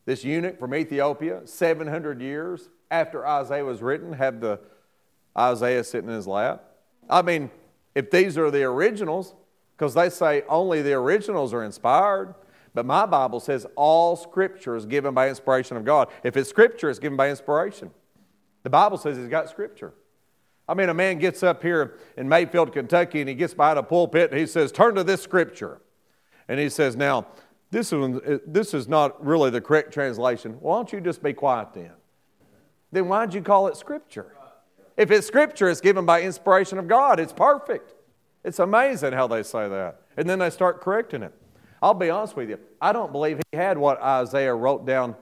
this 0.04 0.24
eunuch 0.24 0.58
from 0.58 0.74
Ethiopia, 0.74 1.42
700 1.44 2.20
years 2.20 2.68
after 2.90 3.26
Isaiah 3.26 3.64
was 3.64 3.82
written, 3.82 4.12
have 4.14 4.40
the 4.40 4.58
Isaiah 5.38 5.84
sitting 5.84 6.10
in 6.10 6.16
his 6.16 6.26
lap? 6.26 6.64
I 7.08 7.22
mean, 7.22 7.50
if 7.94 8.10
these 8.10 8.36
are 8.36 8.50
the 8.50 8.64
originals, 8.64 9.34
because 9.76 9.94
they 9.94 10.10
say 10.10 10.42
only 10.48 10.82
the 10.82 10.94
originals 10.94 11.54
are 11.54 11.62
inspired, 11.62 12.34
but 12.74 12.84
my 12.84 13.06
Bible 13.06 13.38
says 13.38 13.66
all 13.76 14.16
scripture 14.16 14.74
is 14.74 14.84
given 14.84 15.14
by 15.14 15.28
inspiration 15.28 15.76
of 15.76 15.84
God. 15.84 16.08
If 16.24 16.36
it's 16.36 16.50
scripture, 16.50 16.90
it's 16.90 16.98
given 16.98 17.16
by 17.16 17.30
inspiration. 17.30 17.90
The 18.66 18.70
Bible 18.70 18.98
says 18.98 19.16
he's 19.16 19.28
got 19.28 19.48
scripture. 19.48 19.94
I 20.68 20.74
mean, 20.74 20.88
a 20.88 20.94
man 20.94 21.20
gets 21.20 21.44
up 21.44 21.62
here 21.62 22.00
in 22.16 22.28
Mayfield, 22.28 22.72
Kentucky, 22.72 23.20
and 23.20 23.28
he 23.28 23.36
gets 23.36 23.54
behind 23.54 23.78
the 23.78 23.84
pulpit 23.84 24.32
and 24.32 24.40
he 24.40 24.44
says, 24.44 24.72
Turn 24.72 24.96
to 24.96 25.04
this 25.04 25.22
scripture. 25.22 25.80
And 26.48 26.58
he 26.58 26.68
says, 26.68 26.96
Now, 26.96 27.28
this 27.70 27.92
is, 27.92 28.40
this 28.44 28.74
is 28.74 28.88
not 28.88 29.24
really 29.24 29.50
the 29.50 29.60
correct 29.60 29.92
translation. 29.92 30.56
Why 30.58 30.78
don't 30.78 30.92
you 30.92 31.00
just 31.00 31.22
be 31.22 31.32
quiet 31.32 31.74
then? 31.74 31.92
Then 32.90 33.06
why'd 33.06 33.34
you 33.34 33.40
call 33.40 33.68
it 33.68 33.76
scripture? 33.76 34.34
If 34.96 35.12
it's 35.12 35.28
scripture, 35.28 35.68
it's 35.68 35.80
given 35.80 36.04
by 36.04 36.22
inspiration 36.22 36.76
of 36.78 36.88
God. 36.88 37.20
It's 37.20 37.32
perfect. 37.32 37.94
It's 38.42 38.58
amazing 38.58 39.12
how 39.12 39.28
they 39.28 39.44
say 39.44 39.68
that. 39.68 40.00
And 40.16 40.28
then 40.28 40.40
they 40.40 40.50
start 40.50 40.80
correcting 40.80 41.22
it. 41.22 41.32
I'll 41.80 41.94
be 41.94 42.10
honest 42.10 42.34
with 42.34 42.50
you, 42.50 42.58
I 42.80 42.92
don't 42.92 43.12
believe 43.12 43.40
he 43.52 43.56
had 43.56 43.78
what 43.78 44.02
Isaiah 44.02 44.56
wrote 44.56 44.84
down 44.84 45.14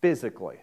physically. 0.00 0.58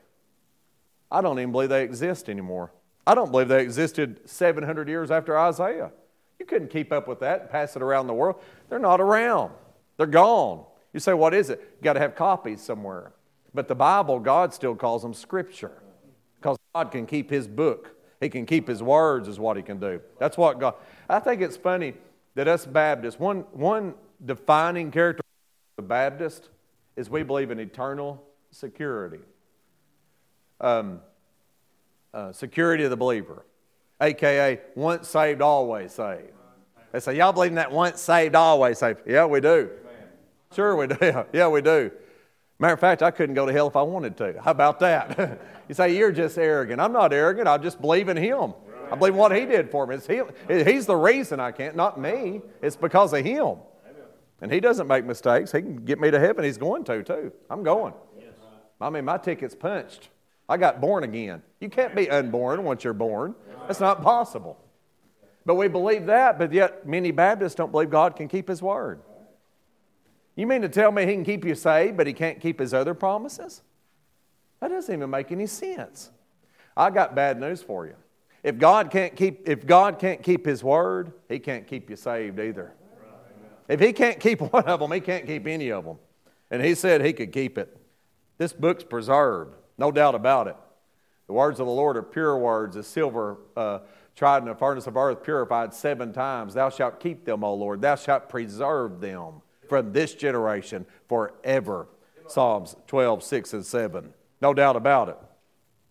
I 1.11 1.21
don't 1.21 1.39
even 1.39 1.51
believe 1.51 1.69
they 1.69 1.83
exist 1.83 2.29
anymore. 2.29 2.71
I 3.05 3.15
don't 3.15 3.31
believe 3.31 3.47
they 3.47 3.61
existed 3.61 4.19
700 4.25 4.89
years 4.89 5.11
after 5.11 5.37
Isaiah. 5.37 5.91
You 6.39 6.45
couldn't 6.45 6.69
keep 6.69 6.91
up 6.91 7.07
with 7.07 7.21
that 7.21 7.41
and 7.41 7.49
pass 7.49 7.75
it 7.75 7.81
around 7.81 8.07
the 8.07 8.13
world. 8.13 8.35
They're 8.69 8.79
not 8.79 8.99
around, 8.99 9.51
they're 9.97 10.05
gone. 10.05 10.65
You 10.93 10.99
say, 10.99 11.13
what 11.13 11.33
is 11.33 11.49
it? 11.49 11.59
You 11.77 11.83
got 11.83 11.93
to 11.93 11.99
have 11.99 12.15
copies 12.15 12.61
somewhere. 12.61 13.11
But 13.53 13.67
the 13.67 13.75
Bible, 13.75 14.19
God 14.19 14.53
still 14.53 14.75
calls 14.75 15.03
them 15.03 15.13
Scripture 15.13 15.71
because 16.35 16.57
God 16.73 16.91
can 16.91 17.05
keep 17.05 17.29
His 17.29 17.47
book. 17.47 17.95
He 18.19 18.29
can 18.29 18.45
keep 18.45 18.67
His 18.67 18.81
words, 18.81 19.27
is 19.27 19.39
what 19.39 19.57
He 19.57 19.63
can 19.63 19.79
do. 19.79 20.01
That's 20.19 20.37
what 20.37 20.59
God. 20.59 20.75
I 21.09 21.19
think 21.19 21.41
it's 21.41 21.57
funny 21.57 21.93
that 22.35 22.47
us 22.47 22.65
Baptists, 22.65 23.19
one, 23.19 23.41
one 23.51 23.93
defining 24.25 24.91
character 24.91 25.21
of 25.21 25.83
the 25.83 25.87
Baptist 25.87 26.49
is 26.95 27.09
we 27.09 27.23
believe 27.23 27.51
in 27.51 27.59
eternal 27.59 28.23
security 28.51 29.19
um, 30.61 31.01
uh, 32.13 32.31
security 32.31 32.83
of 32.83 32.89
the 32.89 32.97
believer, 32.97 33.45
aka 34.01 34.59
once 34.75 35.07
saved, 35.07 35.41
always 35.41 35.91
saved. 35.93 36.31
They 36.91 36.99
say, 36.99 37.17
Y'all 37.17 37.33
believe 37.33 37.51
in 37.51 37.55
that 37.55 37.71
once 37.71 38.01
saved, 38.01 38.35
always 38.35 38.79
saved? 38.79 39.01
Yeah, 39.05 39.25
we 39.25 39.41
do. 39.41 39.69
Sure, 40.53 40.75
we 40.75 40.87
do. 40.87 41.25
Yeah, 41.33 41.47
we 41.49 41.61
do. 41.61 41.91
Matter 42.59 42.73
of 42.73 42.79
fact, 42.79 43.03
I 43.03 43.11
couldn't 43.11 43.35
go 43.35 43.45
to 43.45 43.53
hell 43.53 43.67
if 43.67 43.75
I 43.75 43.83
wanted 43.83 44.17
to. 44.17 44.41
How 44.41 44.51
about 44.51 44.79
that? 44.79 45.39
you 45.69 45.75
say, 45.75 45.95
You're 45.95 46.11
just 46.11 46.37
arrogant. 46.37 46.81
I'm 46.81 46.93
not 46.93 47.13
arrogant. 47.13 47.47
I 47.47 47.57
just 47.57 47.79
believe 47.81 48.09
in 48.09 48.17
Him. 48.17 48.53
I 48.91 48.95
believe 48.95 49.15
what 49.15 49.35
He 49.35 49.45
did 49.45 49.69
for 49.69 49.85
me. 49.85 49.97
He, 50.07 50.63
he's 50.63 50.85
the 50.85 50.95
reason 50.95 51.39
I 51.39 51.51
can't, 51.51 51.75
not 51.75 51.99
me. 51.99 52.41
It's 52.61 52.75
because 52.75 53.13
of 53.13 53.23
Him. 53.23 53.57
And 54.41 54.51
He 54.51 54.59
doesn't 54.59 54.87
make 54.87 55.05
mistakes. 55.05 55.51
He 55.51 55.61
can 55.61 55.75
get 55.83 55.99
me 55.99 56.09
to 56.09 56.19
heaven. 56.19 56.43
He's 56.43 56.57
going 56.57 56.83
to, 56.85 57.03
too. 57.03 57.31
I'm 57.49 57.63
going. 57.63 57.93
I 58.79 58.89
mean, 58.89 59.05
my 59.05 59.17
ticket's 59.17 59.55
punched. 59.55 60.09
I 60.49 60.57
got 60.57 60.79
born 60.79 61.03
again. 61.03 61.41
You 61.59 61.69
can't 61.69 61.95
be 61.95 62.09
unborn 62.09 62.63
once 62.63 62.83
you're 62.83 62.93
born. 62.93 63.35
That's 63.67 63.79
not 63.79 64.01
possible. 64.01 64.57
But 65.45 65.55
we 65.55 65.67
believe 65.67 66.05
that, 66.07 66.37
but 66.37 66.51
yet 66.51 66.85
many 66.85 67.11
Baptists 67.11 67.55
don't 67.55 67.71
believe 67.71 67.89
God 67.89 68.15
can 68.15 68.27
keep 68.27 68.47
His 68.47 68.61
word. 68.61 69.01
You 70.35 70.45
mean 70.45 70.61
to 70.61 70.69
tell 70.69 70.91
me 70.91 71.05
He 71.05 71.13
can 71.13 71.23
keep 71.23 71.45
you 71.45 71.55
saved, 71.55 71.97
but 71.97 72.07
He 72.07 72.13
can't 72.13 72.39
keep 72.39 72.59
His 72.59 72.73
other 72.73 72.93
promises? 72.93 73.61
That 74.59 74.69
doesn't 74.69 74.93
even 74.93 75.09
make 75.09 75.31
any 75.31 75.47
sense. 75.47 76.11
I 76.75 76.89
got 76.89 77.15
bad 77.15 77.39
news 77.39 77.61
for 77.61 77.85
you. 77.85 77.95
If 78.43 78.57
God 78.57 78.91
can't 78.91 79.15
keep, 79.15 79.47
if 79.47 79.65
God 79.65 79.99
can't 79.99 80.21
keep 80.21 80.45
His 80.45 80.63
word, 80.63 81.13
He 81.27 81.39
can't 81.39 81.67
keep 81.67 81.89
you 81.89 81.95
saved 81.95 82.39
either. 82.39 82.73
If 83.67 83.79
He 83.79 83.93
can't 83.93 84.19
keep 84.19 84.41
one 84.53 84.63
of 84.65 84.79
them, 84.79 84.91
He 84.91 84.99
can't 84.99 85.25
keep 85.25 85.47
any 85.47 85.71
of 85.71 85.85
them. 85.85 85.97
And 86.51 86.63
He 86.63 86.75
said 86.75 87.03
He 87.03 87.13
could 87.13 87.31
keep 87.31 87.57
it. 87.57 87.75
This 88.37 88.53
book's 88.53 88.83
preserved. 88.83 89.55
No 89.77 89.91
doubt 89.91 90.15
about 90.15 90.47
it. 90.47 90.55
The 91.27 91.33
words 91.33 91.59
of 91.59 91.65
the 91.65 91.71
Lord 91.71 91.97
are 91.97 92.03
pure 92.03 92.37
words, 92.37 92.77
as 92.77 92.87
silver 92.87 93.37
uh, 93.55 93.79
tried 94.15 94.41
in 94.41 94.49
a 94.49 94.55
furnace 94.55 94.87
of 94.87 94.97
earth, 94.97 95.23
purified 95.23 95.73
seven 95.73 96.13
times. 96.13 96.53
Thou 96.53 96.69
shalt 96.69 96.99
keep 96.99 97.25
them, 97.25 97.43
O 97.43 97.53
Lord. 97.53 97.81
Thou 97.81 97.95
shalt 97.95 98.29
preserve 98.29 99.01
them 99.01 99.41
from 99.67 99.91
this 99.91 100.13
generation 100.15 100.85
forever. 101.07 101.87
Psalms 102.27 102.75
12, 102.87 103.23
6 103.23 103.53
and 103.53 103.65
7. 103.65 104.13
No 104.41 104.53
doubt 104.53 104.75
about 104.75 105.09
it. 105.09 105.17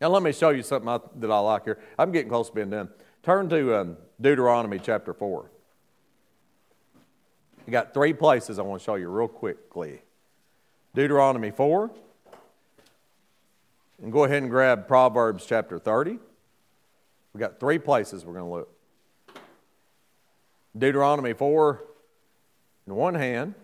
Now, 0.01 0.09
let 0.09 0.23
me 0.23 0.33
show 0.33 0.51
you 0.51 0.63
something 0.63 0.89
I, 0.89 0.99
that 1.17 1.31
I 1.31 1.39
like 1.39 1.65
here. 1.65 1.79
I'm 1.99 2.13
getting 2.13 2.29
close 2.29 2.49
to 2.49 2.55
being 2.55 2.71
done. 2.71 2.91
Turn 3.23 3.49
to 3.49 3.81
um, 3.81 3.97
Deuteronomy 4.21 4.79
chapter 4.79 5.15
4. 5.15 5.51
I 7.67 7.71
got 7.71 7.95
three 7.95 8.13
places 8.13 8.59
I 8.59 8.63
want 8.63 8.81
to 8.81 8.85
show 8.85 8.95
you 8.95 9.09
real 9.09 9.29
quickly. 9.29 10.03
Deuteronomy 10.95 11.51
4. 11.51 11.91
And 14.03 14.13
go 14.13 14.25
ahead 14.25 14.43
and 14.43 14.51
grab 14.51 14.87
Proverbs 14.87 15.47
chapter 15.47 15.79
30. 15.79 16.19
We've 17.33 17.41
got 17.41 17.59
three 17.61 17.79
places 17.79 18.25
we're 18.25 18.35
going 18.35 18.45
to 18.45 18.51
look 18.51 18.71
Deuteronomy 20.77 21.33
4 21.33 21.83
in 22.87 22.95
one 22.95 23.15
hand, 23.15 23.55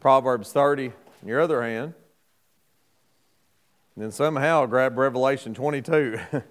Proverbs 0.00 0.52
30 0.52 0.92
in 1.22 1.28
your 1.28 1.40
other 1.40 1.62
hand, 1.62 1.94
and 3.94 4.04
then 4.04 4.10
somehow 4.10 4.64
grab 4.66 4.96
Revelation 4.96 5.52
22. 5.54 6.18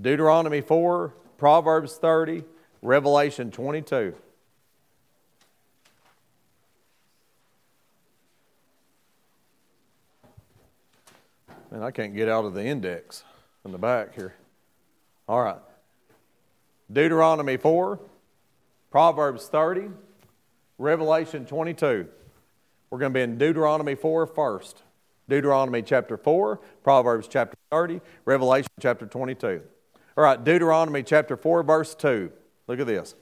Deuteronomy 0.00 0.60
4, 0.60 1.14
Proverbs 1.38 1.96
30, 1.96 2.44
Revelation 2.82 3.50
22. 3.50 4.14
And 11.76 11.84
I 11.84 11.90
can't 11.90 12.14
get 12.14 12.26
out 12.26 12.46
of 12.46 12.54
the 12.54 12.64
index 12.64 13.22
in 13.62 13.70
the 13.70 13.76
back 13.76 14.14
here. 14.14 14.34
All 15.28 15.42
right. 15.42 15.60
Deuteronomy 16.90 17.58
4, 17.58 18.00
Proverbs 18.90 19.48
30, 19.48 19.90
Revelation 20.78 21.44
22. 21.44 22.08
We're 22.88 22.98
going 22.98 23.12
to 23.12 23.18
be 23.18 23.20
in 23.20 23.36
Deuteronomy 23.36 23.94
4 23.94 24.26
first. 24.26 24.84
Deuteronomy 25.28 25.82
chapter 25.82 26.16
4, 26.16 26.58
Proverbs 26.82 27.28
chapter 27.28 27.58
30, 27.70 28.00
Revelation 28.24 28.70
chapter 28.80 29.04
22. 29.04 29.60
All 30.16 30.24
right, 30.24 30.42
Deuteronomy 30.42 31.02
chapter 31.02 31.36
4, 31.36 31.62
verse 31.62 31.94
2. 31.94 32.32
Look 32.68 32.80
at 32.80 32.86
this. 32.86 33.14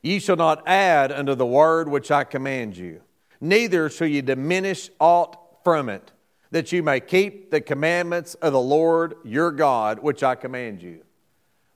Ye 0.00 0.18
shall 0.18 0.36
not 0.36 0.66
add 0.66 1.12
unto 1.12 1.34
the 1.34 1.44
word 1.44 1.90
which 1.90 2.10
I 2.10 2.24
command 2.24 2.74
you, 2.78 3.02
neither 3.38 3.90
shall 3.90 4.06
ye 4.06 4.22
diminish 4.22 4.88
aught 4.98 5.36
from 5.62 5.90
it 5.90 6.10
that 6.54 6.70
you 6.70 6.84
may 6.84 7.00
keep 7.00 7.50
the 7.50 7.60
commandments 7.60 8.34
of 8.36 8.52
the 8.52 8.60
Lord 8.60 9.16
your 9.24 9.50
God, 9.50 9.98
which 9.98 10.22
I 10.22 10.36
command 10.36 10.80
you. 10.80 11.00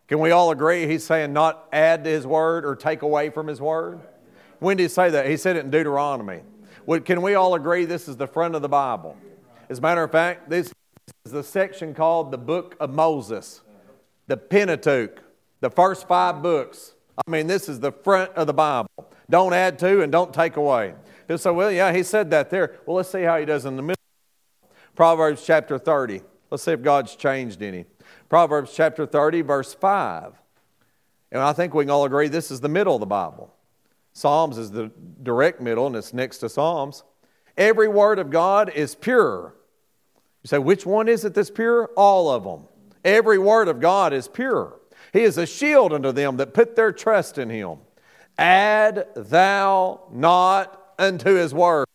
Can 0.07 0.20
we 0.20 0.31
all 0.31 0.53
agree 0.53 0.87
he's 0.87 1.03
saying 1.03 1.33
not 1.33 1.66
add 1.72 2.05
to 2.05 2.11
his 2.11 2.24
word 2.24 2.64
or 2.64 2.76
take 2.76 3.03
away 3.03 3.31
from 3.31 3.49
his 3.49 3.61
word? 3.61 3.99
When 4.61 4.76
did 4.76 4.85
he 4.85 4.89
say 4.89 5.11
that? 5.11 5.26
He 5.26 5.37
said 5.37 5.57
it 5.57 5.64
in 5.64 5.72
Deuteronomy. 5.72 6.43
Can 7.05 7.22
we 7.22 7.35
all 7.35 7.57
agree 7.57 7.87
this 7.87 8.07
is 8.07 8.16
the 8.16 8.29
front 8.29 8.55
of 8.55 8.62
the 8.62 8.68
Bible? 8.68 9.16
As 9.68 9.79
a 9.79 9.83
matter 9.83 10.05
of 10.05 10.12
fact, 10.12 10.49
this 10.49 10.72
is 11.24 11.33
the 11.33 11.43
section 11.43 11.93
called 11.93 12.31
the 12.31 12.39
Book 12.39 12.76
of 12.79 12.95
Moses, 12.95 13.62
the 14.29 14.37
Pentateuch, 14.37 15.20
the 15.59 15.70
first 15.70 16.07
five 16.07 16.41
books. 16.41 16.95
I 17.26 17.29
mean, 17.29 17.49
this 17.49 17.68
is 17.68 17.81
the 17.81 17.91
front 17.91 18.31
of 18.35 18.47
the 18.47 18.55
Bible. 18.55 18.89
Don't 19.29 19.55
add 19.55 19.76
to 19.81 20.03
and 20.03 20.12
don't 20.12 20.33
take 20.33 20.55
away. 20.55 20.95
People 21.22 21.39
say, 21.39 21.51
well, 21.51 21.72
yeah, 21.72 21.93
he 21.93 22.05
said 22.05 22.31
that 22.31 22.51
there. 22.51 22.76
Well, 22.87 22.97
let's 22.97 23.11
see 23.11 23.22
how 23.22 23.41
he 23.41 23.45
does 23.45 23.64
in 23.64 23.74
the 23.74 23.83
middle. 23.83 23.99
Proverbs 24.99 25.44
chapter 25.46 25.78
30. 25.78 26.22
Let's 26.51 26.64
see 26.64 26.72
if 26.72 26.82
God's 26.82 27.14
changed 27.14 27.62
any. 27.62 27.84
Proverbs 28.28 28.72
chapter 28.74 29.07
30, 29.07 29.42
verse 29.42 29.72
5. 29.72 30.34
And 31.30 31.40
I 31.40 31.53
think 31.53 31.72
we 31.72 31.84
can 31.84 31.90
all 31.90 32.05
agree 32.05 32.26
this 32.26 32.51
is 32.51 32.61
the 32.61 32.68
middle 32.68 32.96
of 32.96 33.01
the 33.01 33.07
Bible. 33.07 33.55
Psalms 34.12 34.59
is 34.59 34.72
the 34.72 34.90
direct 35.22 35.61
middle, 35.61 35.86
and 35.86 35.94
it's 35.94 36.12
next 36.12 36.38
to 36.38 36.49
Psalms. 36.49 37.05
Every 37.57 37.86
word 37.86 38.18
of 38.18 38.30
God 38.30 38.72
is 38.74 38.96
pure. 38.96 39.55
You 40.42 40.49
say, 40.49 40.59
which 40.59 40.84
one 40.84 41.07
is 41.07 41.24
it 41.24 41.32
that's 41.32 41.49
pure? 41.49 41.90
All 41.96 42.28
of 42.28 42.42
them. 42.42 42.64
Every 43.05 43.38
word 43.38 43.68
of 43.68 43.78
God 43.78 44.12
is 44.12 44.26
pure. 44.26 44.80
He 45.12 45.20
is 45.20 45.38
a 45.38 45.46
shield 45.46 45.92
unto 45.92 46.11
them 46.11 46.38
that 46.38 46.55
put 46.55 46.74
their 46.74 46.90
trust 46.90 47.38
in 47.38 47.51
him. 47.51 47.78
Add 48.36 49.07
thou 49.14 50.09
not 50.11 50.94
unto 50.99 51.34
his 51.34 51.55
words, 51.55 51.88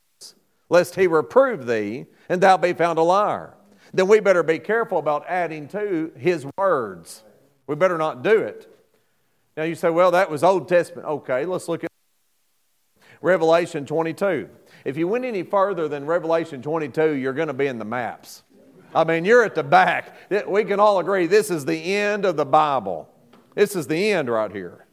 lest 0.73 0.95
he 0.95 1.07
reprove 1.07 1.65
thee, 1.67 2.05
and 2.27 2.41
thou 2.41 2.57
be 2.57 2.73
found 2.73 2.99
a 2.99 3.03
liar 3.03 3.53
then 3.93 4.07
we 4.07 4.19
better 4.19 4.43
be 4.43 4.59
careful 4.59 4.97
about 4.97 5.25
adding 5.27 5.67
to 5.69 6.11
his 6.17 6.45
words. 6.57 7.23
We 7.67 7.75
better 7.75 7.97
not 7.97 8.23
do 8.23 8.39
it. 8.41 8.67
Now 9.55 9.63
you 9.63 9.75
say, 9.75 9.91
well, 9.91 10.11
that 10.11 10.31
was 10.31 10.43
Old 10.43 10.67
Testament. 10.67 11.07
Okay, 11.07 11.45
let's 11.45 11.67
look 11.67 11.83
at 11.83 11.91
Revelation 13.21 13.85
22. 13.85 14.49
If 14.83 14.97
you 14.97 15.07
went 15.07 15.25
any 15.25 15.43
further 15.43 15.87
than 15.87 16.05
Revelation 16.05 16.61
22, 16.63 17.13
you're 17.13 17.33
going 17.33 17.47
to 17.47 17.53
be 17.53 17.67
in 17.67 17.77
the 17.77 17.85
maps. 17.85 18.43
I 18.95 19.03
mean, 19.03 19.25
you're 19.25 19.43
at 19.43 19.55
the 19.55 19.63
back. 19.63 20.15
We 20.47 20.63
can 20.65 20.79
all 20.79 20.99
agree 20.99 21.27
this 21.27 21.51
is 21.51 21.63
the 21.65 21.95
end 21.95 22.25
of 22.25 22.35
the 22.35 22.45
Bible. 22.45 23.07
This 23.53 23.75
is 23.75 23.85
the 23.87 24.11
end 24.11 24.29
right 24.29 24.51
here. 24.51 24.85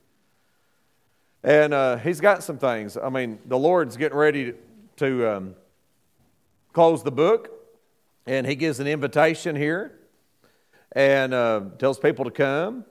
And 1.43 1.73
uh, 1.73 1.97
he's 1.97 2.21
got 2.21 2.43
some 2.43 2.59
things. 2.59 2.99
I 2.99 3.09
mean, 3.09 3.39
the 3.47 3.59
Lord's 3.59 3.97
getting 3.97 4.19
ready 4.19 4.53
to, 4.53 4.55
to 4.97 5.37
um, 5.37 5.55
close 6.73 7.03
the 7.03 7.11
book. 7.11 7.51
And 8.27 8.47
he 8.47 8.55
gives 8.55 8.81
an 8.81 8.87
invitation 8.87 9.57
here 9.57 9.99
and 10.93 11.35
uh, 11.35 11.63
tells 11.79 11.99
people 11.99 12.25
to 12.25 12.31
come. 12.31 12.85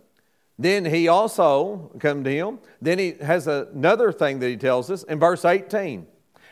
Then 0.58 0.86
he 0.86 1.08
also 1.08 1.92
come 2.00 2.24
to 2.26 2.32
him. 2.32 2.60
Then 2.82 3.00
he 3.00 3.14
has 3.22 3.48
another 3.48 4.12
thing 4.12 4.40
that 4.40 4.50
he 4.50 4.58
tells 4.58 4.92
us 4.92 5.04
in 5.04 5.20
verse 5.20 5.46
18. 5.46 6.06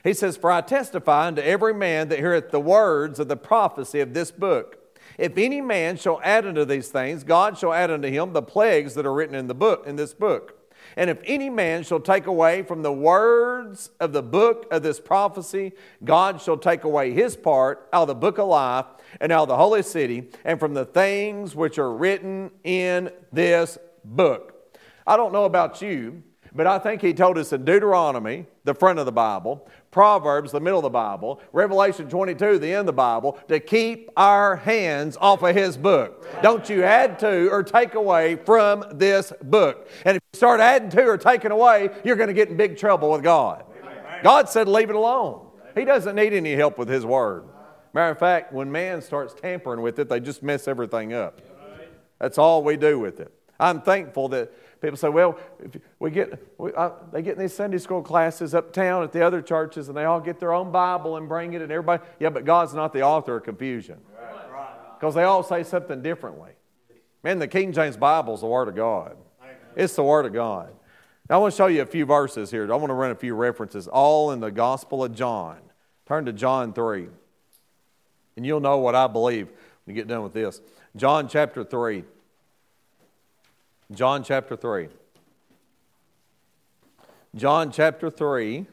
He 0.03 0.13
says, 0.13 0.37
For 0.37 0.49
I 0.49 0.61
testify 0.61 1.27
unto 1.27 1.41
every 1.41 1.73
man 1.73 2.07
that 2.09 2.19
heareth 2.19 2.51
the 2.51 2.59
words 2.61 3.19
of 3.19 3.27
the 3.27 3.35
prophecy 3.35 3.99
of 3.99 4.13
this 4.13 4.31
book. 4.31 4.77
If 5.17 5.37
any 5.37 5.59
man 5.59 5.97
shall 5.97 6.21
add 6.23 6.45
unto 6.45 6.63
these 6.63 6.89
things, 6.89 7.23
God 7.23 7.57
shall 7.57 7.73
add 7.73 7.91
unto 7.91 8.07
him 8.07 8.31
the 8.31 8.41
plagues 8.41 8.93
that 8.93 9.05
are 9.05 9.13
written 9.13 9.35
in 9.35 9.47
the 9.47 9.55
book 9.55 9.85
in 9.85 9.95
this 9.95 10.13
book. 10.13 10.56
And 10.97 11.11
if 11.11 11.19
any 11.25 11.51
man 11.51 11.83
shall 11.83 11.99
take 11.99 12.25
away 12.25 12.63
from 12.63 12.81
the 12.81 12.91
words 12.91 13.91
of 13.99 14.13
the 14.13 14.23
book 14.23 14.65
of 14.71 14.81
this 14.81 14.99
prophecy, 14.99 15.73
God 16.03 16.41
shall 16.41 16.57
take 16.57 16.83
away 16.83 17.11
his 17.11 17.35
part 17.35 17.87
out 17.93 18.01
of 18.01 18.07
the 18.07 18.15
book 18.15 18.39
of 18.39 18.47
life 18.47 18.87
and 19.21 19.31
out 19.31 19.43
of 19.43 19.49
the 19.49 19.57
holy 19.57 19.83
city 19.83 20.31
and 20.43 20.59
from 20.59 20.73
the 20.73 20.85
things 20.85 21.55
which 21.55 21.77
are 21.77 21.93
written 21.93 22.49
in 22.63 23.11
this 23.31 23.77
book. 24.03 24.75
I 25.05 25.17
don't 25.17 25.31
know 25.31 25.45
about 25.45 25.83
you, 25.83 26.23
but 26.55 26.65
I 26.65 26.79
think 26.79 27.03
he 27.03 27.13
told 27.13 27.37
us 27.37 27.53
in 27.53 27.63
Deuteronomy, 27.63 28.47
the 28.63 28.73
front 28.73 28.97
of 28.97 29.05
the 29.05 29.11
Bible, 29.11 29.69
Proverbs, 29.97 30.51
the 30.51 30.59
middle 30.59 30.77
of 30.77 30.83
the 30.83 30.91
Bible, 30.91 31.41
Revelation 31.53 32.07
22, 32.07 32.59
the 32.59 32.67
end 32.67 32.81
of 32.81 32.85
the 32.85 32.93
Bible, 32.93 33.39
to 33.47 33.59
keep 33.59 34.11
our 34.15 34.55
hands 34.55 35.17
off 35.19 35.41
of 35.41 35.55
His 35.55 35.75
book. 35.75 36.23
Don't 36.43 36.69
you 36.69 36.83
add 36.83 37.17
to 37.17 37.49
or 37.49 37.63
take 37.63 37.95
away 37.95 38.35
from 38.35 38.85
this 38.91 39.33
book. 39.41 39.89
And 40.05 40.15
if 40.15 40.21
you 40.31 40.37
start 40.37 40.59
adding 40.59 40.91
to 40.91 41.03
or 41.03 41.17
taking 41.17 41.49
away, 41.49 41.89
you're 42.03 42.15
going 42.15 42.27
to 42.27 42.35
get 42.35 42.49
in 42.49 42.57
big 42.57 42.77
trouble 42.77 43.09
with 43.09 43.23
God. 43.23 43.63
God 44.21 44.47
said, 44.49 44.67
leave 44.67 44.91
it 44.91 44.95
alone. 44.95 45.47
He 45.73 45.83
doesn't 45.83 46.15
need 46.15 46.31
any 46.31 46.53
help 46.53 46.77
with 46.77 46.89
His 46.89 47.03
Word. 47.03 47.45
Matter 47.91 48.11
of 48.11 48.19
fact, 48.19 48.53
when 48.53 48.71
man 48.71 49.01
starts 49.01 49.33
tampering 49.33 49.81
with 49.81 49.97
it, 49.97 50.09
they 50.09 50.19
just 50.19 50.43
mess 50.43 50.67
everything 50.67 51.13
up. 51.13 51.41
That's 52.19 52.37
all 52.37 52.63
we 52.63 52.77
do 52.77 52.99
with 52.99 53.19
it. 53.19 53.33
I'm 53.59 53.81
thankful 53.81 54.29
that 54.29 54.53
People 54.81 54.97
say, 54.97 55.09
well, 55.09 55.39
we 55.99 56.11
get, 56.11 56.59
we, 56.59 56.71
uh, 56.73 56.91
they 57.11 57.21
get 57.21 57.35
in 57.35 57.39
these 57.39 57.53
Sunday 57.53 57.79
school 57.79 58.01
classes 58.01 58.53
uptown 58.53 59.03
at 59.03 59.11
the 59.11 59.25
other 59.25 59.41
churches 59.41 59.87
and 59.87 59.97
they 59.97 60.05
all 60.05 60.19
get 60.19 60.39
their 60.39 60.53
own 60.53 60.71
Bible 60.71 61.17
and 61.17 61.27
bring 61.27 61.53
it 61.53 61.61
and 61.61 61.71
everybody, 61.71 62.03
yeah, 62.19 62.29
but 62.29 62.45
God's 62.45 62.73
not 62.73 62.93
the 62.93 63.01
author 63.01 63.37
of 63.37 63.43
confusion. 63.43 63.97
Because 64.99 65.15
they 65.15 65.23
all 65.23 65.43
say 65.43 65.63
something 65.63 66.01
differently. 66.01 66.51
Man, 67.23 67.39
the 67.39 67.47
King 67.47 67.71
James 67.71 67.97
Bible 67.97 68.35
is 68.35 68.41
the 68.41 68.47
Word 68.47 68.67
of 68.67 68.75
God. 68.75 69.17
It's 69.75 69.95
the 69.95 70.03
Word 70.03 70.25
of 70.25 70.33
God. 70.33 70.73
Now, 71.29 71.35
I 71.35 71.37
want 71.39 71.53
to 71.53 71.57
show 71.57 71.67
you 71.67 71.81
a 71.81 71.85
few 71.85 72.05
verses 72.05 72.51
here. 72.51 72.71
I 72.71 72.75
want 72.75 72.89
to 72.89 72.93
run 72.93 73.11
a 73.11 73.15
few 73.15 73.35
references, 73.35 73.87
all 73.87 74.31
in 74.31 74.39
the 74.39 74.49
Gospel 74.49 75.03
of 75.03 75.13
John. 75.13 75.59
Turn 76.07 76.25
to 76.25 76.33
John 76.33 76.73
3. 76.73 77.07
And 78.37 78.45
you'll 78.45 78.59
know 78.59 78.77
what 78.77 78.95
I 78.95 79.07
believe 79.07 79.47
when 79.47 79.95
you 79.95 80.01
get 80.01 80.07
done 80.07 80.23
with 80.23 80.33
this. 80.33 80.61
John 80.95 81.27
chapter 81.27 81.63
3. 81.63 82.03
John 83.91 84.21
chapter 84.21 84.57
3. 84.57 84.89
John 87.35 87.71
chapter 87.71 88.09
3. 88.09 88.65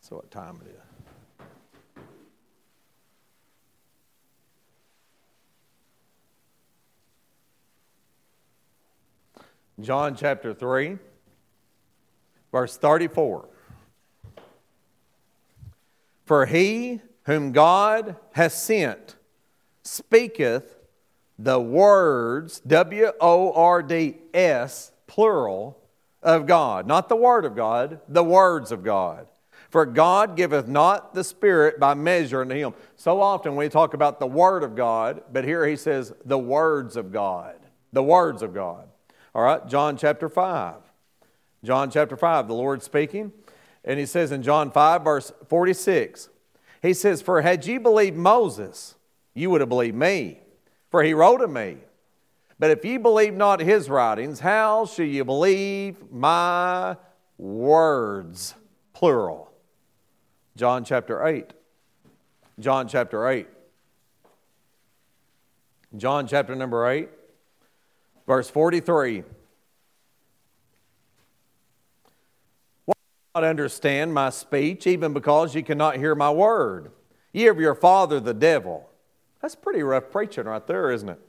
So, 0.00 0.16
what 0.16 0.30
time 0.30 0.58
it 0.64 0.70
is? 0.70 0.78
John 9.80 10.16
chapter 10.16 10.52
3, 10.52 10.98
verse 12.50 12.76
34. 12.76 13.48
For 16.24 16.46
he 16.46 17.00
whom 17.24 17.52
God 17.52 18.16
has 18.32 18.52
sent 18.52 19.14
speaketh 19.88 20.76
the 21.38 21.60
words, 21.60 22.60
W 22.60 23.12
O 23.20 23.52
R 23.52 23.82
D 23.82 24.18
S, 24.34 24.92
plural, 25.06 25.78
of 26.22 26.46
God. 26.46 26.86
Not 26.86 27.08
the 27.08 27.16
Word 27.16 27.44
of 27.44 27.54
God, 27.54 28.00
the 28.08 28.24
words 28.24 28.72
of 28.72 28.82
God. 28.82 29.28
For 29.70 29.84
God 29.84 30.36
giveth 30.36 30.66
not 30.66 31.14
the 31.14 31.22
Spirit 31.22 31.78
by 31.78 31.94
measure 31.94 32.40
unto 32.40 32.54
him. 32.54 32.74
So 32.96 33.20
often 33.20 33.54
we 33.54 33.68
talk 33.68 33.94
about 33.94 34.18
the 34.18 34.26
Word 34.26 34.62
of 34.62 34.74
God, 34.74 35.22
but 35.32 35.44
here 35.44 35.66
he 35.66 35.76
says 35.76 36.12
the 36.24 36.38
words 36.38 36.96
of 36.96 37.12
God. 37.12 37.56
The 37.92 38.02
words 38.02 38.42
of 38.42 38.54
God. 38.54 38.88
All 39.34 39.42
right, 39.42 39.66
John 39.68 39.96
chapter 39.96 40.28
5. 40.28 40.74
John 41.64 41.90
chapter 41.90 42.16
5, 42.16 42.48
the 42.48 42.54
Lord 42.54 42.82
speaking. 42.82 43.32
And 43.84 43.98
he 43.98 44.06
says 44.06 44.32
in 44.32 44.42
John 44.42 44.70
5, 44.70 45.04
verse 45.04 45.32
46, 45.48 46.28
he 46.82 46.94
says, 46.94 47.22
For 47.22 47.42
had 47.42 47.66
ye 47.66 47.78
believed 47.78 48.16
Moses, 48.16 48.94
you 49.38 49.50
would 49.50 49.60
have 49.60 49.68
believed 49.68 49.96
me, 49.96 50.40
for 50.90 51.02
he 51.02 51.14
wrote 51.14 51.40
of 51.40 51.50
me. 51.50 51.76
But 52.58 52.72
if 52.72 52.84
ye 52.84 52.96
believe 52.96 53.34
not 53.34 53.60
his 53.60 53.88
writings, 53.88 54.40
how 54.40 54.84
shall 54.84 55.04
you 55.04 55.24
believe 55.24 56.10
my 56.10 56.96
words? 57.36 58.54
Plural. 58.94 59.52
John 60.56 60.84
chapter 60.84 61.24
8. 61.24 61.52
John 62.58 62.88
chapter 62.88 63.28
8. 63.28 63.46
John 65.96 66.26
chapter 66.26 66.56
number 66.56 66.86
8, 66.86 67.08
verse 68.26 68.50
43. 68.50 69.22
Why 72.84 72.94
not 73.36 73.44
understand 73.44 74.12
my 74.12 74.30
speech, 74.30 74.86
even 74.86 75.12
because 75.12 75.54
ye 75.54 75.62
cannot 75.62 75.96
hear 75.96 76.16
my 76.16 76.30
word? 76.30 76.90
Ye 77.32 77.46
of 77.46 77.60
your 77.60 77.76
father 77.76 78.18
the 78.18 78.34
devil 78.34 78.87
that's 79.40 79.54
pretty 79.54 79.82
rough 79.82 80.10
preaching 80.10 80.44
right 80.44 80.66
there, 80.66 80.90
isn't 80.90 81.08
it? 81.08 81.20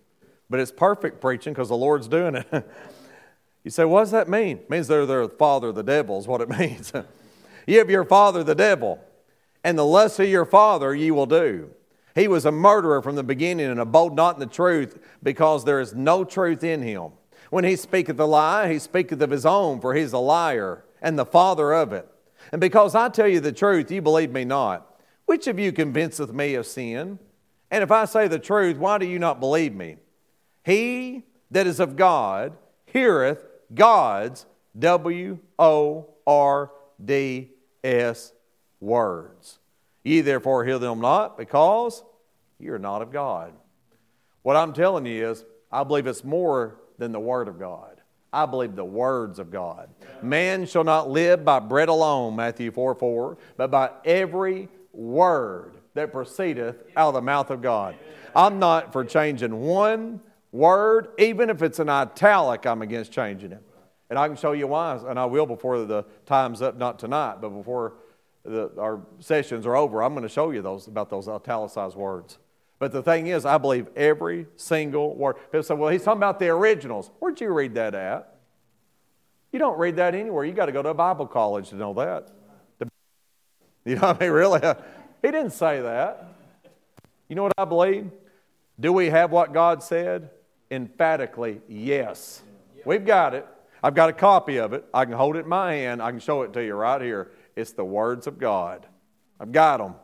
But 0.49 0.59
it's 0.59 0.71
perfect 0.71 1.21
preaching 1.21 1.53
because 1.53 1.69
the 1.69 1.77
Lord's 1.77 2.07
doing 2.07 2.35
it. 2.35 2.47
you 3.63 3.71
say, 3.71 3.85
what 3.85 4.01
does 4.01 4.11
that 4.11 4.27
mean? 4.27 4.57
It 4.57 4.69
means 4.69 4.87
they're 4.87 5.05
their 5.05 5.27
father, 5.27 5.67
of 5.69 5.75
the 5.75 5.83
devil, 5.83 6.19
is 6.19 6.27
what 6.27 6.41
it 6.41 6.49
means. 6.59 6.91
you 7.67 7.77
have 7.77 7.89
your 7.89 8.05
father, 8.05 8.43
the 8.43 8.55
devil, 8.55 8.99
and 9.63 9.77
the 9.77 9.85
lust 9.85 10.19
of 10.19 10.27
your 10.27 10.45
father 10.45 10.95
ye 10.95 11.11
will 11.11 11.27
do. 11.27 11.69
He 12.15 12.27
was 12.27 12.45
a 12.45 12.51
murderer 12.51 13.01
from 13.01 13.15
the 13.15 13.23
beginning 13.23 13.67
and 13.67 13.79
abode 13.79 14.15
not 14.15 14.35
in 14.35 14.39
the 14.39 14.47
truth 14.47 14.99
because 15.21 15.63
there 15.63 15.79
is 15.79 15.93
no 15.93 16.23
truth 16.23 16.63
in 16.63 16.81
him. 16.81 17.11
When 17.49 17.63
he 17.63 17.75
speaketh 17.75 18.19
a 18.19 18.25
lie, 18.25 18.71
he 18.71 18.79
speaketh 18.79 19.21
of 19.21 19.29
his 19.29 19.45
own, 19.45 19.79
for 19.79 19.93
he 19.93 20.01
is 20.01 20.13
a 20.13 20.19
liar 20.19 20.83
and 21.01 21.17
the 21.17 21.25
father 21.25 21.73
of 21.73 21.93
it. 21.93 22.07
And 22.51 22.59
because 22.59 22.95
I 22.95 23.09
tell 23.09 23.27
you 23.27 23.39
the 23.39 23.51
truth, 23.51 23.91
you 23.91 24.01
believe 24.01 24.31
me 24.31 24.45
not. 24.45 24.99
Which 25.25 25.47
of 25.47 25.59
you 25.59 25.71
convinceth 25.71 26.33
me 26.33 26.55
of 26.55 26.65
sin? 26.65 27.19
And 27.71 27.83
if 27.83 27.91
I 27.91 28.05
say 28.05 28.27
the 28.27 28.39
truth, 28.39 28.77
why 28.77 28.97
do 28.97 29.05
you 29.05 29.19
not 29.19 29.39
believe 29.39 29.75
me? 29.75 29.97
He 30.63 31.23
that 31.51 31.67
is 31.67 31.79
of 31.79 31.95
God 31.95 32.53
heareth 32.85 33.45
God's 33.73 34.45
W 34.77 35.39
O 35.57 36.09
R 36.25 36.71
D 37.03 37.49
S 37.83 38.33
words. 38.79 39.59
Ye 40.03 40.21
therefore 40.21 40.65
hear 40.65 40.79
them 40.79 41.01
not, 41.01 41.37
because 41.37 42.03
you 42.59 42.73
are 42.73 42.79
not 42.79 43.01
of 43.01 43.11
God. 43.11 43.53
What 44.41 44.55
I'm 44.55 44.73
telling 44.73 45.05
you 45.05 45.29
is, 45.29 45.43
I 45.71 45.83
believe 45.83 46.07
it's 46.07 46.23
more 46.23 46.79
than 46.97 47.11
the 47.11 47.19
Word 47.19 47.47
of 47.47 47.59
God. 47.59 48.01
I 48.31 48.45
believe 48.45 48.75
the 48.75 48.85
words 48.85 49.39
of 49.39 49.51
God. 49.51 49.89
Man 50.21 50.65
shall 50.65 50.83
not 50.83 51.09
live 51.09 51.43
by 51.43 51.59
bread 51.59 51.89
alone, 51.89 52.35
Matthew 52.35 52.71
4 52.71 52.95
4, 52.95 53.37
but 53.57 53.71
by 53.71 53.91
every 54.05 54.69
word 54.93 55.78
that 55.99 56.13
proceedeth 56.13 56.77
out 56.95 57.09
of 57.09 57.13
the 57.15 57.21
mouth 57.21 57.49
of 57.49 57.61
God. 57.61 57.95
I'm 58.35 58.57
not 58.57 58.93
for 58.93 59.03
changing 59.03 59.59
one 59.59 60.21
word, 60.51 61.09
even 61.17 61.49
if 61.49 61.61
it's 61.61 61.79
an 61.79 61.89
italic, 61.89 62.65
I'm 62.65 62.81
against 62.81 63.11
changing 63.11 63.51
it. 63.51 63.61
And 64.09 64.17
I 64.17 64.27
can 64.27 64.37
show 64.37 64.53
you 64.53 64.67
why, 64.67 64.97
and 65.07 65.19
I 65.19 65.25
will 65.25 65.45
before 65.45 65.85
the 65.85 66.05
time's 66.25 66.61
up, 66.61 66.77
not 66.77 66.99
tonight, 66.99 67.37
but 67.41 67.49
before 67.49 67.93
the, 68.43 68.71
our 68.77 69.01
sessions 69.19 69.65
are 69.65 69.75
over. 69.75 70.01
I'm 70.01 70.13
going 70.13 70.23
to 70.23 70.29
show 70.29 70.51
you 70.51 70.61
those 70.61 70.87
about 70.87 71.09
those 71.09 71.27
italicized 71.27 71.95
words. 71.95 72.37
But 72.79 72.93
the 72.93 73.03
thing 73.03 73.27
is, 73.27 73.45
I 73.45 73.57
believe 73.57 73.87
every 73.95 74.47
single 74.55 75.15
word. 75.15 75.35
People 75.51 75.63
say, 75.63 75.75
well, 75.75 75.89
he's 75.89 76.03
talking 76.03 76.19
about 76.19 76.39
the 76.39 76.47
originals. 76.47 77.11
Where'd 77.19 77.41
you 77.41 77.49
read 77.49 77.75
that 77.75 77.93
at? 77.93 78.37
You 79.51 79.59
don't 79.59 79.77
read 79.77 79.97
that 79.97 80.15
anywhere. 80.15 80.45
You 80.45 80.53
got 80.53 80.67
to 80.67 80.71
go 80.71 80.81
to 80.81 80.89
a 80.89 80.93
Bible 80.93 81.27
college 81.27 81.69
to 81.69 81.75
know 81.75 81.93
that. 81.95 82.31
You 83.85 83.95
know 83.95 84.01
what 84.01 84.17
I 84.17 84.25
mean? 84.25 84.31
Really? 84.31 84.61
He 85.21 85.31
didn't 85.31 85.51
say 85.51 85.81
that. 85.81 86.27
You 87.27 87.35
know 87.35 87.43
what 87.43 87.53
I 87.57 87.65
believe? 87.65 88.09
Do 88.79 88.93
we 88.93 89.09
have 89.09 89.31
what 89.31 89.53
God 89.53 89.83
said? 89.83 90.29
Emphatically, 90.71 91.61
yes. 91.67 92.41
We've 92.85 93.05
got 93.05 93.33
it. 93.33 93.45
I've 93.83 93.95
got 93.95 94.09
a 94.09 94.13
copy 94.13 94.57
of 94.57 94.73
it. 94.73 94.85
I 94.93 95.05
can 95.05 95.13
hold 95.13 95.35
it 95.35 95.39
in 95.39 95.47
my 95.47 95.73
hand. 95.73 96.01
I 96.01 96.11
can 96.11 96.19
show 96.19 96.43
it 96.43 96.53
to 96.53 96.63
you 96.63 96.73
right 96.75 97.01
here. 97.01 97.31
It's 97.55 97.71
the 97.71 97.83
words 97.83 98.27
of 98.27 98.39
God. 98.39 98.85
I've 99.39 99.51
got 99.51 99.77
them. 99.77 99.95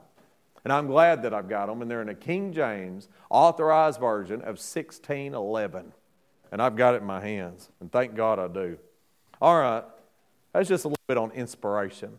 And 0.64 0.74
I'm 0.74 0.88
glad 0.88 1.24
that 1.24 1.34
I've 1.34 1.48
got 1.48 1.68
them. 1.68 1.82
And 1.82 1.92
they're 1.92 2.02
in 2.02 2.10
a 2.10 2.16
King 2.16 2.52
James 2.54 3.08
authorized 3.30 4.00
version 4.00 4.42
of 4.42 4.58
1611. 4.58 5.94
And 6.52 6.62
I've 6.62 6.76
got 6.76 6.96
it 6.96 7.02
in 7.02 7.08
my 7.08 7.22
hands. 7.22 7.70
And 7.80 7.92
thank 7.92 8.16
God 8.16 8.40
I 8.40 8.48
do. 8.48 8.78
All 9.42 9.60
right. 9.60 9.84
That's 10.54 10.70
just 10.70 10.86
a 10.86 10.88
little 10.88 11.04
bit 11.08 11.18
on 11.18 11.32
inspiration. 11.32 12.18